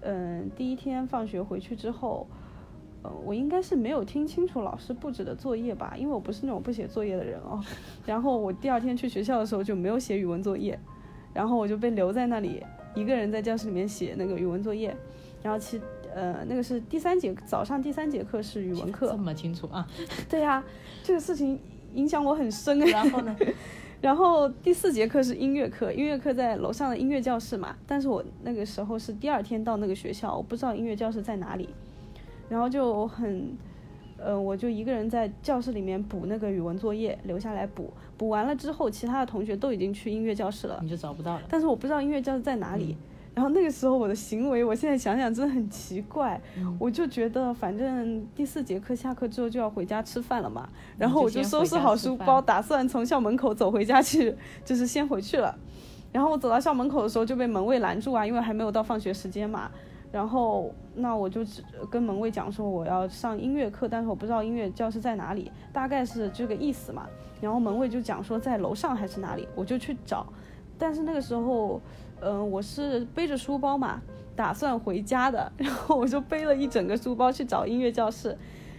[0.00, 2.26] 嗯、呃第一天放学回去之后，
[3.02, 7.62] 呃我应该是没有听清楚老师布置的作业吧，因为我不是那种不写作业的人哦。
[8.06, 10.78] 然后我第二天去学校的时候就没有写语文作业，
[11.34, 12.62] 然后我就被留在那里
[12.94, 14.96] 一个人在教室里面写那个语文作业，
[15.42, 15.80] 然后其
[16.18, 19.86] 呃那个是第三节早上第三节课是语文课这，么清楚啊？
[20.28, 20.64] 对呀、
[21.04, 21.56] 这个事情
[21.94, 22.86] 影响我很深哎。
[22.86, 23.36] 然后呢？
[24.02, 27.76] 然后第四节课是音乐课，音乐课在楼上的音乐教室嘛。
[27.86, 31.68] 但是我那个时候是第二天到那个学校，我不知道音乐教室在哪里，
[32.48, 33.56] 然后就很，
[34.16, 37.92] 呃，我就一个人在教室里面补那个语文作业，留下来补。
[38.16, 41.42] 补完了之后，其他的同学都已经去音乐教室了，你就找不到了。
[41.48, 42.96] 但是我不知道音乐教室在哪里。
[42.98, 43.04] 嗯
[43.38, 46.40] 然后那个时候我的行为，我现在想想真的很奇怪。
[46.56, 54.34] 嗯我就觉得反正第四节课下课之后就要回家吃饭了嘛，然后我就收拾好书包，打算从校门口走回家去，
[54.64, 55.56] 就是先回去了。
[56.10, 59.70] 然后我走到校门口的时候就被门卫拦住啊，因为还没有到放学时间嘛。
[60.10, 67.06] 然后那我就只跟门卫讲说我要上音乐课，但是我不知道音乐教室在哪里，大概是这个意思嘛。
[67.40, 70.26] 然后门卫就讲说在楼上还是哪里，我就去找。
[70.80, 71.80] 但是那个时候，
[72.20, 74.00] 嗯、我是背着书包嘛，
[74.34, 78.36] 打算回家的， 然后我就背了一整个书包去找音乐教室，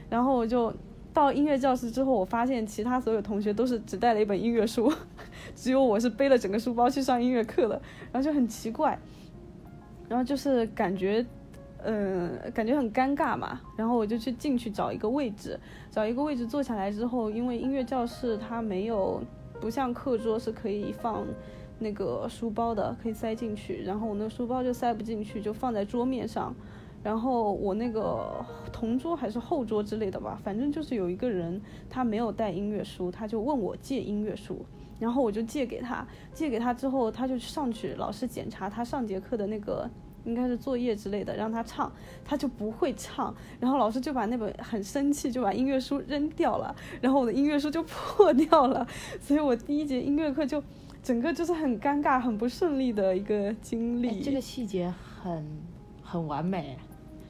[0.10, 0.74] 然后我就
[1.14, 4.92] 到音乐教室之后，我发现其他所有同学都是只带了一本音乐书，
[5.56, 8.98] 只有我是背了整个书包去上音乐课的，然后就很奇怪，
[10.08, 11.26] 然后就是感觉。
[11.82, 15.58] 嗯，感觉很尴尬嘛，然后我就去进去找一个位置，
[15.90, 19.24] 找一个位置坐下来之后，因为音乐教室它没有
[19.62, 21.26] 不像课桌是可以放
[21.80, 26.54] 那个书包的，可以塞进去，然后我那个书包就塞不进去，就放在桌面上。
[27.02, 34.66] 然后我那个同桌还是后桌之类的吧，反正就是有一个人他没有带音乐书，他就问我借音乐书，
[35.00, 39.90] 然后我就借给他，借给他之后他就上去，老师检查他上节课的那个
[40.26, 41.90] 应该是作业之类的，让他唱，
[42.26, 48.86] 他就不会唱，然后老师就把那本很生气，就把音乐书扔掉了，然后我的音乐书就破掉了，
[49.22, 50.62] 所以我第一节音乐课就
[51.02, 54.10] 整个就是很尴尬、很不顺利的一个经历。
[54.10, 55.46] 哎，这个细节很
[56.04, 56.78] 很完美，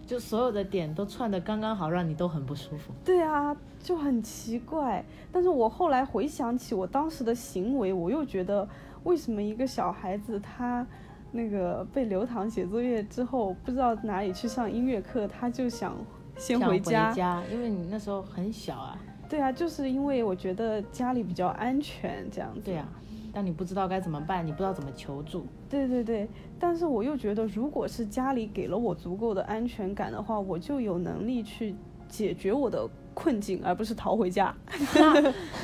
[0.05, 2.91] 就所有的点都串的刚刚好，让你都很不舒服。
[3.05, 5.03] 对啊，就很奇怪。
[5.31, 8.67] 但是我后来回想起我当时的行为，我又觉得，
[9.03, 10.85] 为什么一个小孩子他
[11.31, 15.95] 那个被留堂写作业之后，不知道哪里去上音乐课，他就想
[16.35, 17.11] 先回家。
[17.11, 18.97] 家，因为你那时候很小啊。
[19.29, 22.61] 对啊，就是因为我觉得家里比较安全，这样子。
[22.61, 22.89] 对啊，
[23.33, 26.27] 当你不知道该怎么办，你不知道怎么求助，对对对，
[26.59, 31.75] 但是我又觉得，如果是家里给了我足够的安全感的话，我就有能力去
[32.07, 34.55] 解决我的困境，而不是逃回家。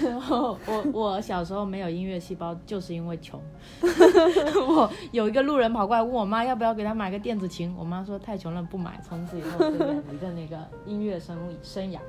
[0.02, 3.42] 然 后我我小时候没有音乐细胞，就是因为穷。
[3.82, 12.00] 我有一个路人跑过来问我妈要不要给他买个电子琴，我妈说太穷了不买，从此以后就远离了那个音乐生生涯。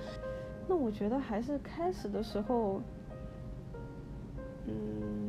[0.68, 2.82] 那我觉得还是开始的时候，
[4.66, 5.25] 嗯，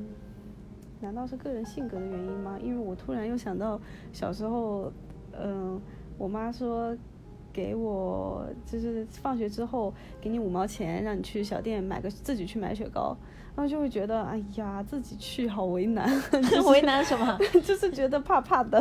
[1.01, 2.57] 难道是个人性格的原因吗？
[2.61, 3.79] 因为我突然又想到
[4.11, 4.91] 小时候，
[5.39, 5.79] 嗯、
[6.17, 6.95] 我妈说
[7.53, 13.15] 给我就是放学之后给你五毛钱，让你去小店买个自己去买雪糕，
[13.55, 16.09] 然后就会觉得哎呀自己去好为难，
[16.69, 17.37] 为难什么？
[17.63, 18.79] 就是觉得怕怕的，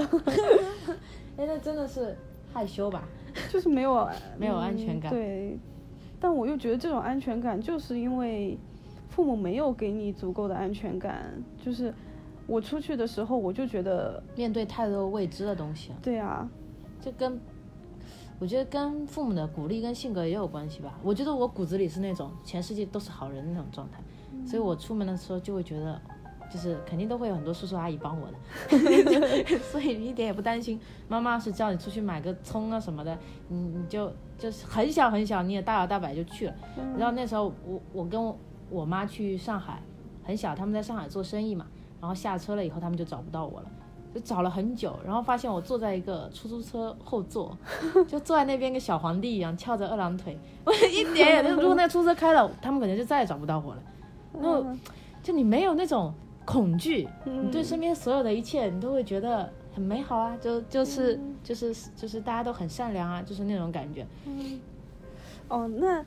[1.36, 2.16] 哎，那真的是
[2.52, 3.02] 害羞吧？
[3.50, 5.58] 就是没有没有安全感嗯对，
[6.18, 8.58] 但我又觉得这种安全感就是因为
[9.16, 11.92] 父母没有给你足够的安全感，就是
[12.46, 16.46] 我出去的时候我就觉得，面对太多未知的东西啊，对啊，
[17.00, 17.40] 就跟
[18.38, 21.00] 我觉得跟父母的鼓励跟性格也有关系吧。
[21.02, 24.02] 我觉得我骨子里是那种全世界都是好人的那种状态，
[24.46, 25.98] 所以我出门的时候就会觉得，
[26.52, 30.78] 就是肯定都会有很多叔叔阿姨帮我的， 所以一点也不担心。
[31.08, 33.16] 妈妈是叫你出去买个葱啊什么的，
[33.48, 36.54] 你你就就是很小很小，你也大摇大摆就去了。
[36.98, 38.36] 然后那时候我我跟我
[38.70, 39.82] 我妈去上海，
[40.24, 41.66] 很小，他们在上海做生意嘛，
[42.00, 43.66] 然后下车了以后，他们就找不到我了。
[44.14, 47.54] 就找了很久，然后发现我坐在一个出租车后座，
[48.08, 53.82] 就坐在那边跟小皇帝一样翘着二郎腿，我一点也，如果那个出租车开了，他们可能就再也找不到我了。
[54.32, 54.64] 然后
[55.22, 56.14] 就你没有那种
[56.46, 64.06] 恐惧，你对身边所有的一切，你都会觉得很美好啊，就就是就是就是大家都很善良啊，就是那种感觉。
[64.24, 64.58] 嗯
[65.48, 66.02] 哦，那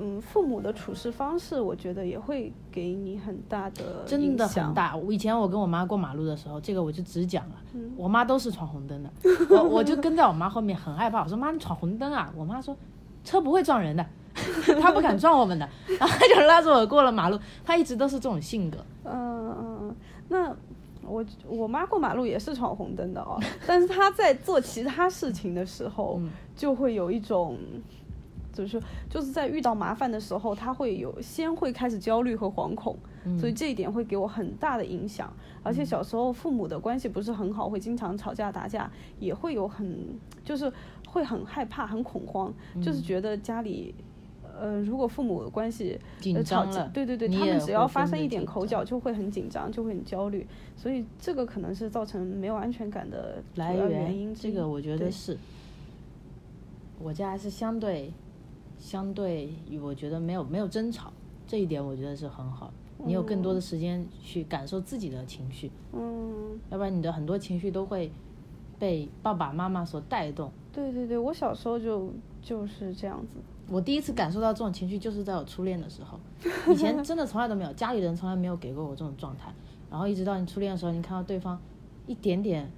[0.00, 4.72] 嗯，父母的处事方式，我觉得也会给你很大的真的很。
[4.72, 4.94] 大。
[4.94, 9.10] 我以前我跟我妈过马路的时候，这个我就只讲了，嗯我妈都是闯红灯的，
[9.50, 11.22] 我我就跟在我妈后面很害怕。
[11.24, 12.32] 我说妈，你闯红灯啊？
[12.36, 12.76] 我妈说
[13.24, 14.06] 车不会撞人的，
[14.80, 15.68] 她不敢撞我们的，
[15.98, 17.36] 然后她就拉着我过了马路。
[17.64, 18.78] 她一直都是这种性格。
[19.04, 19.12] 嗯
[19.50, 19.96] 嗯嗯，
[20.28, 20.56] 那
[21.02, 27.58] 我我妈过马路也是闯红灯的哦，但是她在做其他事情的时候，嗯就会有一种。
[28.58, 35.32] 就是说就是在遇到麻烦的时候，他会有先会开始焦虑和惶恐，嗯所以这一点会给我很大的影响。
[35.62, 38.90] 而且小时候父母的关系不是很好，会经常吵架打架，
[39.20, 39.98] 也会有很
[40.44, 40.72] 就是
[41.06, 43.94] 会很害怕、很恐慌，嗯就是觉得家里。
[44.60, 50.44] 呃，如果父母的关系紧张了架对对对，他们只要发生一点口角，就会很紧张，就会很焦虑，
[50.76, 54.34] 所以这个可能是造成没有安全感的主来要源。
[54.34, 55.38] 这个我觉得是，
[57.00, 58.12] 我家还是相对
[58.78, 61.12] 相对于我觉得没有没有争吵，
[61.46, 62.72] 这一点我觉得是很好。
[63.04, 68.10] 你有更多的时间去感受自己的情绪，嗯，要不然你的很多情绪都会
[68.76, 70.50] 被爸爸妈妈所带动。
[70.72, 73.36] 对对对，我小时候就就是这样子。
[73.70, 76.18] 我第一次感受到这种情绪，就是在我初恋的时候。
[76.72, 79.52] 以前真的从来都没有，家里人从来没有给过我这种状态。
[79.90, 81.60] 然后一直到你初恋的时候，你看到对方
[82.06, 82.68] 一点点、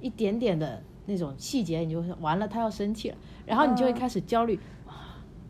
[0.00, 3.16] 一点点的那种细节，你就会说完了，他要生气了，
[3.46, 4.62] 然后你就会开始焦虑，哇，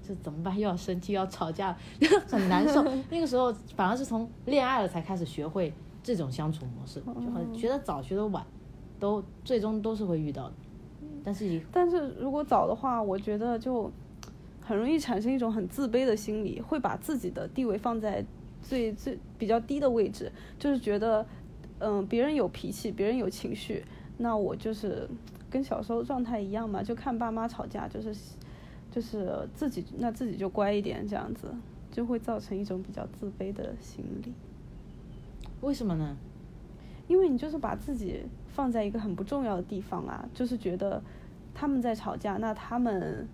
[0.08, 0.58] 这怎么办？
[0.58, 1.76] 又要生气，又要吵架，
[2.26, 2.82] 很难受。
[3.10, 5.70] 那个时候反而是从恋爱了才开始学会
[6.02, 8.42] 这种相处模式，就很学得早，学得晚，
[8.98, 10.54] 都最终都是会遇到的。
[11.22, 13.92] 但是但是如果早的话，我觉得就
[14.62, 18.24] 很容易产生一种很自卑的心理，会把自己的地位放在
[18.62, 21.26] 最最比较低的位置，就是觉得，
[21.80, 23.84] 嗯、别人有脾气，别人有情绪，
[24.16, 25.06] 那我就是
[25.50, 28.14] 跟小时候状态一样嘛，就看爸妈吵架，就是
[28.98, 31.54] 就是自己那自己就乖一点，这样子
[31.92, 34.32] 就会造成一种比较自卑的心理。
[35.60, 36.16] 为什么呢？
[37.06, 41.00] 因为你就是把自己放在一个很不重要的地方啊，就是觉得
[41.54, 43.28] 他们在吵架，那他们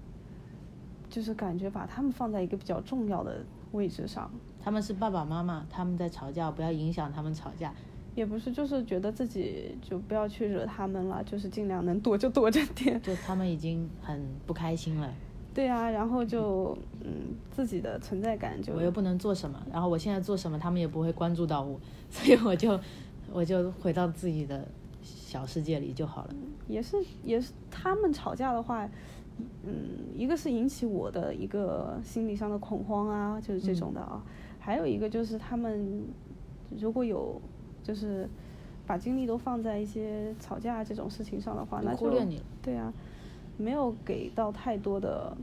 [1.08, 3.42] 就是感觉把他们放在一个比较重要的
[3.72, 4.30] 位置上，
[4.60, 7.72] 他们是爸爸妈妈，他们在吵架，不要影响他们吵架。
[8.14, 13.00] 也不是就是觉得自己就不要去惹他们了，就是尽量能躲就躲着点。
[13.00, 15.12] 就他们已经很不开心了，
[15.54, 21.78] 对啊，然后就嗯自己的存在感就我又不能做什么，然后我现在做什么，他们也不会关注到我，
[22.10, 22.78] 所以我就
[23.32, 24.66] 我就回到自己的
[25.02, 26.34] 小世界里就好了。
[26.66, 28.88] 也是也是他们吵架的话，
[29.64, 29.72] 嗯，
[30.16, 34.22] 一个是引起我的一个心理上的恐慌啊，就是这种的啊，
[34.58, 36.02] 还有一个就是他们
[36.78, 37.40] 如果有
[37.82, 38.28] 就是
[38.86, 42.92] 把精力都放在一些吵架这种事情上的话，那就忽略你了对啊，
[43.56, 45.36] 没有给到太多的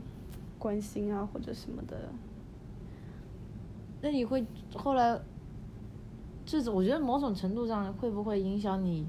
[0.58, 1.96] 关心啊或者什么的。
[4.00, 4.44] 那你会
[4.74, 5.18] 后来，
[6.44, 9.06] 这种我觉得某种程度上会不会影响你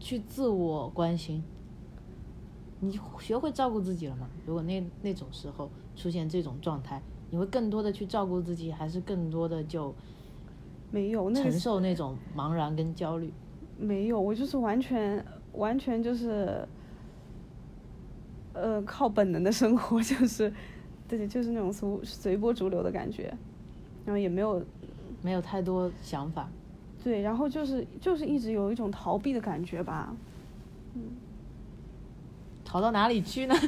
[0.00, 1.42] 去自我关心？
[2.80, 4.28] 你学会照顾自己了吗？
[4.46, 9.94] 如果那那种时候出现这种状态，你会更多的去照顾自己，还是更多的就
[10.90, 13.32] 没有承受那种茫然跟焦虑？
[13.76, 16.66] 没有，我就是完全完全就是，
[18.52, 20.52] 呃，靠本能的生活， 就是，
[21.08, 23.32] 对，就是那种随随波逐流的感觉，
[24.04, 24.62] 然后也没有
[25.22, 26.48] 没有太多想法。
[27.02, 30.14] 对，然后就是就是一直有一种逃避的感觉吧，
[30.94, 31.02] 嗯
[32.64, 33.54] 逃到哪里去呢？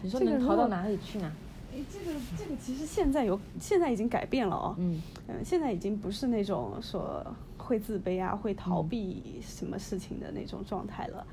[0.00, 1.30] 你说能逃到哪里去呢？
[1.74, 4.74] 诶，这个这个其实现在有，现在已经改变了哦。
[4.78, 7.26] 嗯嗯，现在已经不是那种说
[7.68, 11.26] 会自卑啊、会逃嗯避什么事情的那种状态了。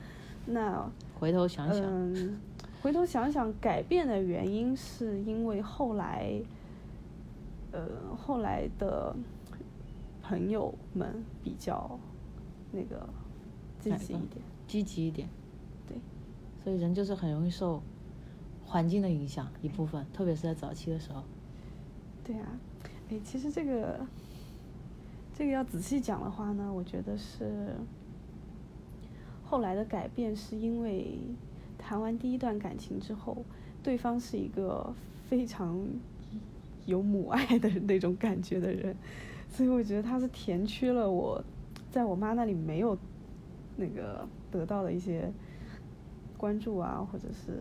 [0.45, 0.85] 那
[1.17, 2.37] 回头想想，嗯，
[2.81, 6.41] 回头想想，改变的原因是因为后来，
[7.71, 7.87] 呃，
[8.17, 9.15] 后来的
[10.21, 11.97] 朋友们比较
[12.73, 13.07] 那个
[13.79, 14.45] 积极一点。
[14.67, 15.29] 积极一点。
[15.87, 15.97] 对，
[16.61, 17.81] 所以人就是很容易受
[18.65, 21.23] 环境的影响一部分，特别是在早期的时候。
[22.25, 22.59] 对啊，
[23.09, 24.05] 哎，其实这个
[25.37, 27.75] 这个要仔细讲的话呢，我觉得是
[29.43, 31.19] 后来的改变，是因为
[31.77, 33.43] 谈完第一段感情之后，
[33.83, 34.93] 对方是一个
[35.27, 35.85] 非常
[36.85, 38.95] 有母爱的那种感觉的人，
[39.49, 41.43] 所以我觉得他是填缺了我
[41.91, 42.97] 在我妈那里没有
[43.75, 45.29] 那个得到的一些
[46.37, 47.59] 关注啊，或者是，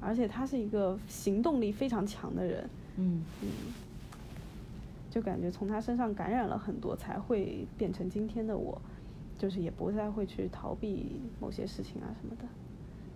[0.00, 2.68] 而且他是一个行动力非常强的人。
[2.96, 3.22] 嗯
[5.10, 8.80] 就感觉从他身上感染了很多，才会变成今天的我，
[9.36, 12.44] 就是也不再会去逃避某些事情啊什么的，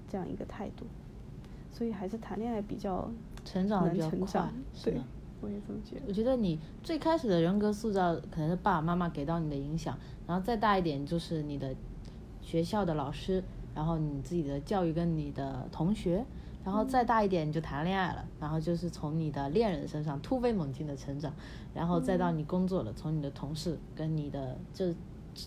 [0.09, 0.85] 这样一个态度。
[1.71, 3.11] 所以还是谈恋爱比较
[3.45, 5.01] 成长的能比较快是的。，
[5.41, 6.03] 我也这么觉得。
[6.07, 11.75] 我觉得你最开始的人格塑造可能是爸爸妈妈给到你的影响，然后再大一点就是你的
[12.41, 13.43] 学校的老师，
[13.75, 16.25] 然后你自己的教育跟你的同学，
[16.65, 21.33] 然后再大一点你就谈恋爱了，然后就是从你的恋人身上突飞猛进的成长，
[21.75, 24.95] 然后再到你工作了，从你的同事跟你的这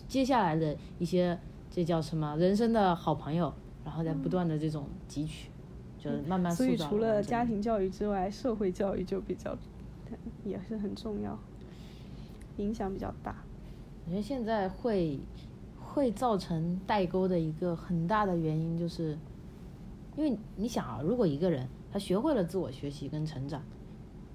[0.06, 1.36] 接下来的一些
[1.70, 3.52] 这叫什么人生的好朋友，
[3.84, 5.50] 然后再不断的这种汲取，
[5.98, 9.56] 就是慢慢塑造所以除了家庭教育之外，社会教育就比较
[10.44, 11.36] 也是很重要，
[12.58, 13.42] 影响比较大。
[14.04, 15.18] 我觉得现在会
[15.80, 19.18] 会造成代沟的一个很大的原因，就是
[20.18, 23.62] 因为你想啊，如果一个人他学会了自我学习跟成长，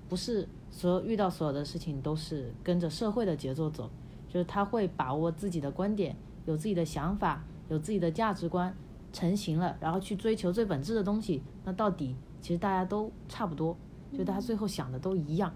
[0.07, 3.89] 不是所有遇到所有的事情都是跟着社会的节奏走，
[4.29, 6.15] 就是他会把握自己的观点，
[6.45, 8.73] 有自己的想法，有自己的价值观
[9.11, 13.75] 成型了，然后去追求最本质的东西，那到底其实大家都差不多，
[14.17, 15.53] 就大家最后想的都一样，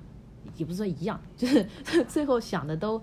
[0.58, 1.66] 也不是说一样， 就是
[2.06, 3.02] 最后想的都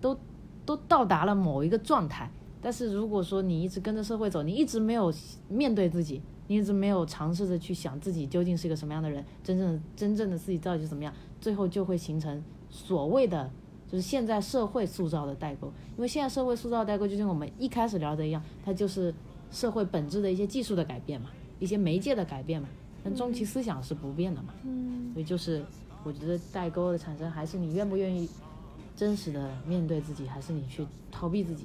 [0.00, 0.18] 都
[0.64, 2.30] 都到达了某一个状态。
[2.62, 5.12] 但是如果说你一直跟着社会走，你一直没有
[5.48, 13.50] 面对自己，你一直没有尝试着去想自己究竟是一个什么样的人，真正真正的自己到底是怎么样，最后就会形成所谓的
[13.90, 15.72] 就是现在社会塑造的代沟。
[15.96, 19.12] 因为现在社会塑造的代沟，就像我们一开始聊的一样，它就是
[19.50, 22.68] 社会本质的一些技术的改变嘛，一些媒介的改变嘛，
[23.02, 24.54] 但终其思想是不变的嘛。
[24.64, 25.64] 嗯，所以就是
[26.04, 28.28] 我觉得代沟的产生，还是你愿不愿意
[28.94, 31.64] 真实的面对自己，还是你去逃避自己，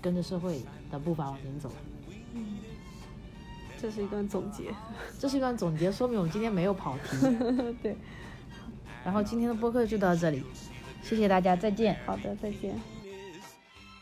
[0.00, 0.60] 跟着社会
[0.90, 1.70] 的步伐往前走。
[3.82, 4.72] 这是一段总结。
[5.18, 7.16] 这是一段总结，说明我们今天没有跑题。
[7.82, 7.96] 对，
[9.04, 10.44] 然后今天的播客就到这里，
[11.02, 11.98] 谢谢大家，再见。
[12.06, 12.80] 好的，再见。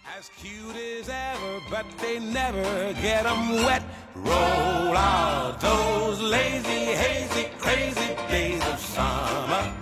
[0.04, 3.80] As cute as ever, but they never get 'em wet.
[4.14, 9.72] Roll out those lazy, hazy, crazy days of summer.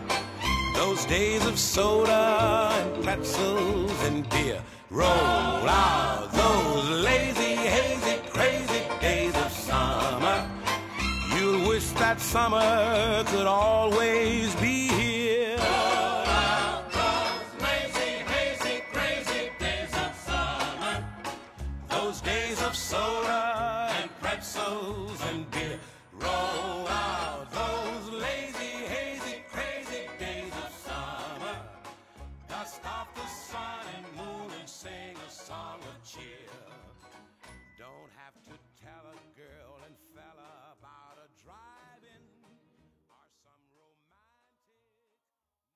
[0.77, 4.61] Those days of soda and pretzels and beer.
[4.91, 10.39] Roll out those lazy, hazy, crazy days of summer.
[11.35, 14.78] You'll wish that summer could always be